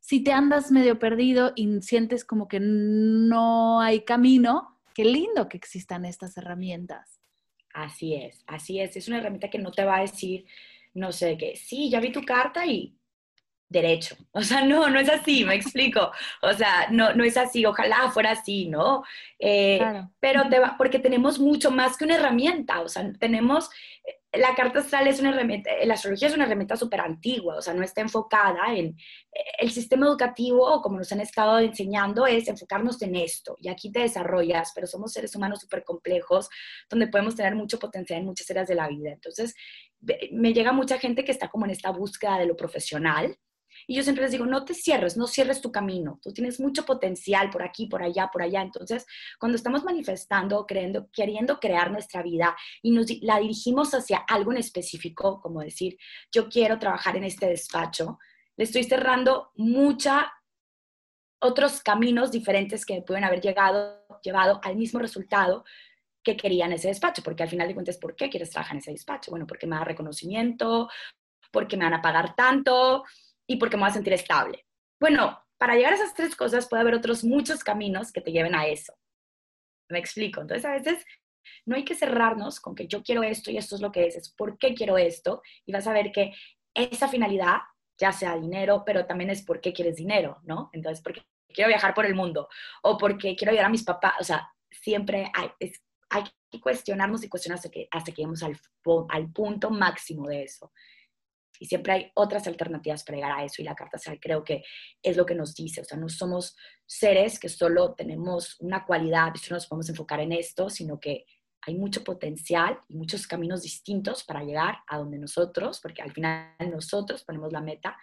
si 0.07 0.23
te 0.23 0.31
andas 0.31 0.71
medio 0.71 1.01
perdido 1.01 1.53
y 1.57 1.83
sientes 1.83 2.25
como 2.25 2.47
que 2.47 2.61
no 2.61 3.81
hay 3.81 4.05
camino, 4.05 4.79
qué 4.95 5.05
lindo 5.05 5.49
que 5.49 5.57
existan 5.57 6.05
estas 6.05 6.37
herramientas. 6.37 7.16
Así 7.77 8.15
es, 8.15 8.43
así 8.47 8.81
es. 8.81 8.97
Es 8.97 9.07
una 9.09 9.19
herramienta 9.19 9.51
que 9.51 9.59
no 9.59 9.71
te 9.71 9.85
va 9.85 9.99
a 9.99 10.01
decir, 10.01 10.47
no 10.95 11.13
sé, 11.13 11.37
que 11.37 11.57
sí, 11.57 11.91
ya 11.91 12.01
vi 12.01 12.11
tu 12.11 12.23
carta 12.23 12.67
y 12.67 12.96
derecho. 13.69 14.17
O 14.33 14.43
sea, 14.43 14.65
no, 14.65 14.91
no 14.91 15.01
es 15.01 15.09
así, 15.09 15.45
me 15.45 15.55
explico. 15.55 16.13
O 16.43 16.53
sea, 16.53 16.89
no, 16.91 17.15
no 17.15 17.25
es 17.25 17.37
así, 17.37 17.65
ojalá 17.65 18.11
fuera 18.11 18.33
así, 18.33 18.69
¿no? 18.69 19.03
Eh, 19.39 19.79
claro. 19.79 20.11
Pero 20.21 20.49
te 20.49 20.59
va, 20.59 20.75
porque 20.77 20.99
tenemos 20.99 21.39
mucho 21.39 21.71
más 21.71 21.97
que 21.97 22.05
una 22.05 22.17
herramienta, 22.17 22.83
o 22.83 22.89
sea, 22.89 23.11
tenemos, 23.19 23.71
la 24.33 24.55
carta 24.55 24.81
astral 24.81 25.07
es 25.07 25.21
una 25.21 25.31
herramienta, 25.31 25.71
la 25.85 25.95
astrología 25.95 26.29
es 26.29 26.35
una 26.35 26.45
herramienta 26.45 26.77
súper 26.77 27.01
antigua, 27.01 27.57
o 27.57 27.63
sea, 27.63 27.73
no 27.73 27.83
está 27.83 28.03
enfocada 28.03 28.75
en, 28.75 28.97
el 29.59 29.71
sistema 29.71 30.07
educativo, 30.07 30.83
como 30.83 30.99
nos 30.99 31.11
han 31.13 31.21
estado 31.21 31.59
enseñando, 31.59 32.27
es 32.27 32.49
enfocarnos 32.49 33.01
en 33.03 33.17
esto, 33.17 33.57
y 33.59 33.69
aquí 33.69 33.91
te 33.91 34.01
desarrollas, 34.01 34.73
pero 34.75 34.87
somos 34.87 35.13
seres 35.13 35.35
humanos 35.35 35.61
súper 35.61 35.83
complejos, 35.83 36.49
donde 36.91 37.09
podemos 37.09 37.35
tener 37.35 37.55
mucho 37.55 37.79
potencial 37.79 38.21
en 38.21 38.27
muchas 38.27 38.51
áreas 38.51 38.69
de 38.69 38.75
la 38.75 38.89
vida. 38.89 39.13
Entonces, 39.13 39.55
me 40.31 40.53
llega 40.53 40.73
mucha 40.73 40.99
gente 40.99 41.25
que 41.25 41.33
está 41.33 41.49
como 41.49 41.65
en 41.65 41.71
esta 41.71 41.91
búsqueda 41.91 42.39
de 42.39 42.47
lo 42.47 42.57
profesional, 42.57 43.39
y 43.87 43.95
yo 43.95 44.03
siempre 44.03 44.25
les 44.25 44.33
digo, 44.33 44.47
no 44.47 44.65
te 44.65 44.75
cierres, 44.75 45.17
no 45.17 45.27
cierres 45.27 45.61
tu 45.61 45.71
camino. 45.71 46.19
Tú 46.23 46.33
tienes 46.33 46.59
mucho 46.59 46.85
potencial 46.85 47.51
por 47.51 47.63
aquí, 47.63 47.87
por 47.87 48.03
allá, 48.03 48.29
por 48.33 48.43
allá. 48.43 48.63
Entonces, 48.63 49.07
cuando 49.39 49.57
estamos 49.57 49.85
manifestando, 49.85 50.67
creyendo, 50.67 51.09
queriendo 51.13 51.61
crear 51.61 51.91
nuestra 51.91 52.23
vida 52.23 52.57
y 52.83 52.91
nos 52.91 53.07
la 53.23 53.39
dirigimos 53.39 53.95
hacia 53.95 54.19
algo 54.19 54.51
en 54.53 54.59
específico, 54.59 55.41
como 55.41 55.61
decir, 55.61 55.97
yo 56.33 56.49
quiero 56.49 56.79
trabajar 56.79 57.17
en 57.17 57.25
este 57.25 57.47
despacho, 57.47 58.19
le 58.57 58.65
estoy 58.65 58.85
cerrando 58.85 59.53
mucha 59.55 60.33
otros 61.39 61.81
caminos 61.83 62.33
diferentes 62.33 62.85
que 62.85 63.03
pueden 63.03 63.25
haber 63.25 63.41
llegado, 63.41 64.05
llevado 64.23 64.61
al 64.65 64.77
mismo 64.77 64.99
resultado 64.99 65.65
que 66.25 66.37
quería 66.37 66.67
en 66.67 66.73
ese 66.73 66.89
despacho, 66.89 67.23
porque 67.23 67.45
al 67.45 67.49
final 67.49 67.69
de 67.69 67.75
cuentas, 67.75 67.99
¿por 67.99 68.17
qué 68.17 68.29
quieres 68.29 68.51
trabajar 68.51 68.75
en 68.75 68.81
ese 68.81 68.91
despacho? 68.91 69.31
Bueno, 69.31 69.47
porque 69.47 69.67
me 69.69 69.77
da 69.77 69.85
reconocimiento, 69.85 70.89
porque 71.53 71.77
me 71.77 71.85
van 71.85 71.95
a 71.95 72.03
pagar 72.03 72.35
tanto, 72.35 73.05
y 73.47 73.57
porque 73.57 73.77
me 73.77 73.83
voy 73.83 73.91
a 73.91 73.95
sentir 73.95 74.13
estable. 74.13 74.67
Bueno, 75.01 75.41
para 75.59 75.75
llegar 75.75 75.93
a 75.93 75.97
esas 75.97 76.15
tres 76.15 76.37
cosas 76.37 76.69
puede 76.69 76.83
haber 76.83 76.95
otros 76.95 77.25
muchos 77.25 77.63
caminos 77.63 78.13
que 78.13 78.21
te 78.21 78.33
lleven 78.33 78.55
a 78.55 78.67
eso. 78.67 78.95
Me 79.89 79.99
explico. 79.99 80.41
Entonces, 80.41 80.65
a 80.65 80.73
veces 80.73 81.05
no 81.65 81.77
hay 81.77 81.85
que 81.85 81.95
cerrarnos 81.95 82.61
con 82.61 82.75
que 82.75 82.87
yo 82.87 83.03
quiero 83.03 83.23
esto 83.23 83.51
y 83.51 83.57
esto 83.57 83.77
es 83.77 83.81
lo 83.81 83.93
que 83.93 84.07
es, 84.07 84.17
es 84.17 84.31
por 84.31 84.59
qué 84.59 84.75
quiero 84.75 84.99
esto 84.99 85.43
y 85.65 85.73
vas 85.73 85.87
a 85.87 85.93
ver 85.93 86.13
que 86.13 86.33
esa 86.75 87.09
finalidad, 87.09 87.59
ya 87.99 88.13
sea 88.13 88.37
dinero, 88.37 88.83
pero 88.85 89.07
también 89.07 89.31
es 89.31 89.43
por 89.43 89.61
qué 89.61 89.73
quieres 89.73 89.97
dinero, 89.97 90.41
¿no? 90.43 90.71
Entonces, 90.73 91.03
porque 91.03 91.23
quiero 91.49 91.69
viajar 91.69 91.95
por 91.95 92.05
el 92.05 92.15
mundo 92.15 92.49
o 92.83 92.99
porque 92.99 93.35
quiero 93.37 93.53
ayudar 93.53 93.67
a 93.67 93.71
mis 93.71 93.85
papás, 93.85 94.15
o 94.21 94.25
sea, 94.25 94.53
siempre 94.71 95.31
hay, 95.33 95.51
hay 96.11 96.25
que 96.51 96.61
cuestionarnos 96.61 97.25
y 97.25 97.29
cuestionar 97.29 97.57
hasta 97.57 97.71
que, 97.71 97.89
hasta 97.91 98.13
que 98.13 98.17
lleguemos 98.17 98.43
al, 98.43 98.59
al 99.09 99.33
punto 99.33 99.71
máximo 99.71 100.29
de 100.29 100.43
eso 100.43 100.73
y 101.61 101.67
siempre 101.67 101.93
hay 101.93 102.13
otras 102.15 102.47
alternativas 102.47 103.05
para 103.05 103.17
llegar 103.17 103.33
a 103.33 103.45
eso 103.45 103.63
y 103.63 103.65
la 103.65 103.75
carta 103.75 103.97
astral 103.97 104.19
creo 104.21 104.45
que 104.45 104.63
es 105.03 105.17
lo 105.17 105.27
que 105.27 105.35
nos 105.35 105.55
dice, 105.55 105.81
o 105.81 105.85
sea, 105.85 105.99
no 105.99 106.09
somos 106.09 106.57
seres 106.85 107.39
que 107.39 107.49
solo 107.49 107.95
tenemos 107.95 108.57
una 108.61 108.85
cualidad 108.85 109.33
y 109.35 109.39
solo 109.39 109.57
nos 109.57 109.67
podemos 109.67 109.89
enfocar 109.89 110.21
en 110.21 110.33
esto, 110.33 110.71
sino 110.71 111.01
que 111.01 111.27
hay 111.63 111.75
mucho 111.75 112.05
potencial 112.05 112.79
y 112.89 112.95
muchos 112.95 113.27
caminos 113.27 113.63
distintos 113.63 114.23
para 114.23 114.45
llegar 114.45 114.79
a 114.87 114.99
donde 114.99 115.19
nosotros, 115.19 115.81
porque 115.81 116.01
al 116.01 116.13
final 116.13 116.55
nosotros 116.71 117.25
ponemos 117.25 117.53
la 117.53 117.61
meta 117.61 117.97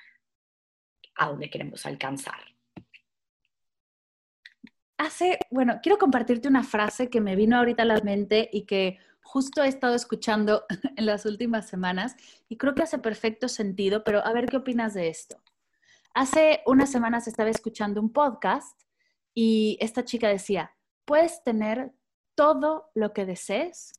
a 1.16 1.28
donde 1.28 1.50
queremos 1.50 1.86
alcanzar. 1.86 2.40
Hace, 4.98 5.40
bueno, 5.50 5.80
quiero 5.82 5.98
compartirte 5.98 6.48
una 6.48 6.64
frase 6.64 7.10
que 7.10 7.22
me 7.22 7.36
vino 7.36 7.58
ahorita 7.58 7.84
a 7.84 7.86
la 7.86 8.02
mente 8.02 8.50
y 8.52 8.66
que 8.66 9.00
justo 9.24 9.64
he 9.64 9.68
estado 9.68 9.96
escuchando 9.96 10.66
en 10.96 11.06
las 11.06 11.26
últimas 11.26 11.68
semanas 11.68 12.16
y 12.50 12.58
creo 12.58 12.76
que 12.76 12.84
hace 12.84 13.00
perfecto 13.00 13.50
sentido, 13.50 14.04
pero 14.04 14.24
a 14.26 14.32
ver 14.34 14.46
qué 14.48 14.58
opinas 14.58 14.94
de 14.94 15.08
esto. 15.10 15.42
Hace 16.14 16.62
unas 16.68 16.92
semanas 16.92 17.28
estaba 17.28 17.50
escuchando 17.50 18.00
un 18.00 18.14
podcast 18.14 18.80
y 19.34 19.78
esta 19.82 20.06
chica 20.06 20.28
decía, 20.28 20.76
puedes 21.06 21.44
tener 21.44 21.94
todo 22.36 22.92
lo 22.94 23.14
que 23.14 23.26
desees, 23.26 23.94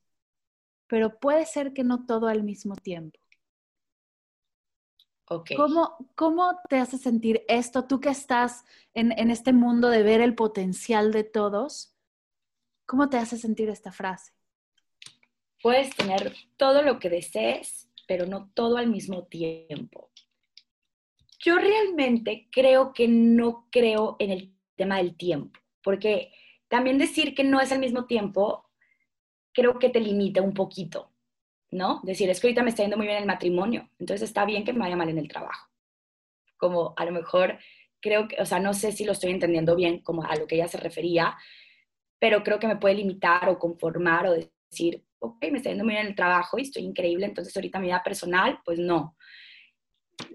pero 0.87 1.19
puede 1.19 1.47
ser 1.47 1.73
que 1.73 1.83
no 1.83 2.07
todo 2.07 2.29
al 2.29 2.45
mismo 2.45 2.77
tiempo. 2.77 3.19
Okay. 5.27 5.57
¿Cómo, 5.57 5.97
¿Cómo, 6.15 6.61
te 6.69 6.79
hace 6.79 6.99
sentir 6.99 7.45
esto? 7.49 7.87
Tú 7.87 7.99
que 7.99 8.11
estás 8.11 8.65
en, 8.93 9.11
en, 9.19 9.31
este 9.31 9.55
mundo 9.55 9.89
de 9.89 10.03
ver 10.03 10.21
el 10.21 10.35
potencial 10.35 11.13
de 11.13 11.25
todos, 11.25 11.97
¿cómo 12.85 13.09
te 13.09 13.17
hace 13.17 13.39
sentir 13.39 13.71
esta 13.71 13.91
frase? 13.91 14.34
Puedes 15.65 15.97
tener 15.97 16.35
todo 16.59 16.83
lo 16.83 16.99
que 16.99 17.09
desees, 17.09 17.91
pero 18.07 18.27
no 18.27 18.51
todo 18.53 18.77
al 18.77 18.87
mismo 18.87 19.25
tiempo. 19.25 20.11
Yo 21.39 21.57
realmente 21.57 22.49
creo 22.53 22.93
que 22.93 23.09
no 23.09 23.67
creo 23.73 24.17
en 24.19 24.31
el 24.31 24.55
tema 24.77 24.99
del 24.99 25.17
tiempo, 25.17 25.59
porque 25.83 26.31
también 26.69 26.99
decir 26.99 27.35
que 27.35 27.45
no 27.45 27.63
es 27.63 27.73
al 27.73 27.79
mismo 27.79 28.05
tiempo, 28.05 28.69
creo 29.55 29.79
que 29.79 29.89
te 29.89 30.01
limita 30.01 30.43
un 30.43 30.53
poquito, 30.53 31.11
¿no? 31.71 32.03
Decir, 32.03 32.29
es 32.29 32.43
que 32.43 32.49
ahorita 32.49 32.63
me 32.63 32.69
está 32.69 32.83
yendo 32.83 32.99
muy 32.99 33.07
bien 33.07 33.21
el 33.21 33.27
matrimonio, 33.27 33.89
entonces 33.99 34.29
está 34.29 34.45
bien 34.45 34.65
que 34.65 34.75
me 34.75 34.81
vaya 34.81 34.97
mal 34.97 35.09
en 35.09 35.17
el 35.17 35.29
trabajo. 35.29 35.71
Como 36.59 36.93
a 36.95 37.07
lo 37.07 37.13
mejor 37.13 37.59
creo 38.01 38.29
que, 38.29 38.37
o 38.39 38.45
sea, 38.45 38.61
no 38.61 38.75
sé 38.75 38.93
si 38.93 39.07
lo 39.07 39.13
estoy 39.13 39.31
entendiendo 39.31 39.75
bien 39.75 40.01
como 40.01 40.25
a 40.25 40.37
lo 40.37 40.47
que 40.47 40.57
ella 40.57 40.69
se 40.69 40.77
refería, 40.77 41.39
pero 42.19 42.43
creo 42.43 42.59
que 42.59 42.69
me 42.69 42.77
puede 42.77 42.97
limitar 42.97 43.49
o 43.49 43.59
conformar 43.59 44.27
o 44.27 44.35
decir, 44.35 45.03
ok, 45.25 45.39
me 45.51 45.59
está 45.59 45.71
yendo 45.71 45.85
muy 45.85 45.95
bien 45.95 46.07
en 46.07 46.11
el 46.11 46.17
trabajo 46.17 46.59
y 46.59 46.63
estoy 46.63 46.83
increíble, 46.83 47.27
entonces 47.27 47.57
ahorita 47.57 47.79
mi 47.79 47.87
vida 47.87 48.03
personal, 48.03 48.61
pues 48.65 48.79
no. 48.79 49.17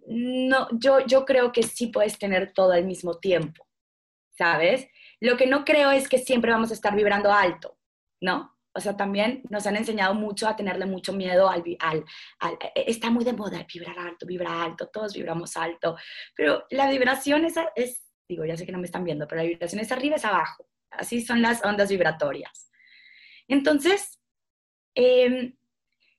No, 0.08 0.68
yo, 0.74 1.06
yo 1.06 1.26
creo 1.26 1.52
que 1.52 1.64
sí 1.64 1.88
puedes 1.88 2.18
tener 2.18 2.52
todo 2.54 2.72
al 2.72 2.86
mismo 2.86 3.20
tiempo, 3.20 3.66
¿sabes? 4.38 4.88
Lo 5.22 5.38
que 5.38 5.48
no 5.48 5.64
creo 5.64 5.92
es 5.92 6.10
que 6.10 6.18
siempre 6.18 6.52
vamos 6.52 6.72
a 6.72 6.74
estar 6.74 6.96
vibrando 6.96 7.32
alto, 7.32 7.78
¿no? 8.22 8.58
O 8.74 8.82
sea, 8.82 8.96
también 8.96 9.42
nos 9.50 9.66
han 9.68 9.76
enseñado 9.76 10.14
mucho 10.14 10.48
a 10.48 10.56
tenerle 10.56 10.86
mucho 10.86 11.12
miedo 11.14 11.50
al, 11.50 11.64
al, 11.80 12.04
e, 12.62 12.72
e, 12.76 12.92
está 12.92 13.10
muy 13.10 13.26
de 13.26 13.34
moda 13.34 13.66
vibrar 13.72 13.98
alto, 13.98 14.26
vibrar 14.26 14.54
alto, 14.54 14.88
todos 14.88 15.14
vibramos 15.14 15.58
alto, 15.58 15.96
pero 16.36 16.66
la 16.70 16.90
vibración 16.90 17.46
es, 17.46 17.56
es, 17.76 18.04
digo, 18.28 18.46
ya 18.46 18.56
sé 18.58 18.66
que 18.66 18.72
no 18.72 18.80
me 18.80 18.86
están 18.86 19.04
viendo, 19.04 19.28
pero 19.28 19.42
la 19.42 19.48
vibración 19.48 19.82
es 19.82 19.92
arriba, 19.92 20.18
es 20.18 20.26
abajo, 20.26 20.68
así 20.92 21.22
son 21.22 21.42
las 21.42 21.64
ondas 21.66 21.90
vibratorias. 21.90 22.70
Entonces, 23.48 24.19
em, 24.96 25.56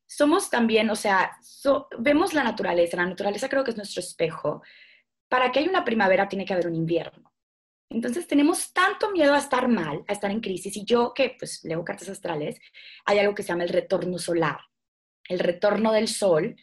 somos 0.07 0.51
también, 0.51 0.91
o 0.91 0.97
sea, 0.97 1.37
vemos 1.99 2.35
la 2.35 2.43
naturaleza, 2.43 2.97
la 2.97 3.07
naturaleza 3.07 3.49
creo 3.49 3.63
que 3.63 3.71
es 3.71 3.77
nuestro 3.77 4.01
espejo. 4.01 4.63
Para 5.29 5.53
que 5.53 5.61
haya 5.61 5.71
una 5.71 5.85
primavera 5.85 6.29
tiene 6.29 6.45
que 6.45 6.53
haber 6.53 6.67
un 6.67 6.75
invierno. 6.75 7.33
Entonces 7.89 8.27
tenemos 8.27 8.73
tanto 8.73 9.11
miedo 9.11 9.35
a 9.35 9.39
estar 9.39 9.69
mal, 9.69 10.05
a 10.07 10.13
estar 10.13 10.31
en 10.31 10.41
crisis. 10.41 10.77
Y 10.77 10.85
yo 10.85 11.13
que 11.15 11.37
pues 11.39 11.65
leo 11.65 11.85
cartas 11.85 12.09
astrales, 12.09 12.61
hay 13.05 13.19
algo 13.19 13.35
que 13.35 13.43
se 13.43 13.49
llama 13.49 13.65
el 13.65 13.69
retorno 13.69 14.19
solar. 14.19 14.61
El 15.29 15.41
retorno 15.41 15.93
del 15.93 16.09
sol 16.09 16.57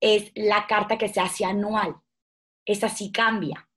es 0.00 0.32
la 0.34 0.66
carta 0.66 0.98
que 0.98 1.08
se 1.08 1.20
hace 1.20 1.44
anual. 1.44 1.96
Esa 2.64 2.88
sí 2.88 3.10
cambia, 3.10 3.68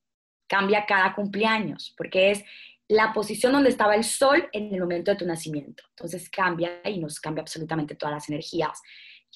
cambia 0.47 0.85
cada 0.85 1.15
cumpleaños, 1.15 1.93
porque 1.97 2.31
es 2.31 2.43
la 2.89 3.13
posición 3.13 3.53
donde 3.53 3.69
estaba 3.69 3.95
el 3.95 4.03
sol 4.03 4.49
en 4.51 4.73
el 4.73 4.79
momento 4.79 5.11
de 5.11 5.17
tu 5.17 5.25
nacimiento. 5.25 5.83
Entonces 5.89 6.29
cambia 6.29 6.81
y 6.85 6.99
nos 6.99 7.19
cambia 7.19 7.41
absolutamente 7.41 7.95
todas 7.95 8.15
las 8.15 8.29
energías. 8.29 8.81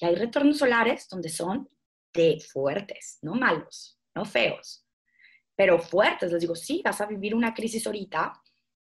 Y 0.00 0.06
hay 0.06 0.14
retornos 0.14 0.58
solares 0.58 1.08
donde 1.08 1.28
son 1.28 1.68
de 2.12 2.38
fuertes, 2.52 3.18
no 3.22 3.34
malos, 3.34 3.98
no 4.14 4.24
feos 4.24 4.84
pero 5.58 5.80
fuertes. 5.80 6.30
Les 6.30 6.40
digo, 6.40 6.54
sí, 6.54 6.82
vas 6.84 7.00
a 7.00 7.06
vivir 7.06 7.34
una 7.34 7.52
crisis 7.52 7.84
ahorita. 7.84 8.32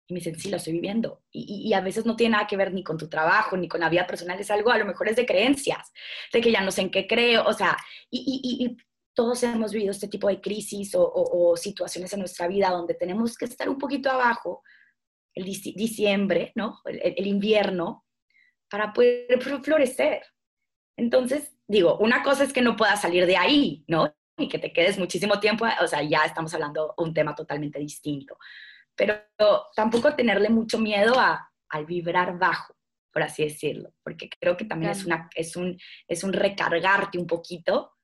Y 0.06 0.12
me 0.12 0.20
dicen, 0.20 0.38
sí, 0.38 0.50
la 0.50 0.58
estoy 0.58 0.74
viviendo. 0.74 1.22
Y, 1.32 1.72
a 1.72 1.80
veces 1.80 2.04
no 2.04 2.14
tiene 2.14 2.32
nada 2.32 2.46
que 2.46 2.58
ver 2.58 2.74
ni 2.74 2.84
con 2.84 2.98
tu 2.98 3.08
trabajo, 3.08 3.56
ni 3.56 3.68
con 3.68 3.80
la 3.80 3.88
vida 3.88 4.06
personal, 4.06 4.38
es 4.38 4.50
algo, 4.50 4.70
a 4.70 4.76
lo 4.76 4.84
mejor 4.84 5.08
es 5.08 5.16
de 5.16 5.24
creencias, 5.24 5.90
de 6.30 6.42
que 6.42 6.52
ya 6.52 6.60
no 6.60 6.70
sé 6.70 6.82
en 6.82 6.90
qué 6.90 7.06
creo, 7.06 7.44
o 7.46 7.54
sea, 7.54 7.76
y, 8.10 8.76
todos 9.18 9.42
hemos 9.42 9.72
vivido 9.72 9.90
este 9.90 10.06
tipo 10.06 10.28
de 10.28 10.40
crisis 10.40 10.92
o, 10.94 11.56
situaciones 11.56 12.12
en 12.12 12.20
nuestra 12.20 12.46
vida 12.46 12.70
donde 12.70 12.94
tenemos 12.94 13.36
que 13.36 13.46
estar 13.46 13.68
un 13.68 13.76
poquito 13.76 14.08
abajo, 14.12 14.62
el 15.34 15.44
diciembre, 15.44 16.52
¿no? 16.54 16.78
el 16.84 17.26
invierno, 17.26 18.06
para 18.70 18.92
poder 18.92 19.42
florecer. 19.42 20.22
Entonces, 20.96 21.52
digo, 21.66 21.98
una 21.98 22.22
cosa 22.22 22.44
es 22.44 22.52
que 22.52 22.62
no 22.62 22.76
puedas 22.76 23.00
salir 23.00 23.26
de 23.26 23.36
ahí, 23.36 23.84
¿no? 23.88 24.14
y 24.36 24.46
que 24.46 24.60
te 24.60 24.72
quedes 24.72 25.00
muchísimo 25.00 25.40
tiempo, 25.40 25.66
o 25.82 25.88
sea, 25.88 26.00
ya 26.04 26.22
estamos 26.24 26.54
hablando 26.54 26.94
un 26.98 27.12
tema 27.12 27.34
totalmente 27.34 27.80
distinto. 27.80 28.38
Pero 28.94 29.20
tampoco 29.74 30.14
tenerle 30.14 30.48
mucho 30.48 30.78
miedo 30.78 31.18
a, 31.18 31.50
al 31.70 31.86
vibrar 31.86 32.38
bajo, 32.38 32.72
por 33.12 33.24
así 33.24 33.42
decirlo, 33.42 33.92
porque 34.04 34.30
creo 34.40 34.56
que 34.56 34.64
también 34.64 34.92
es, 34.92 35.04
una, 35.04 35.28
es, 35.34 35.56
un, 35.56 35.76
es 36.06 36.22
un 36.22 36.32
recargarte 36.32 37.18
un 37.18 37.26
poquito 37.26 37.97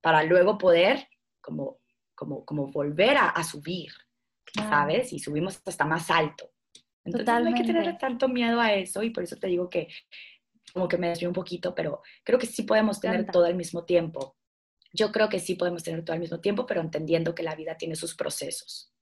para 0.00 0.22
luego 0.22 0.58
poder 0.58 1.08
como, 1.40 1.78
como, 2.14 2.44
como 2.44 2.70
volver 2.70 3.16
a, 3.18 3.42
subir, 3.44 3.90
¿sabes? 4.54 5.12
Y 5.12 5.18
subimos 5.18 5.60
hasta 5.64 5.84
más 5.84 6.10
alto. 6.10 6.50
Entonces 7.04 7.26
no 7.26 7.48
hay 7.48 7.54
que 7.54 7.64
tener 7.64 7.98
tanto 7.98 8.28
miedo 8.28 8.60
a 8.60 8.72
eso 8.74 9.02
y 9.02 9.10
por 9.10 9.22
eso 9.24 9.36
te 9.36 9.46
digo 9.46 9.68
que 9.68 9.88
como 10.72 10.86
que 10.86 10.98
me 10.98 11.08
desvío 11.08 11.28
un 11.28 11.34
poquito, 11.34 11.74
pero 11.74 12.02
creo 12.22 12.38
que 12.38 12.46
sí 12.46 12.64
podemos 12.64 13.00
tener 13.00 13.26
todo 13.26 13.46
al 13.46 13.54
mismo 13.54 13.84
tiempo 13.84 14.38
yo 14.92 15.12
creo 15.12 15.28
que 15.28 15.40
sí 15.40 15.54
podemos 15.54 15.82
tener 15.82 16.04
todo 16.04 16.14
al 16.14 16.20
mismo 16.20 16.40
tiempo, 16.40 16.66
pero 16.66 16.80
entendiendo 16.80 17.34
que 17.34 17.42
la 17.42 17.54
vida 17.54 17.76
tiene 17.76 17.96
sus 17.96 18.14
procesos. 18.14 18.92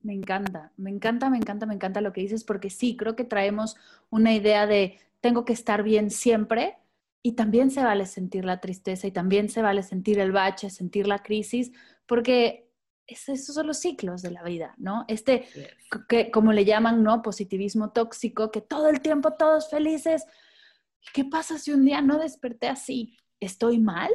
Me 0.00 0.12
encanta, 0.12 0.72
me 0.76 0.90
encanta, 0.90 1.30
me 1.30 1.36
encanta, 1.36 1.66
me 1.66 1.74
encanta 1.74 2.00
lo 2.00 2.12
que 2.12 2.20
dices, 2.20 2.44
porque 2.44 2.70
sí, 2.70 2.96
creo 2.96 3.16
que 3.16 3.24
traemos 3.24 3.76
una 4.10 4.32
idea 4.34 4.66
de 4.66 4.98
tengo 5.20 5.44
que 5.44 5.52
estar 5.52 5.82
bien 5.82 6.10
siempre 6.10 6.76
y 7.22 7.32
también 7.32 7.70
se 7.70 7.82
vale 7.82 8.06
sentir 8.06 8.44
la 8.44 8.60
tristeza 8.60 9.06
y 9.06 9.12
también 9.12 9.48
se 9.48 9.62
vale 9.62 9.82
sentir 9.82 10.18
el 10.18 10.32
bache, 10.32 10.70
sentir 10.70 11.06
la 11.06 11.18
crisis, 11.20 11.72
porque 12.06 12.68
esos 13.06 13.54
son 13.54 13.66
los 13.66 13.78
ciclos 13.78 14.22
de 14.22 14.30
la 14.30 14.42
vida, 14.42 14.74
¿no? 14.76 15.04
Este, 15.08 15.48
que, 16.08 16.30
como 16.30 16.52
le 16.52 16.64
llaman, 16.64 17.02
¿no? 17.02 17.22
Positivismo 17.22 17.90
tóxico, 17.90 18.50
que 18.50 18.60
todo 18.60 18.88
el 18.88 19.00
tiempo 19.00 19.32
todos 19.32 19.70
felices. 19.70 20.24
¿Qué 21.14 21.24
pasa 21.24 21.58
si 21.58 21.72
un 21.72 21.84
día 21.84 22.02
no 22.02 22.18
desperté 22.18 22.68
así? 22.68 23.16
¿Estoy 23.40 23.78
mal? 23.78 24.10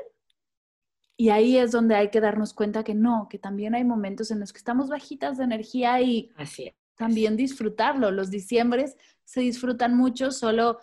Y 1.17 1.29
ahí 1.29 1.57
es 1.57 1.71
donde 1.71 1.95
hay 1.95 2.09
que 2.09 2.21
darnos 2.21 2.53
cuenta 2.53 2.83
que 2.83 2.93
no, 2.93 3.27
que 3.29 3.39
también 3.39 3.73
hay 3.73 3.83
momentos 3.83 4.29
en 4.29 4.39
los 4.39 4.53
que 4.53 4.59
estamos 4.59 4.89
bajitas 4.89 5.37
de 5.37 5.43
energía 5.43 5.99
y 6.01 6.31
también 6.95 7.35
disfrutarlo. 7.35 8.11
Los 8.11 8.29
diciembres 8.29 8.95
se 9.23 9.41
disfrutan 9.41 9.97
mucho 9.97 10.31
solo 10.31 10.79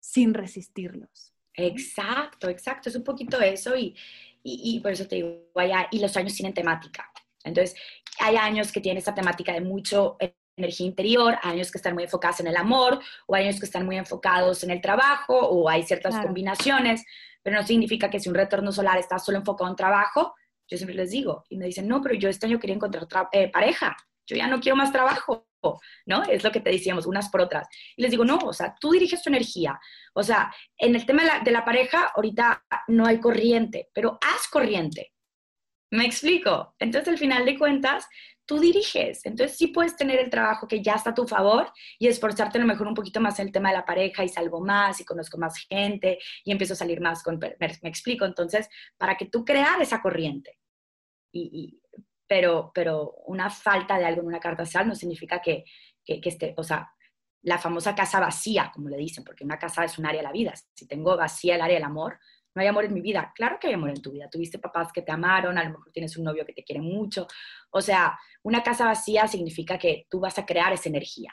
sin 0.00 0.34
resistirlos. 0.34 1.35
Exacto, 1.56 2.48
exacto. 2.48 2.88
Es 2.88 2.96
un 2.96 3.04
poquito 3.04 3.40
eso 3.40 3.76
y, 3.76 3.94
y, 4.42 4.80
por 4.80 4.92
eso 4.92 5.06
te 5.06 5.16
digo, 5.16 5.46
allá, 5.54 5.88
y 5.90 5.98
los 5.98 6.16
años 6.16 6.34
tienen 6.34 6.54
temática. 6.54 7.10
Entonces, 7.42 7.74
hay 8.20 8.36
años 8.36 8.70
que 8.72 8.80
tienen 8.80 8.98
esta 8.98 9.14
temática 9.14 9.52
de 9.52 9.60
mucho 9.60 10.16
energía 10.56 10.86
interior, 10.86 11.36
años 11.42 11.70
que 11.70 11.78
están 11.78 11.94
muy 11.94 12.04
enfocados 12.04 12.40
en 12.40 12.46
el 12.46 12.56
amor, 12.56 13.00
o 13.26 13.34
años 13.34 13.58
que 13.58 13.66
están 13.66 13.84
muy 13.84 13.96
enfocados 13.96 14.64
en 14.64 14.70
el 14.70 14.80
trabajo, 14.80 15.36
o 15.38 15.68
hay 15.68 15.82
ciertas 15.82 16.18
combinaciones 16.20 17.04
pero 17.46 17.60
no 17.60 17.64
significa 17.64 18.10
que 18.10 18.18
si 18.18 18.28
un 18.28 18.34
retorno 18.34 18.72
solar 18.72 18.98
está 18.98 19.20
solo 19.20 19.38
enfocado 19.38 19.70
en 19.70 19.76
trabajo, 19.76 20.34
yo 20.66 20.76
siempre 20.76 20.96
les 20.96 21.12
digo, 21.12 21.44
y 21.48 21.56
me 21.56 21.66
dicen, 21.66 21.86
no, 21.86 22.02
pero 22.02 22.16
yo 22.16 22.28
este 22.28 22.46
año 22.46 22.58
quería 22.58 22.74
encontrar 22.74 23.06
eh, 23.30 23.48
pareja, 23.52 23.96
yo 24.26 24.36
ya 24.36 24.48
no 24.48 24.58
quiero 24.58 24.74
más 24.74 24.90
trabajo, 24.90 25.46
¿no? 26.06 26.22
Es 26.24 26.44
lo 26.44 26.52
que 26.52 26.60
te 26.60 26.70
decíamos, 26.70 27.06
unas 27.06 27.28
por 27.28 27.40
otras. 27.40 27.68
Y 27.96 28.02
les 28.02 28.10
digo, 28.10 28.24
no, 28.24 28.38
o 28.38 28.52
sea, 28.52 28.74
tú 28.80 28.90
diriges 28.92 29.22
tu 29.22 29.30
energía. 29.30 29.78
O 30.14 30.22
sea, 30.22 30.52
en 30.78 30.94
el 30.94 31.06
tema 31.06 31.22
de 31.44 31.50
la, 31.50 31.64
pareja, 31.64 32.12
ahorita 32.14 32.64
no 32.88 33.06
hay 33.06 33.20
corriente, 33.20 33.88
pero 33.92 34.18
haz 34.22 34.48
corriente. 34.48 35.12
¿Me 35.90 36.04
explico? 36.04 36.74
Entonces, 36.78 37.08
al 37.08 37.18
final 37.18 37.44
de 37.44 37.58
cuentas, 37.58 38.06
tú 38.46 38.60
diriges. 38.60 39.26
Entonces 39.26 39.56
sí 39.58 39.68
puedes 39.68 39.96
tener 39.96 40.18
el 40.20 40.30
trabajo 40.30 40.66
que 40.66 40.82
ya 40.82 40.94
está 40.94 41.10
a 41.10 41.14
tu 41.14 41.26
favor 41.26 41.70
y 41.98 42.06
esforzarte 42.06 42.58
a 42.58 42.60
lo 42.60 42.66
mejor 42.66 42.86
un 42.86 42.94
poquito 42.94 43.20
más 43.20 43.38
en 43.38 43.48
el 43.48 43.52
tema 43.52 43.70
de 43.70 43.76
la 43.76 43.84
pareja 43.84 44.24
y 44.24 44.28
salgo 44.28 44.60
más 44.60 45.00
y 45.00 45.04
conozco 45.04 45.36
más 45.36 45.58
gente 45.68 46.18
y 46.44 46.52
empiezo 46.52 46.74
a 46.74 46.76
salir 46.76 47.00
más 47.00 47.22
con... 47.22 47.38
Me, 47.38 47.66
explico. 47.82 48.24
Entonces, 48.24 48.68
para 48.96 49.16
que 49.16 49.26
tú 49.26 49.44
crear 49.44 49.82
esa 49.82 50.00
corriente. 50.00 50.58
Y, 51.32 51.80
pero, 52.26 52.70
pero 52.74 53.12
una 53.26 53.50
falta 53.50 53.98
de 53.98 54.04
algo 54.04 54.22
en 54.22 54.28
una 54.28 54.40
carta 54.40 54.62
astral 54.62 54.88
no 54.88 54.94
significa 54.94 55.40
que, 55.40 55.64
que, 56.04 56.20
esté, 56.24 56.54
o 56.56 56.62
sea, 56.62 56.90
la 57.42 57.58
famosa 57.58 57.94
casa 57.94 58.20
vacía, 58.20 58.70
como 58.74 58.88
le 58.88 58.96
dicen, 58.96 59.24
porque 59.24 59.44
una 59.44 59.58
casa 59.58 59.84
es 59.84 59.98
un 59.98 60.06
área 60.06 60.20
de 60.20 60.26
la 60.26 60.32
vida. 60.32 60.54
Si 60.74 60.86
tengo 60.86 61.16
vacía 61.16 61.54
el 61.54 61.60
área 61.60 61.76
del 61.76 61.84
amor, 61.84 62.18
no 62.54 62.62
hay 62.62 62.68
amor 62.68 62.86
en 62.86 62.94
mi 62.94 63.00
vida. 63.00 63.32
Claro 63.34 63.58
que 63.60 63.68
hay 63.68 63.74
amor 63.74 63.90
en 63.90 64.00
tu 64.00 64.12
vida. 64.12 64.28
Tuviste 64.30 64.58
papás 64.58 64.90
que 64.92 65.02
te 65.02 65.12
amaron, 65.12 65.58
a 65.58 65.64
lo 65.64 65.70
mejor 65.70 65.92
tienes 65.92 66.16
un 66.16 66.24
novio 66.24 66.44
que 66.44 66.54
te 66.54 66.64
quiere 66.64 66.80
mucho. 66.80 67.26
O 67.70 67.80
sea, 67.80 68.18
una 68.42 68.62
casa 68.62 68.86
vacía 68.86 69.28
significa 69.28 69.78
que 69.78 70.06
tú 70.10 70.20
vas 70.20 70.38
a 70.38 70.46
crear 70.46 70.72
esa 70.72 70.88
energía. 70.88 71.32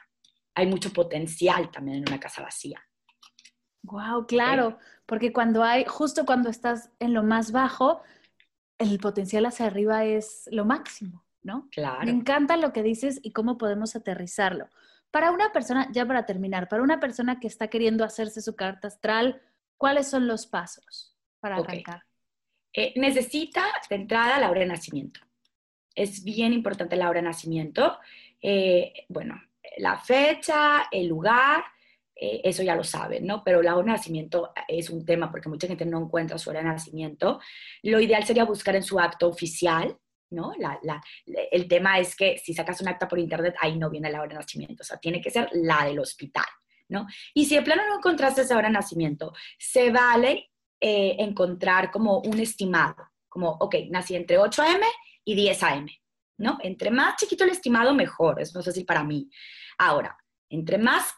Hay 0.53 0.67
mucho 0.67 0.91
potencial 0.91 1.71
también 1.71 1.97
en 1.97 2.03
una 2.07 2.19
casa 2.19 2.43
vacía. 2.43 2.83
Wow, 3.83 4.27
claro, 4.27 4.77
porque 5.05 5.33
cuando 5.33 5.63
hay, 5.63 5.83
justo 5.85 6.25
cuando 6.25 6.49
estás 6.49 6.89
en 6.99 7.13
lo 7.13 7.23
más 7.23 7.51
bajo, 7.51 8.01
el 8.89 8.99
potencial 8.99 9.45
hacia 9.45 9.65
arriba 9.65 10.05
es 10.05 10.47
lo 10.51 10.65
máximo, 10.65 11.25
¿no? 11.41 11.67
Claro. 11.71 12.05
Me 12.05 12.11
encanta 12.11 12.57
lo 12.57 12.73
que 12.73 12.83
dices 12.83 13.19
y 13.23 13.31
cómo 13.31 13.57
podemos 13.57 13.95
aterrizarlo. 13.95 14.69
Para 15.11 15.31
una 15.31 15.51
persona, 15.51 15.87
ya 15.91 16.05
para 16.05 16.25
terminar, 16.25 16.67
para 16.67 16.81
una 16.81 16.99
persona 16.99 17.39
que 17.39 17.47
está 17.47 17.67
queriendo 17.67 18.03
hacerse 18.03 18.41
su 18.41 18.55
carta 18.55 18.87
astral, 18.87 19.41
¿cuáles 19.77 20.07
son 20.07 20.27
los 20.27 20.47
pasos 20.47 21.15
para 21.39 21.57
arrancar? 21.57 22.03
Eh, 22.73 22.93
necesita 22.95 23.63
de 23.89 23.95
entrada 23.95 24.39
la 24.39 24.49
hora 24.49 24.61
de 24.61 24.65
nacimiento. 24.65 25.19
Es 25.93 26.23
bien 26.23 26.53
importante 26.53 26.95
la 26.95 27.09
hora 27.09 27.21
de 27.21 27.27
nacimiento. 27.27 27.99
Eh, 28.41 29.05
bueno, 29.09 29.39
la 29.77 29.99
fecha, 29.99 30.87
el 30.91 31.07
lugar, 31.07 31.63
eh, 32.15 32.41
eso 32.43 32.63
ya 32.63 32.75
lo 32.75 32.83
saben, 32.83 33.25
¿no? 33.25 33.43
Pero 33.43 33.61
la 33.61 33.75
hora 33.75 33.85
de 33.85 33.91
nacimiento 33.91 34.51
es 34.67 34.89
un 34.89 35.05
tema 35.05 35.31
porque 35.31 35.49
mucha 35.49 35.67
gente 35.67 35.85
no 35.85 35.99
encuentra 35.99 36.37
su 36.37 36.49
hora 36.49 36.59
de 36.59 36.67
nacimiento. 36.67 37.39
Lo 37.81 37.99
ideal 37.99 38.23
sería 38.23 38.45
buscar 38.45 38.75
en 38.75 38.83
su 38.83 38.99
acto 38.99 39.27
oficial, 39.27 39.97
¿no? 40.29 40.51
el 41.51 41.67
tema 41.67 41.99
es 41.99 42.15
que 42.15 42.37
si 42.39 42.53
sacas 42.53 42.81
un 42.81 42.87
acta 42.87 43.07
por 43.07 43.19
internet, 43.19 43.55
ahí 43.59 43.77
no 43.77 43.89
viene 43.89 44.09
la 44.09 44.19
hora 44.19 44.29
de 44.29 44.35
nacimiento, 44.35 44.81
o 44.81 44.83
sea, 44.83 44.97
tiene 44.97 45.21
que 45.21 45.29
ser 45.29 45.47
la 45.53 45.85
del 45.85 45.99
hospital, 45.99 46.45
¿no? 46.89 47.05
Y 47.35 47.45
si 47.45 47.55
de 47.55 47.61
plano 47.61 47.83
no 47.87 47.97
encontraste 47.97 48.41
esa 48.41 48.57
hora 48.57 48.67
de 48.67 48.73
nacimiento, 48.73 49.31
se 49.59 49.91
vale 49.91 50.49
eh, 50.81 51.17
encontrar 51.19 51.91
como 51.91 52.19
un 52.21 52.39
estimado, 52.39 53.11
como, 53.29 53.51
ok, 53.51 53.75
nací 53.91 54.15
entre 54.15 54.39
8 54.39 54.61
a.m. 54.63 54.85
y 55.23 55.35
10 55.35 55.63
a.m., 55.63 56.01
¿no? 56.37 56.57
Entre 56.61 56.89
más 56.89 57.15
chiquito 57.15 57.43
el 57.43 57.51
estimado, 57.51 57.93
mejor, 57.93 58.41
es 58.41 58.55
más 58.55 58.65
fácil 58.65 58.85
para 58.85 59.03
mí. 59.03 59.29
Ahora, 59.77 60.17
entre 60.49 60.77
más 60.77 61.13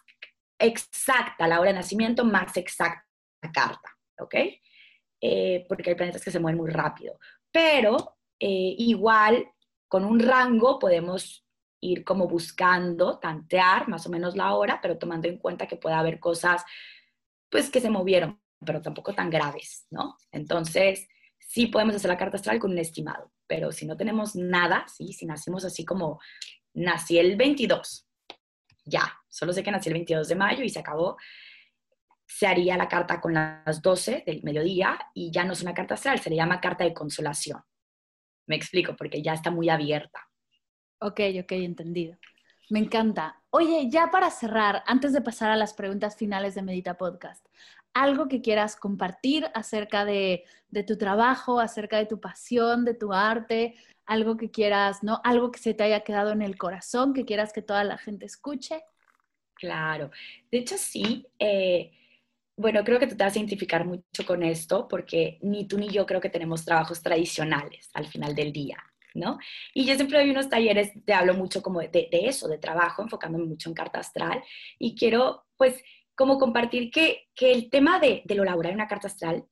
exacta 0.60 1.47
la 1.47 1.60
hora 1.60 1.72
de 1.72 1.78
nacimiento, 1.78 2.26
más 2.26 2.56
exacta 2.58 3.06
la 3.41 3.51
carta, 3.51 3.97
¿ok? 4.20 4.36
Eh, 5.22 5.66
porque 5.68 5.89
hay 5.89 5.95
planetas 5.95 6.24
que 6.24 6.32
se 6.32 6.39
mueven 6.39 6.60
muy 6.60 6.72
rápido. 6.72 7.20
Pero 7.51 8.18
eh, 8.39 8.76
igual 8.78 9.47
con 9.88 10.03
un 10.06 10.20
rango 10.20 10.80
podemos 10.80 11.45
ir 11.82 12.03
como 12.03 12.28
buscando, 12.28 13.20
tantear 13.20 13.88
más 13.88 14.06
o 14.08 14.10
menos 14.10 14.36
la 14.36 14.53
hora, 14.56 14.80
pero 14.82 14.97
tomando 14.97 15.28
en 15.28 15.38
cuenta 15.38 15.68
que 15.68 15.78
puede 15.78 15.95
haber 15.95 16.20
cosas 16.20 16.64
pues 17.49 17.70
que 17.70 17.80
se 17.80 17.89
movieron, 17.89 18.41
pero 18.66 18.82
tampoco 18.82 19.14
tan 19.14 19.30
graves, 19.30 19.86
¿no? 19.89 20.18
Entonces, 20.32 21.08
sí 21.39 21.68
podemos 21.68 21.95
hacer 21.95 22.10
la 22.10 22.18
carta 22.18 22.38
astral 22.38 22.60
con 22.60 22.72
un 22.72 22.80
estimado, 22.80 23.32
pero 23.47 23.72
si 23.72 23.86
no 23.86 23.95
tenemos 23.95 24.36
nada, 24.36 24.86
¿sí? 24.88 25.14
si 25.14 25.26
nacimos 25.26 25.64
así 25.64 25.86
como 25.86 26.20
nací 26.74 27.18
el 27.18 27.38
22, 27.38 28.08
ya, 28.86 29.12
solo 29.28 29.52
sé 29.52 29.64
que 29.64 29.72
nací 29.72 29.90
el 29.90 29.94
22 29.94 30.28
de 30.28 30.36
mayo 30.36 30.64
y 30.64 30.70
se 30.70 30.80
acabó, 30.80 31.18
se 32.28 32.48
haría 32.48 32.78
la 32.78 32.88
carta 32.88 33.20
con 33.20 33.34
las 33.34 33.82
12 33.82 34.24
del 34.26 34.44
mediodía 34.44 35.00
y 35.14 35.32
ya 35.32 35.44
no 35.44 35.54
es 35.54 35.62
una 35.62 35.74
carta 35.74 35.96
astral, 35.96 36.20
se 36.20 36.30
le 36.30 36.36
llama 36.36 36.62
carta 36.62 36.84
de 36.84 36.94
consolación. 36.94 37.62
Me 38.48 38.56
explico, 38.56 38.96
porque 38.96 39.22
ya 39.22 39.34
está 39.34 39.52
muy 39.52 39.70
abierta. 39.70 40.30
Ok, 41.00 41.20
ok, 41.42 41.52
entendido. 41.54 42.18
Me 42.70 42.80
encanta. 42.80 43.42
Oye, 43.50 43.90
ya 43.90 44.10
para 44.12 44.30
cerrar, 44.32 44.84
antes 44.86 45.14
de 45.14 45.22
pasar 45.22 45.52
a 45.52 45.56
las 45.56 45.74
preguntas 45.74 46.16
finales 46.16 46.56
de 46.56 46.62
Medita 46.62 46.98
Podcast, 46.98 47.46
algo 47.94 48.28
que 48.28 48.42
quieras 48.42 48.76
compartir 48.76 49.50
acerca 49.54 50.04
de, 50.04 50.44
de, 50.70 50.84
tu 50.84 50.98
trabajo, 50.98 51.60
acerca 51.60 51.98
de 51.98 52.06
tu 52.06 52.20
pasión, 52.20 52.86
de 52.86 52.94
tu 52.94 53.14
arte, 53.14 53.76
algo 54.06 54.38
que 54.38 54.51
quieras, 54.51 55.03
¿no? 55.03 55.22
Algo 55.24 55.51
que 55.51 55.60
se 55.60 55.74
te 55.74 55.84
haya 55.84 56.01
quedado 56.01 56.32
en 56.32 56.41
el 56.41 56.58
corazón, 56.58 57.14
que 57.14 57.26
quieras 57.26 57.53
que 57.53 57.62
toda 57.62 57.84
la 57.84 57.97
gente 57.97 58.26
escuche. 58.26 58.84
Claro. 59.56 60.12
De 60.51 60.60
hecho, 60.60 60.78
sí. 60.78 61.28
Eh, 61.39 61.91
bueno, 62.58 62.84
creo 62.84 62.99
que 62.99 63.08
te 63.08 63.16
vas 63.16 63.36
a 63.36 63.39
identificar 63.39 63.86
mucho 63.86 64.26
con 64.26 64.43
esto 64.43 64.88
porque 64.88 65.39
ni 65.41 65.68
tú 65.68 65.78
ni 65.78 65.89
yo 65.89 66.06
creo 66.06 66.22
que 66.22 66.30
tenemos 66.30 66.64
trabajos 66.64 67.01
tradicionales 67.01 67.89
al 67.93 68.08
final 68.08 68.34
del 68.34 68.53
día, 68.53 68.78
¿no? 69.14 69.38
Y 69.74 69.86
yo 69.86 69.95
siempre 69.95 70.20
doy 70.20 70.30
unos 70.30 70.49
talleres, 70.49 70.91
te 71.06 71.14
hablo 71.14 71.34
mucho 71.34 71.62
como 71.62 71.82
de, 71.82 72.08
eso, 72.12 72.47
de 72.47 72.58
trabajo, 72.58 73.01
enfocándome 73.01 73.45
mucho 73.45 73.70
en 73.70 73.76
carta 73.76 73.99
astral 73.99 74.41
y 74.80 74.95
quiero 74.95 75.45
pues 75.58 75.84
como 76.16 76.38
compartir 76.38 76.91
que, 76.91 77.28
que 77.36 77.51
el 77.51 77.70
tema 77.70 77.99
de, 77.99 78.22
de 78.24 78.36
lo 78.36 78.45
laboral 78.45 78.72
en 78.72 78.78
una 78.78 78.88
carta 78.88 79.08
astral 79.08 79.45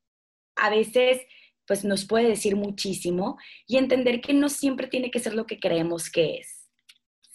a 0.55 0.69
veces 0.69 1.21
pues 1.67 1.83
nos 1.85 2.05
puede 2.05 2.29
decir 2.29 2.55
muchísimo 2.55 3.37
y 3.67 3.77
entender 3.77 4.21
que 4.21 4.33
no 4.33 4.49
siempre 4.49 4.87
tiene 4.87 5.11
que 5.11 5.19
ser 5.19 5.33
lo 5.33 5.45
que 5.45 5.59
creemos 5.59 6.09
que 6.09 6.35
es, 6.37 6.69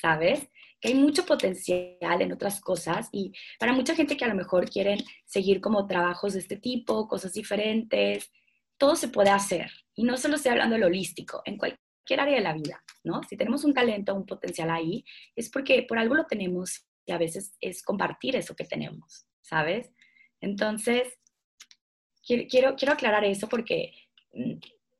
¿sabes? 0.00 0.48
que 0.80 0.88
hay 0.88 0.94
mucho 0.94 1.24
potencial 1.26 2.22
en 2.22 2.32
otras 2.32 2.60
cosas 2.60 3.08
y 3.12 3.32
para 3.58 3.72
mucha 3.72 3.94
gente 3.94 4.16
que 4.16 4.24
a 4.24 4.28
lo 4.28 4.34
mejor 4.34 4.70
quieren 4.70 4.98
seguir 5.26 5.60
como 5.60 5.86
trabajos 5.86 6.34
de 6.34 6.40
este 6.40 6.56
tipo, 6.56 7.08
cosas 7.08 7.32
diferentes, 7.32 8.30
todo 8.76 8.94
se 8.94 9.08
puede 9.08 9.30
hacer. 9.30 9.70
Y 9.94 10.04
no 10.04 10.16
solo 10.16 10.36
estoy 10.36 10.52
hablando 10.52 10.74
del 10.74 10.84
holístico, 10.84 11.42
en 11.44 11.58
cualquier 11.58 12.20
área 12.20 12.36
de 12.36 12.42
la 12.42 12.54
vida, 12.54 12.82
¿no? 13.02 13.22
Si 13.24 13.36
tenemos 13.36 13.64
un 13.64 13.74
talento, 13.74 14.14
un 14.14 14.24
potencial 14.24 14.70
ahí, 14.70 15.04
es 15.34 15.50
porque 15.50 15.82
por 15.82 15.98
algo 15.98 16.14
lo 16.14 16.26
tenemos 16.26 16.86
y 17.04 17.12
a 17.12 17.18
veces 17.18 17.56
es 17.60 17.82
compartir 17.82 18.36
eso 18.36 18.54
que 18.54 18.64
tenemos, 18.64 19.26
¿sabes? 19.40 19.90
Entonces, 20.40 21.18
quiero, 22.24 22.76
quiero 22.76 22.92
aclarar 22.92 23.24
eso 23.24 23.48
porque 23.48 23.92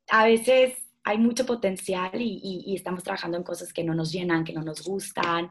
a 0.09 0.25
veces 0.25 0.77
hay 1.03 1.17
mucho 1.17 1.45
potencial 1.45 2.11
y, 2.15 2.73
estamos 2.75 3.03
trabajando 3.03 3.37
en 3.37 3.43
cosas 3.43 3.73
que 3.73 3.83
no 3.83 3.93
nos 3.93 4.11
llenan, 4.11 4.43
que 4.43 4.53
no 4.53 4.61
nos 4.61 4.83
gustan 4.83 5.49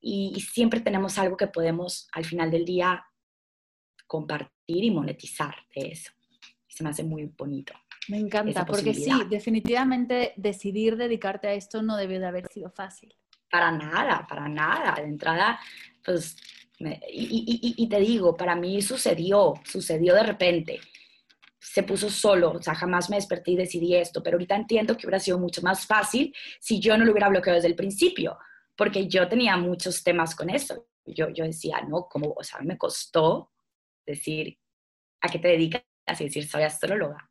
y, 0.00 0.40
siempre 0.40 0.80
tenemos 0.80 1.18
algo 1.18 1.36
que 1.36 1.48
podemos 1.48 2.08
al 2.12 2.24
final 2.24 2.50
del 2.50 2.64
día 2.64 3.04
compartir 4.06 4.84
y 4.84 4.90
monetizar 4.90 5.54
de 5.74 5.88
eso. 5.88 6.12
Se 6.66 6.82
me 6.84 6.90
hace 6.90 7.04
muy 7.04 7.24
bonito. 7.36 7.74
Me 8.08 8.18
encanta, 8.18 8.64
porque 8.64 8.94
sí, 8.94 9.10
definitivamente 9.28 10.32
decidir 10.36 10.96
dedicarte 10.96 11.48
a 11.48 11.52
esto 11.52 11.82
no 11.82 11.96
debió 11.96 12.20
de 12.20 12.26
haber 12.26 12.46
sido 12.46 12.70
fácil. 12.70 13.14
Para 13.50 13.70
nada, 13.70 14.26
para 14.26 14.48
nada. 14.48 14.94
De 14.94 15.02
entrada, 15.02 15.58
pues, 16.02 16.36
y, 16.78 17.74
y 17.76 17.88
te 17.88 18.00
digo, 18.00 18.34
para 18.36 18.54
mí 18.54 18.80
sucedió, 18.80 19.54
sucedió 19.64 20.14
de 20.14 20.22
repente 20.22 20.80
se 21.60 21.82
puso 21.82 22.08
solo, 22.08 22.52
o 22.52 22.62
sea, 22.62 22.74
jamás 22.74 23.10
me 23.10 23.16
desperté 23.16 23.52
y 23.52 23.56
decidí 23.56 23.96
esto, 23.96 24.22
pero 24.22 24.36
ahorita 24.36 24.54
entiendo 24.54 24.96
que 24.96 25.06
hubiera 25.06 25.18
sido 25.18 25.38
mucho 25.38 25.60
más 25.62 25.86
fácil 25.86 26.34
si 26.60 26.80
yo 26.80 26.96
no 26.96 27.04
lo 27.04 27.12
hubiera 27.12 27.28
bloqueado 27.28 27.56
desde 27.56 27.68
el 27.68 27.74
principio, 27.74 28.38
porque 28.76 29.08
yo 29.08 29.28
tenía 29.28 29.56
muchos 29.56 30.04
temas 30.04 30.36
con 30.36 30.50
eso. 30.50 30.86
Yo, 31.04 31.28
yo 31.30 31.44
decía, 31.44 31.80
no, 31.88 32.08
como, 32.08 32.32
o 32.36 32.44
sea, 32.44 32.60
me 32.60 32.78
costó 32.78 33.50
decir, 34.06 34.58
¿a 35.20 35.28
qué 35.28 35.38
te 35.38 35.48
dedicas? 35.48 35.82
Y 36.20 36.24
decir, 36.24 36.48
soy 36.48 36.62
astróloga. 36.62 37.28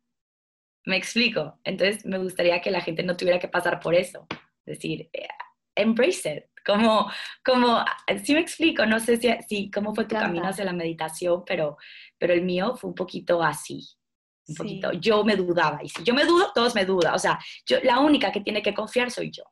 Me 0.84 0.96
explico. 0.96 1.58
Entonces, 1.64 2.04
me 2.04 2.18
gustaría 2.18 2.60
que 2.60 2.70
la 2.70 2.80
gente 2.80 3.02
no 3.02 3.16
tuviera 3.16 3.38
que 3.38 3.48
pasar 3.48 3.80
por 3.80 3.94
eso. 3.94 4.26
Decir, 4.64 5.08
eh, 5.12 5.28
embrace 5.74 6.36
it. 6.36 6.44
Como, 6.64 7.10
como, 7.44 7.82
sí 8.22 8.34
me 8.34 8.40
explico, 8.40 8.84
no 8.84 9.00
sé 9.00 9.16
si, 9.16 9.30
si 9.48 9.70
cómo 9.70 9.94
fue 9.94 10.04
tu 10.04 10.16
camino 10.16 10.46
hacia 10.46 10.64
la 10.64 10.72
meditación, 10.72 11.44
pero, 11.46 11.78
pero 12.18 12.34
el 12.34 12.42
mío 12.42 12.76
fue 12.76 12.90
un 12.90 12.94
poquito 12.94 13.42
así 13.42 13.97
un 14.48 14.54
poquito. 14.54 14.92
Yo 14.92 15.24
me 15.24 15.36
dudaba. 15.36 15.82
Y 15.82 15.88
si 15.88 16.02
yo 16.02 16.14
me 16.14 16.24
dudo, 16.24 16.50
todos 16.54 16.74
me 16.74 16.84
dudan. 16.84 17.14
O 17.14 17.18
sea, 17.18 17.38
yo, 17.66 17.78
la 17.82 18.00
única 18.00 18.32
que 18.32 18.40
tiene 18.40 18.62
que 18.62 18.74
confiar 18.74 19.10
soy 19.10 19.30
yo. 19.30 19.44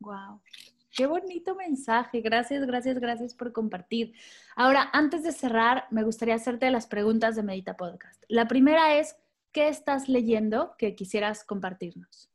Wow. 0.00 0.40
Qué 0.90 1.06
bonito 1.06 1.54
mensaje. 1.54 2.20
Gracias, 2.20 2.66
gracias, 2.66 2.98
gracias 2.98 3.34
por 3.34 3.52
compartir. 3.52 4.12
Ahora, 4.56 4.90
antes 4.92 5.22
de 5.22 5.32
cerrar, 5.32 5.86
me 5.90 6.02
gustaría 6.02 6.34
hacerte 6.34 6.70
las 6.70 6.86
preguntas 6.86 7.36
de 7.36 7.42
Medita 7.42 7.76
Podcast. 7.76 8.22
La 8.28 8.48
primera 8.48 8.98
es, 8.98 9.16
¿qué 9.52 9.68
estás 9.68 10.08
leyendo 10.08 10.74
que 10.78 10.94
quisieras 10.94 11.44
compartirnos? 11.44 12.28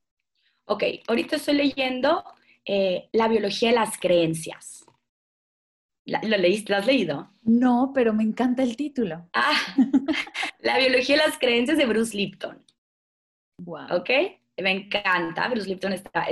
Ok, 0.65 0.83
ahorita 1.07 1.35
estoy 1.35 1.55
leyendo 1.55 2.23
eh, 2.65 3.09
La 3.11 3.27
biología 3.27 3.69
de 3.69 3.75
las 3.75 3.97
creencias. 3.97 4.84
¿Lo 6.05 6.37
leíste? 6.37 6.71
¿Lo 6.71 6.77
has 6.79 6.85
leído? 6.85 7.31
No, 7.43 7.91
pero 7.93 8.13
me 8.13 8.23
encanta 8.23 8.61
el 8.63 8.75
título. 8.75 9.27
Ah, 9.33 9.59
La 10.59 10.77
biología 10.77 11.17
de 11.17 11.23
las 11.27 11.37
creencias 11.37 11.77
de 11.77 11.85
Bruce 11.85 12.15
Lipton. 12.15 12.63
Wow. 13.61 13.87
¿Ok? 13.91 14.09
Me 14.57 14.71
encanta. 14.71 15.47
Bruce 15.47 15.67
Lipton 15.67 15.93
está, 15.93 16.27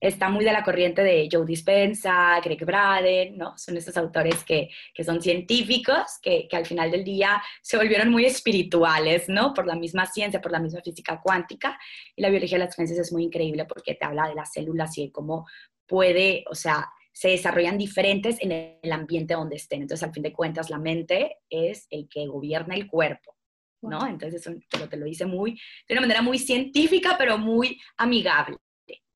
está 0.00 0.28
muy 0.28 0.44
de 0.44 0.52
la 0.52 0.62
corriente 0.62 1.02
de 1.02 1.28
Joe 1.30 1.44
Dispenza, 1.44 2.40
Greg 2.40 2.64
Braden, 2.64 3.36
¿no? 3.36 3.58
Son 3.58 3.76
esos 3.76 3.96
autores 3.96 4.44
que, 4.44 4.70
que 4.94 5.02
son 5.04 5.20
científicos, 5.20 6.18
que, 6.22 6.46
que, 6.48 6.56
al 6.56 6.66
final 6.66 6.90
del 6.90 7.04
día 7.04 7.42
se 7.62 7.76
volvieron 7.76 8.10
muy 8.10 8.24
espirituales, 8.24 9.28
¿no? 9.28 9.54
Por 9.54 9.66
la 9.66 9.74
misma 9.74 10.06
ciencia, 10.06 10.40
por 10.40 10.52
la 10.52 10.60
misma 10.60 10.80
física 10.82 11.20
cuántica. 11.20 11.78
Y 12.14 12.22
la 12.22 12.30
biología 12.30 12.58
de 12.58 12.64
las 12.64 12.74
creencias 12.74 13.00
es 13.00 13.12
muy 13.12 13.24
increíble 13.24 13.64
porque 13.64 13.94
te 13.94 14.04
habla 14.04 14.28
de 14.28 14.36
las 14.36 14.52
células 14.52 14.96
y 14.98 15.06
de 15.06 15.12
cómo 15.12 15.46
puede, 15.86 16.44
o 16.50 16.54
sea, 16.54 16.88
se 17.16 17.28
desarrollan 17.28 17.78
diferentes 17.78 18.36
en 18.42 18.52
el 18.52 18.92
ambiente 18.92 19.32
donde 19.32 19.56
estén. 19.56 19.80
Entonces, 19.80 20.06
al 20.06 20.12
fin 20.12 20.22
de 20.22 20.34
cuentas, 20.34 20.68
la 20.68 20.78
mente 20.78 21.38
es 21.48 21.86
el 21.88 22.10
que 22.10 22.26
gobierna 22.26 22.74
el 22.74 22.86
cuerpo, 22.86 23.34
¿no? 23.80 24.06
Entonces, 24.06 24.46
eso 24.46 24.54
te 24.90 24.98
lo, 24.98 25.06
dice 25.06 25.24
muy, 25.24 25.58
de 25.88 25.94
una 25.94 26.02
manera 26.02 26.20
muy 26.20 26.38
científica, 26.38 27.14
pero 27.16 27.38
muy 27.38 27.80
amigable. 27.96 28.58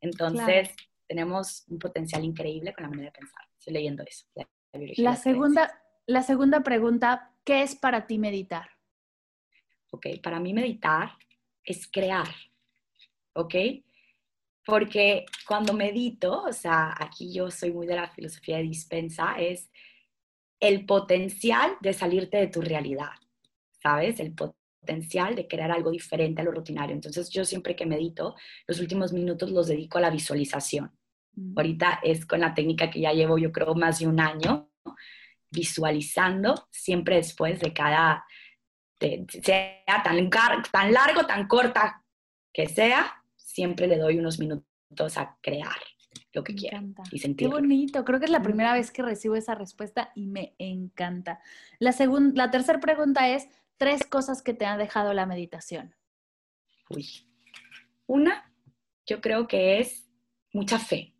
Entonces, 0.01 0.71
tenemos 1.07 1.67
un 1.69 1.79
potencial 1.79 2.25
increíble 2.25 2.73
con 2.73 2.85
la 2.85 2.89
manera 2.89 3.11
de 3.11 3.19
pensar. 3.19 3.45
Estoy 3.59 3.75
leyendo 3.75 4.03
eso. 4.03 4.25
La, 4.97 5.17
segunda, 5.17 5.71
la 6.07 6.23
segunda 6.23 6.63
pregunta, 6.63 7.35
¿qué 7.45 7.61
es 7.61 7.77
para 7.77 8.07
ti 8.07 8.17
meditar? 8.17 8.71
Ok, 9.91 10.07
para 10.23 10.41
mí 10.41 10.55
meditar 10.55 11.19
es 11.63 11.87
crear, 11.87 12.35
¿ok? 13.35 13.55
Porque 14.65 15.27
cuando 15.47 15.73
medito, 15.73 16.43
o 16.43 16.53
sea, 16.53 16.95
aquí 16.99 17.33
yo 17.33 17.51
soy 17.51 17.73
muy 17.73 17.87
de 17.87 17.97
la 17.97 18.09
filosofía 18.09 18.59
de 18.59 18.65
dispensa, 18.65 19.35
es 19.39 19.71
el 20.61 20.85
potencial 20.85 21.77
de 21.81 21.93
salirte 21.93 22.37
de 22.37 22.49
tu 22.49 22.61
realidad, 22.61 23.13
¿sabes? 23.83 24.21
El 24.21 24.35
potencial 24.35 25.35
de 25.35 25.49
crear 25.49 25.71
algo 25.71 25.91
diferente 25.91 26.43
a 26.43 26.45
lo 26.45 26.53
rutinario. 26.53 26.95
Entonces 26.95 27.31
yo 27.31 27.45
siempre 27.45 27.75
que 27.75 27.87
medito, 27.87 28.37
los 28.67 28.81
últimos 28.81 29.13
minutos 29.13 29.51
los 29.51 29.69
dedico 29.69 29.99
a 29.99 30.03
la 30.03 30.11
visualización. 30.11 30.93
Mm. 31.35 31.55
Ahorita 31.57 32.01
es 32.03 32.27
con 32.27 32.41
la 32.41 32.55
técnica 32.55 32.91
que 32.91 33.01
ya 33.01 33.13
llevo 33.13 33.39
yo 33.39 33.53
creo 33.53 33.75
más 33.75 33.99
de 34.01 34.07
un 34.07 34.21
año, 34.21 34.71
visualizando 35.51 36.69
siempre 36.71 37.17
después 37.17 37.61
de 37.61 37.73
cada, 37.73 38.25
sea 38.99 40.03
tan, 40.05 40.31
tan 40.71 40.93
largo, 40.93 41.27
tan 41.27 41.49
corta 41.49 42.05
que 42.53 42.69
sea, 42.69 43.20
siempre 43.53 43.87
le 43.87 43.99
doy 43.99 44.19
unos 44.19 44.39
minutos 44.39 45.19
a 45.19 45.37
crear 45.41 45.77
lo 46.33 46.45
que 46.45 46.55
quiera 46.55 46.83
y 47.11 47.19
sentir. 47.19 47.49
Qué 47.49 47.53
bonito, 47.53 48.05
creo 48.05 48.19
que 48.19 48.27
es 48.27 48.31
la 48.31 48.43
primera 48.43 48.73
vez 48.73 48.91
que 48.91 49.03
recibo 49.03 49.35
esa 49.35 49.55
respuesta 49.55 50.13
y 50.15 50.27
me 50.27 50.55
encanta. 50.59 51.41
La, 51.79 51.95
la 52.35 52.51
tercera 52.51 52.79
pregunta 52.81 53.29
es, 53.29 53.49
tres 53.77 54.05
cosas 54.07 54.43
que 54.43 54.55
te 54.55 54.67
ha 54.67 54.77
dejado 54.77 55.13
la 55.15 55.27
meditación. 55.27 55.95
Uy. 56.91 57.09
Una, 58.07 58.53
yo 59.07 59.21
creo 59.21 59.49
que 59.49 59.81
es 59.81 60.09
mucha 60.53 60.79
fe. 60.79 61.15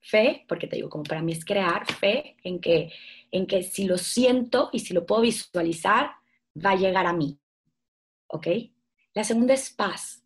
Fe, 0.00 0.44
porque 0.48 0.66
te 0.66 0.76
digo, 0.76 0.88
como 0.88 1.04
para 1.04 1.22
mí 1.22 1.32
es 1.32 1.44
crear 1.44 1.86
fe 1.86 2.36
en 2.42 2.60
que, 2.60 2.92
en 3.30 3.46
que 3.46 3.62
si 3.62 3.84
lo 3.84 3.98
siento 3.98 4.70
y 4.72 4.80
si 4.80 4.94
lo 4.94 5.04
puedo 5.04 5.22
visualizar, 5.22 6.12
va 6.56 6.70
a 6.72 6.76
llegar 6.76 7.06
a 7.06 7.12
mí. 7.12 7.38
¿Ok? 8.28 8.46
La 9.14 9.24
segunda 9.24 9.54
es 9.54 9.70
paz 9.70 10.19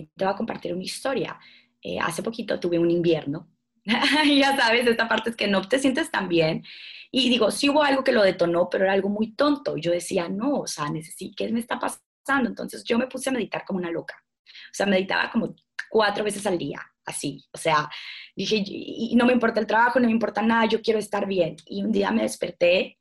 y 0.00 0.06
te 0.16 0.24
voy 0.24 0.34
a 0.34 0.36
compartir 0.36 0.74
una 0.74 0.82
historia. 0.82 1.38
Eh, 1.82 1.98
hace 1.98 2.22
poquito 2.22 2.58
tuve 2.60 2.78
un 2.78 2.90
invierno. 2.90 3.48
ya 3.84 4.56
sabes, 4.56 4.86
esta 4.86 5.08
parte 5.08 5.30
es 5.30 5.36
que 5.36 5.48
no 5.48 5.62
te 5.66 5.78
sientes 5.78 6.10
tan 6.10 6.28
bien. 6.28 6.64
Y 7.10 7.28
digo, 7.28 7.50
sí 7.50 7.68
hubo 7.68 7.82
algo 7.82 8.04
que 8.04 8.12
lo 8.12 8.22
detonó, 8.22 8.68
pero 8.70 8.84
era 8.84 8.92
algo 8.92 9.08
muy 9.08 9.34
tonto. 9.34 9.76
Yo 9.76 9.90
decía, 9.90 10.28
no, 10.28 10.60
o 10.60 10.66
sea, 10.66 10.88
necesito, 10.90 11.34
¿qué 11.36 11.50
me 11.52 11.60
está 11.60 11.78
pasando? 11.78 12.48
Entonces 12.48 12.84
yo 12.84 12.98
me 12.98 13.08
puse 13.08 13.30
a 13.30 13.32
meditar 13.32 13.64
como 13.64 13.78
una 13.78 13.90
loca. 13.90 14.14
O 14.46 14.74
sea, 14.74 14.86
meditaba 14.86 15.30
como 15.30 15.54
cuatro 15.90 16.22
veces 16.22 16.46
al 16.46 16.58
día, 16.58 16.80
así. 17.04 17.44
O 17.52 17.58
sea, 17.58 17.90
dije, 18.36 18.62
y 18.64 19.14
no 19.16 19.26
me 19.26 19.32
importa 19.32 19.60
el 19.60 19.66
trabajo, 19.66 19.98
no 19.98 20.06
me 20.06 20.12
importa 20.12 20.42
nada, 20.42 20.66
yo 20.66 20.80
quiero 20.80 21.00
estar 21.00 21.26
bien. 21.26 21.56
Y 21.66 21.82
un 21.82 21.90
día 21.90 22.10
me 22.12 22.22
desperté 22.22 22.98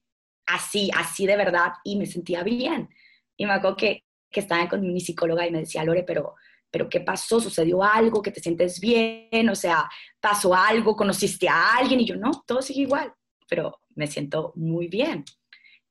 así, 0.47 0.89
así 0.95 1.28
de 1.28 1.38
verdad, 1.38 1.74
y 1.84 1.95
me 1.97 2.06
sentía 2.06 2.43
bien. 2.43 2.89
Y 3.38 3.45
me 3.45 3.54
acuerdo 3.54 3.78
que, 3.78 4.04
que 4.32 4.39
estaba 4.39 4.68
con 4.68 4.82
mi 4.82 5.00
psicóloga 5.00 5.45
y 5.47 5.52
me 5.52 5.60
decía, 5.60 5.84
Lore, 5.84 6.04
pero 6.04 6.36
pero 6.72 6.90
¿qué 6.90 7.02
pasó? 7.02 7.40
¿Sucedió 7.40 7.84
algo? 7.84 8.22
¿Que 8.22 8.32
te 8.32 8.42
sientes 8.42 8.80
bien? 8.80 9.50
O 9.50 9.56
sea, 9.56 9.90
¿pasó 10.20 10.54
algo? 10.54 10.96
¿Conociste 10.96 11.48
a 11.48 11.76
alguien? 11.78 12.00
Y 12.02 12.06
yo, 12.06 12.16
no, 12.16 12.44
todo 12.46 12.62
sigue 12.62 12.82
igual, 12.82 13.14
pero 13.48 13.80
me 13.96 14.08
siento 14.08 14.54
muy 14.56 14.88
bien. 14.88 15.26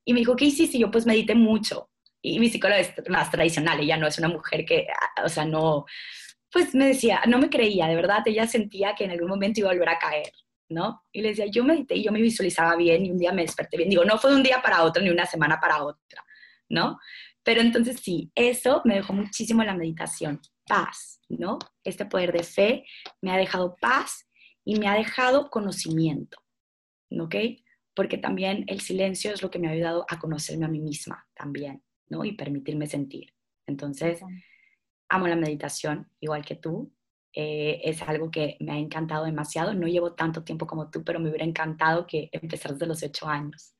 Y 0.05 0.13
me 0.13 0.19
dijo, 0.19 0.35
¿qué 0.35 0.45
hiciste? 0.45 0.77
Y 0.77 0.81
yo, 0.81 0.91
pues 0.91 1.05
medité 1.05 1.35
mucho. 1.35 1.89
Y 2.21 2.39
mi 2.39 2.49
psicóloga 2.49 2.79
es 2.79 2.93
más 3.09 3.31
tradicional, 3.31 3.79
ella 3.79 3.97
no 3.97 4.07
es 4.07 4.17
una 4.17 4.27
mujer 4.27 4.65
que, 4.65 4.87
ah, 4.89 5.23
o 5.23 5.29
sea, 5.29 5.45
no, 5.45 5.85
pues 6.51 6.75
me 6.75 6.87
decía, 6.87 7.21
no 7.27 7.39
me 7.39 7.49
creía, 7.49 7.87
de 7.87 7.95
verdad, 7.95 8.23
ella 8.25 8.45
sentía 8.45 8.93
que 8.93 9.05
en 9.05 9.11
algún 9.11 9.29
momento 9.29 9.61
iba 9.61 9.69
a 9.69 9.73
volver 9.73 9.89
a 9.89 9.99
caer, 9.99 10.31
¿no? 10.69 11.03
Y 11.13 11.21
le 11.21 11.29
decía, 11.29 11.45
yo 11.45 11.63
medité 11.63 11.95
y 11.95 12.03
yo 12.03 12.11
me 12.11 12.21
visualizaba 12.21 12.75
bien 12.75 13.05
y 13.05 13.11
un 13.11 13.17
día 13.17 13.31
me 13.31 13.43
desperté 13.43 13.77
bien. 13.77 13.89
Digo, 13.89 14.03
no 14.03 14.17
fue 14.17 14.31
de 14.31 14.37
un 14.37 14.43
día 14.43 14.61
para 14.61 14.83
otro 14.83 15.01
ni 15.01 15.09
una 15.09 15.25
semana 15.25 15.59
para 15.61 15.83
otra, 15.83 16.25
¿no? 16.67 16.99
Pero 17.43 17.61
entonces 17.61 18.01
sí, 18.01 18.29
eso 18.35 18.81
me 18.83 18.95
dejó 18.95 19.13
muchísimo 19.13 19.63
la 19.63 19.73
meditación 19.73 20.41
paz, 20.69 21.19
¿no? 21.27 21.57
Este 21.83 22.05
poder 22.05 22.31
de 22.31 22.43
fe 22.43 22.85
me 23.21 23.31
ha 23.31 23.37
dejado 23.37 23.75
paz 23.81 24.29
y 24.63 24.79
me 24.79 24.87
ha 24.87 24.93
dejado 24.93 25.49
conocimiento, 25.49 26.37
¿ok? 27.09 27.35
Porque 27.95 28.17
también 28.17 28.63
el 28.67 28.79
silencio 28.79 29.33
es 29.33 29.41
lo 29.41 29.49
que 29.49 29.59
me 29.59 29.67
ha 29.67 29.71
ayudado 29.71 30.05
a 30.07 30.19
conocerme 30.19 30.65
a 30.65 30.69
mí 30.69 30.79
misma 30.79 31.27
también, 31.33 31.83
¿no? 32.07 32.23
Y 32.23 32.33
permitirme 32.33 32.85
sentir. 32.85 33.33
Entonces, 33.65 34.21
amo 35.09 35.27
la 35.27 35.35
meditación, 35.35 36.09
igual 36.19 36.45
que 36.45 36.55
tú. 36.55 36.93
Eh, 37.33 37.81
es 37.83 38.01
algo 38.01 38.31
que 38.31 38.57
me 38.59 38.71
ha 38.71 38.77
encantado 38.77 39.25
demasiado. 39.25 39.73
No 39.73 39.87
llevo 39.87 40.13
tanto 40.13 40.43
tiempo 40.43 40.65
como 40.65 40.89
tú, 40.89 41.03
pero 41.03 41.19
me 41.19 41.29
hubiera 41.29 41.45
encantado 41.45 42.07
que 42.07 42.29
empezar 42.31 42.73
desde 42.73 42.87
los 42.87 43.03
ocho 43.03 43.27
años. 43.27 43.75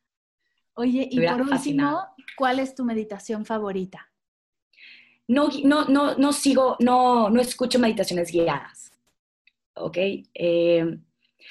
Oye, 0.73 1.07
y 1.09 1.19
por 1.25 1.41
último, 1.41 2.05
¿cuál 2.37 2.59
es 2.59 2.73
tu 2.73 2.85
meditación 2.85 3.45
favorita? 3.45 4.08
No, 5.29 5.47
no, 5.63 5.85
no, 5.85 6.15
no 6.15 6.33
sigo, 6.33 6.75
no, 6.79 7.29
no 7.29 7.39
escucho 7.39 7.77
meditaciones 7.77 8.31
guiadas. 8.31 8.91
¿Ok? 9.75 9.97
Eh, 10.33 10.99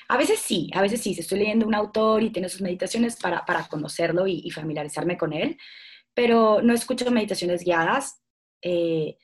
a 0.08 0.16
veces 0.16 0.40
sí, 0.40 0.68
a 0.74 0.82
veces 0.82 1.00
sí, 1.00 1.14
si 1.14 1.20
estoy 1.20 1.38
leyendo 1.38 1.64
un 1.64 1.76
autor 1.76 2.24
y 2.24 2.30
tiene 2.30 2.48
sus 2.48 2.60
meditaciones 2.60 3.16
para, 3.16 3.46
para 3.46 3.68
conocerlo 3.68 4.26
y, 4.26 4.50
familiarizarme 4.50 5.16
con 5.16 5.32
él, 5.32 5.56
pero 6.12 6.60
no 6.60 6.74
escucho 6.74 7.08
meditaciones 7.12 7.62
guiadas. 7.62 8.20
Eh, 8.62 9.16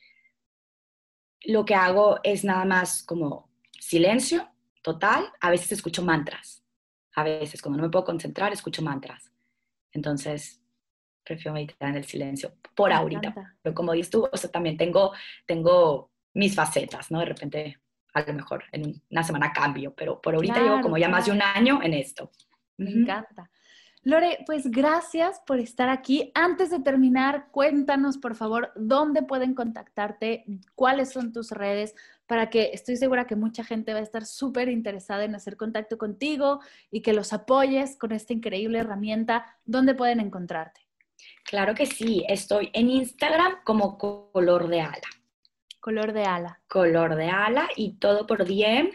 lo 1.41 1.65
que 1.65 1.75
hago 1.75 2.21
es 2.23 2.45
nada 2.45 2.63
más 2.63 3.03
como 3.03 3.51
silencio 3.77 4.47
total, 4.81 5.33
a 5.41 5.49
veces 5.49 5.73
escucho 5.73 6.01
mantras, 6.01 6.63
a 7.13 7.23
veces 7.23 7.61
cuando 7.61 7.77
no 7.77 7.83
me 7.83 7.89
puedo 7.89 8.05
concentrar 8.05 8.53
escucho 8.53 8.81
mantras. 8.81 9.31
Entonces, 9.91 10.61
prefiero 11.25 11.53
meditar 11.53 11.89
en 11.89 11.95
el 11.95 12.05
silencio 12.05 12.53
por 12.75 12.93
ahorita. 12.93 13.55
Pero 13.61 13.75
como 13.75 13.93
dices 13.93 14.11
tú, 14.11 14.29
o 14.31 14.37
sea, 14.37 14.51
también 14.51 14.77
tengo, 14.77 15.13
tengo 15.45 16.11
mis 16.33 16.55
facetas, 16.55 17.11
¿no? 17.11 17.19
De 17.19 17.25
repente, 17.25 17.79
a 18.13 18.21
lo 18.21 18.33
mejor 18.33 18.63
en 18.71 19.01
una 19.09 19.23
semana 19.23 19.51
cambio, 19.51 19.93
pero 19.93 20.21
por 20.21 20.35
ahorita 20.35 20.61
llevo 20.61 20.81
como 20.81 20.97
ya 20.97 21.09
más 21.09 21.25
de 21.25 21.31
un 21.31 21.41
año 21.41 21.81
en 21.83 21.93
esto. 21.93 22.31
Me 22.77 22.91
encanta. 22.91 23.49
Lore, 24.05 24.43
pues 24.45 24.69
gracias 24.69 25.41
por 25.47 25.59
estar 25.59 25.89
aquí. 25.89 26.31
Antes 26.35 26.69
de 26.69 26.79
terminar, 26.79 27.47
cuéntanos, 27.49 28.19
por 28.19 28.35
favor, 28.35 28.71
dónde 28.75 29.23
pueden 29.23 29.55
contactarte, 29.55 30.45
cuáles 30.75 31.11
son 31.11 31.33
tus 31.33 31.49
redes, 31.49 31.95
para 32.27 32.51
que 32.51 32.69
estoy 32.71 32.97
segura 32.97 33.25
que 33.25 33.35
mucha 33.35 33.63
gente 33.63 33.93
va 33.93 33.99
a 33.99 34.03
estar 34.03 34.27
súper 34.27 34.69
interesada 34.69 35.23
en 35.23 35.33
hacer 35.33 35.57
contacto 35.57 35.97
contigo 35.97 36.59
y 36.91 37.01
que 37.01 37.13
los 37.13 37.33
apoyes 37.33 37.97
con 37.97 38.11
esta 38.11 38.33
increíble 38.33 38.77
herramienta. 38.77 39.57
¿Dónde 39.65 39.95
pueden 39.95 40.19
encontrarte? 40.19 40.84
Claro 41.45 41.75
que 41.75 41.85
sí, 41.85 42.25
estoy 42.27 42.71
en 42.73 42.89
Instagram 42.89 43.63
como 43.63 43.99
color 43.99 44.67
de 44.67 44.81
ala. 44.81 45.09
Color 45.79 46.11
de 46.11 46.23
ala. 46.23 46.59
Color 46.67 47.15
de 47.15 47.29
ala 47.29 47.69
y 47.75 47.97
todo 47.97 48.25
por 48.25 48.45
DM 48.45 48.89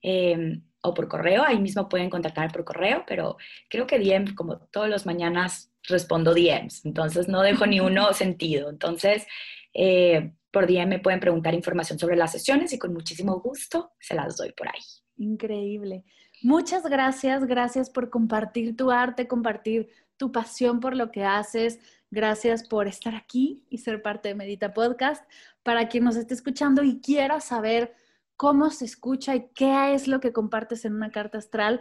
em, 0.00 0.64
o 0.80 0.94
por 0.94 1.08
correo. 1.08 1.44
Ahí 1.44 1.58
mismo 1.60 1.86
pueden 1.86 2.08
contactarme 2.08 2.50
por 2.50 2.64
correo, 2.64 3.04
pero 3.06 3.36
creo 3.68 3.86
que 3.86 3.98
DM, 3.98 4.34
como 4.34 4.58
todos 4.58 4.88
los 4.88 5.04
mañanas, 5.04 5.70
respondo 5.82 6.32
DMs. 6.32 6.86
Entonces 6.86 7.28
no 7.28 7.42
dejo 7.42 7.66
ni 7.66 7.80
uno 7.80 8.12
sentido. 8.14 8.70
Entonces, 8.70 9.26
eh, 9.74 10.32
por 10.50 10.66
DM 10.66 10.88
me 10.88 10.98
pueden 11.00 11.20
preguntar 11.20 11.52
información 11.52 11.98
sobre 11.98 12.16
las 12.16 12.32
sesiones 12.32 12.72
y 12.72 12.78
con 12.78 12.94
muchísimo 12.94 13.40
gusto 13.40 13.92
se 14.00 14.14
las 14.14 14.38
doy 14.38 14.52
por 14.52 14.68
ahí. 14.68 14.80
Increíble. 15.18 16.04
Muchas 16.42 16.84
gracias, 16.84 17.44
gracias 17.44 17.90
por 17.90 18.08
compartir 18.08 18.74
tu 18.74 18.90
arte, 18.90 19.28
compartir 19.28 19.90
tu 20.18 20.30
pasión 20.32 20.80
por 20.80 20.94
lo 20.94 21.10
que 21.10 21.24
haces. 21.24 21.80
Gracias 22.10 22.66
por 22.66 22.86
estar 22.86 23.14
aquí 23.14 23.64
y 23.70 23.78
ser 23.78 24.02
parte 24.02 24.28
de 24.28 24.34
Medita 24.34 24.74
Podcast. 24.74 25.24
Para 25.62 25.88
quien 25.88 26.04
nos 26.04 26.16
esté 26.16 26.34
escuchando 26.34 26.82
y 26.82 27.00
quiera 27.00 27.40
saber 27.40 27.94
cómo 28.36 28.70
se 28.70 28.84
escucha 28.84 29.34
y 29.34 29.48
qué 29.54 29.94
es 29.94 30.06
lo 30.06 30.20
que 30.20 30.32
compartes 30.32 30.84
en 30.84 30.94
una 30.94 31.10
carta 31.10 31.38
astral, 31.38 31.80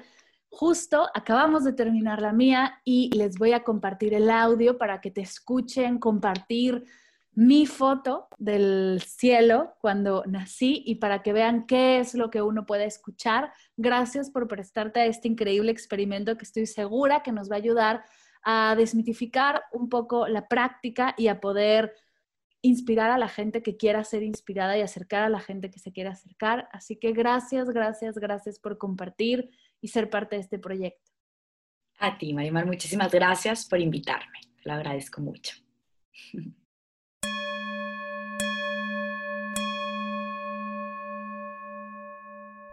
justo 0.49 1.07
acabamos 1.13 1.63
de 1.63 1.73
terminar 1.73 2.21
la 2.21 2.33
mía 2.33 2.81
y 2.83 3.09
les 3.15 3.37
voy 3.37 3.53
a 3.53 3.63
compartir 3.63 4.13
el 4.13 4.29
audio 4.29 4.77
para 4.77 5.01
que 5.01 5.11
te 5.11 5.21
escuchen, 5.21 5.99
compartir 5.99 6.85
mi 7.33 7.67
foto 7.67 8.27
del 8.39 8.99
cielo 9.05 9.75
cuando 9.79 10.23
nací 10.25 10.81
y 10.87 10.95
para 10.95 11.21
que 11.21 11.33
vean 11.33 11.67
qué 11.67 11.99
es 11.99 12.15
lo 12.15 12.31
que 12.31 12.41
uno 12.41 12.65
puede 12.65 12.85
escuchar. 12.85 13.53
Gracias 13.77 14.31
por 14.31 14.47
prestarte 14.47 15.01
a 15.01 15.05
este 15.05 15.27
increíble 15.27 15.71
experimento 15.71 16.35
que 16.35 16.45
estoy 16.45 16.65
segura 16.65 17.21
que 17.21 17.31
nos 17.31 17.51
va 17.51 17.55
a 17.55 17.59
ayudar 17.59 18.03
a 18.43 18.75
desmitificar 18.75 19.63
un 19.71 19.89
poco 19.89 20.27
la 20.27 20.47
práctica 20.47 21.13
y 21.17 21.27
a 21.27 21.39
poder 21.39 21.93
inspirar 22.61 23.11
a 23.11 23.17
la 23.17 23.29
gente 23.29 23.61
que 23.61 23.77
quiera 23.77 24.03
ser 24.03 24.23
inspirada 24.23 24.77
y 24.77 24.81
acercar 24.81 25.23
a 25.23 25.29
la 25.29 25.39
gente 25.39 25.69
que 25.69 25.79
se 25.79 25.91
quiera 25.91 26.11
acercar. 26.11 26.67
Así 26.71 26.97
que 26.97 27.11
gracias, 27.11 27.69
gracias, 27.69 28.17
gracias 28.17 28.59
por 28.59 28.77
compartir 28.77 29.49
y 29.81 29.89
ser 29.89 30.09
parte 30.09 30.35
de 30.35 30.41
este 30.41 30.59
proyecto. 30.59 31.11
A 31.99 32.17
ti, 32.17 32.33
Marimar, 32.33 32.65
muchísimas 32.65 33.11
gracias 33.11 33.65
por 33.65 33.79
invitarme. 33.79 34.39
Lo 34.63 34.73
agradezco 34.73 35.21
mucho. 35.21 35.55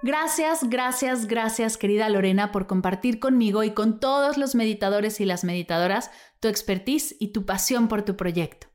Gracias, 0.06 0.68
gracias, 0.68 1.26
gracias 1.26 1.78
querida 1.78 2.10
Lorena 2.10 2.52
por 2.52 2.66
compartir 2.66 3.18
conmigo 3.18 3.64
y 3.64 3.70
con 3.70 4.00
todos 4.00 4.36
los 4.36 4.54
meditadores 4.54 5.18
y 5.18 5.24
las 5.24 5.44
meditadoras 5.44 6.10
tu 6.40 6.48
expertise 6.48 7.16
y 7.20 7.28
tu 7.28 7.46
pasión 7.46 7.88
por 7.88 8.02
tu 8.02 8.14
proyecto. 8.14 8.66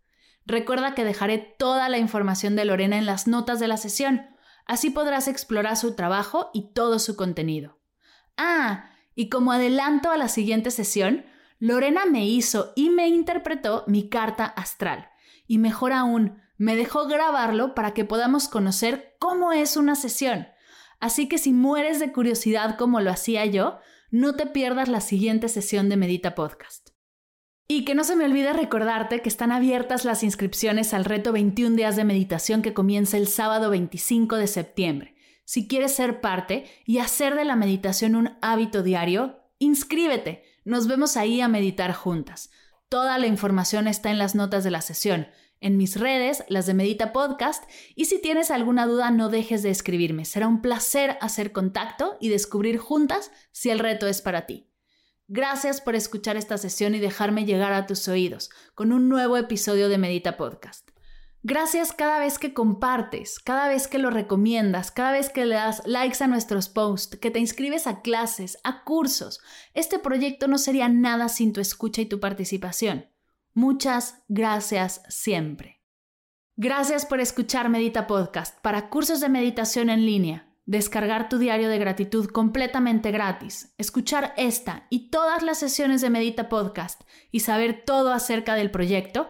Recuerda 0.47 0.95
que 0.95 1.03
dejaré 1.03 1.37
toda 1.37 1.87
la 1.87 1.99
información 1.99 2.55
de 2.55 2.65
Lorena 2.65 2.97
en 2.97 3.05
las 3.05 3.27
notas 3.27 3.59
de 3.59 3.67
la 3.67 3.77
sesión, 3.77 4.25
así 4.65 4.89
podrás 4.89 5.27
explorar 5.27 5.77
su 5.77 5.93
trabajo 5.93 6.49
y 6.51 6.73
todo 6.73 6.97
su 6.97 7.15
contenido. 7.15 7.77
Ah, 8.35 8.89
y 9.13 9.29
como 9.29 9.51
adelanto 9.51 10.09
a 10.09 10.17
la 10.17 10.29
siguiente 10.29 10.71
sesión, 10.71 11.27
Lorena 11.59 12.07
me 12.07 12.25
hizo 12.25 12.73
y 12.75 12.89
me 12.89 13.07
interpretó 13.07 13.83
mi 13.85 14.09
carta 14.09 14.45
astral. 14.45 15.11
Y 15.45 15.59
mejor 15.59 15.93
aún, 15.93 16.41
me 16.57 16.75
dejó 16.75 17.05
grabarlo 17.05 17.75
para 17.75 17.93
que 17.93 18.03
podamos 18.03 18.47
conocer 18.47 19.15
cómo 19.19 19.51
es 19.51 19.77
una 19.77 19.93
sesión 19.93 20.47
Así 20.99 21.27
que 21.27 21.37
si 21.37 21.53
mueres 21.53 21.99
de 21.99 22.11
curiosidad 22.11 22.77
como 22.77 22.99
lo 22.99 23.11
hacía 23.11 23.45
yo, 23.45 23.79
no 24.11 24.35
te 24.35 24.45
pierdas 24.45 24.89
la 24.89 25.01
siguiente 25.01 25.47
sesión 25.47 25.87
de 25.89 25.97
Medita 25.97 26.35
Podcast. 26.35 26.89
Y 27.67 27.85
que 27.85 27.93
no 27.93 28.03
se 28.03 28.15
me 28.15 28.25
olvide 28.25 28.51
recordarte 28.51 29.21
que 29.21 29.29
están 29.29 29.51
abiertas 29.51 30.03
las 30.03 30.23
inscripciones 30.23 30.93
al 30.93 31.05
reto 31.05 31.31
21 31.31 31.75
días 31.75 31.95
de 31.95 32.03
meditación 32.03 32.61
que 32.61 32.73
comienza 32.73 33.17
el 33.17 33.27
sábado 33.27 33.69
25 33.69 34.37
de 34.37 34.47
septiembre. 34.47 35.15
Si 35.45 35.67
quieres 35.67 35.93
ser 35.93 36.19
parte 36.19 36.65
y 36.85 36.97
hacer 36.97 37.35
de 37.35 37.45
la 37.45 37.55
meditación 37.55 38.15
un 38.15 38.37
hábito 38.41 38.81
diario, 38.81 39.39
inscríbete. 39.59 40.43
Nos 40.65 40.87
vemos 40.87 41.15
ahí 41.15 41.41
a 41.41 41.47
meditar 41.47 41.93
juntas. 41.93 42.49
Toda 42.89 43.19
la 43.19 43.27
información 43.27 43.87
está 43.87 44.09
en 44.09 44.17
las 44.17 44.33
notas 44.33 44.63
de 44.63 44.71
la 44.71 44.81
sesión 44.81 45.27
en 45.61 45.77
mis 45.77 45.99
redes, 45.99 46.43
las 46.47 46.65
de 46.65 46.73
Medita 46.73 47.11
Podcast, 47.11 47.65
y 47.95 48.05
si 48.05 48.19
tienes 48.19 48.49
alguna 48.49 48.85
duda 48.85 49.11
no 49.11 49.29
dejes 49.29 49.61
de 49.61 49.69
escribirme. 49.69 50.25
Será 50.25 50.47
un 50.47 50.61
placer 50.61 51.17
hacer 51.21 51.51
contacto 51.51 52.17
y 52.19 52.29
descubrir 52.29 52.77
juntas 52.77 53.31
si 53.51 53.69
el 53.69 53.79
reto 53.79 54.07
es 54.07 54.21
para 54.21 54.45
ti. 54.45 54.69
Gracias 55.27 55.81
por 55.81 55.95
escuchar 55.95 56.37
esta 56.37 56.57
sesión 56.57 56.95
y 56.95 56.99
dejarme 56.99 57.45
llegar 57.45 57.73
a 57.73 57.85
tus 57.85 58.07
oídos 58.07 58.49
con 58.73 58.91
un 58.91 59.09
nuevo 59.09 59.37
episodio 59.37 59.89
de 59.89 59.97
Medita 59.97 60.37
Podcast. 60.37 60.88
Gracias 61.41 61.93
cada 61.93 62.19
vez 62.19 62.37
que 62.37 62.53
compartes, 62.53 63.39
cada 63.39 63.69
vez 63.69 63.87
que 63.87 63.97
lo 63.97 64.09
recomiendas, 64.09 64.91
cada 64.91 65.13
vez 65.13 65.29
que 65.29 65.45
le 65.45 65.55
das 65.55 65.81
likes 65.85 66.21
a 66.21 66.27
nuestros 66.27 66.67
posts, 66.67 67.17
que 67.17 67.31
te 67.31 67.39
inscribes 67.39 67.87
a 67.87 68.01
clases, 68.01 68.59
a 68.65 68.83
cursos. 68.83 69.39
Este 69.73 69.99
proyecto 69.99 70.49
no 70.49 70.57
sería 70.57 70.89
nada 70.89 71.29
sin 71.29 71.53
tu 71.53 71.61
escucha 71.61 72.01
y 72.01 72.07
tu 72.07 72.19
participación. 72.19 73.05
Muchas 73.53 74.21
gracias 74.27 75.01
siempre. 75.07 75.81
Gracias 76.57 77.05
por 77.05 77.21
escuchar 77.21 77.69
Medita 77.69 78.05
Podcast 78.05 78.59
para 78.61 78.89
cursos 78.89 79.21
de 79.21 79.29
meditación 79.29 79.89
en 79.89 80.05
línea, 80.05 80.53
descargar 80.65 81.29
tu 81.29 81.37
diario 81.37 81.69
de 81.69 81.79
gratitud 81.79 82.27
completamente 82.27 83.11
gratis, 83.11 83.73
escuchar 83.77 84.33
esta 84.35 84.85
y 84.89 85.09
todas 85.09 85.41
las 85.41 85.57
sesiones 85.57 86.01
de 86.01 86.09
Medita 86.09 86.49
Podcast 86.49 87.01
y 87.31 87.39
saber 87.39 87.85
todo 87.85 88.11
acerca 88.11 88.55
del 88.55 88.71
proyecto, 88.71 89.29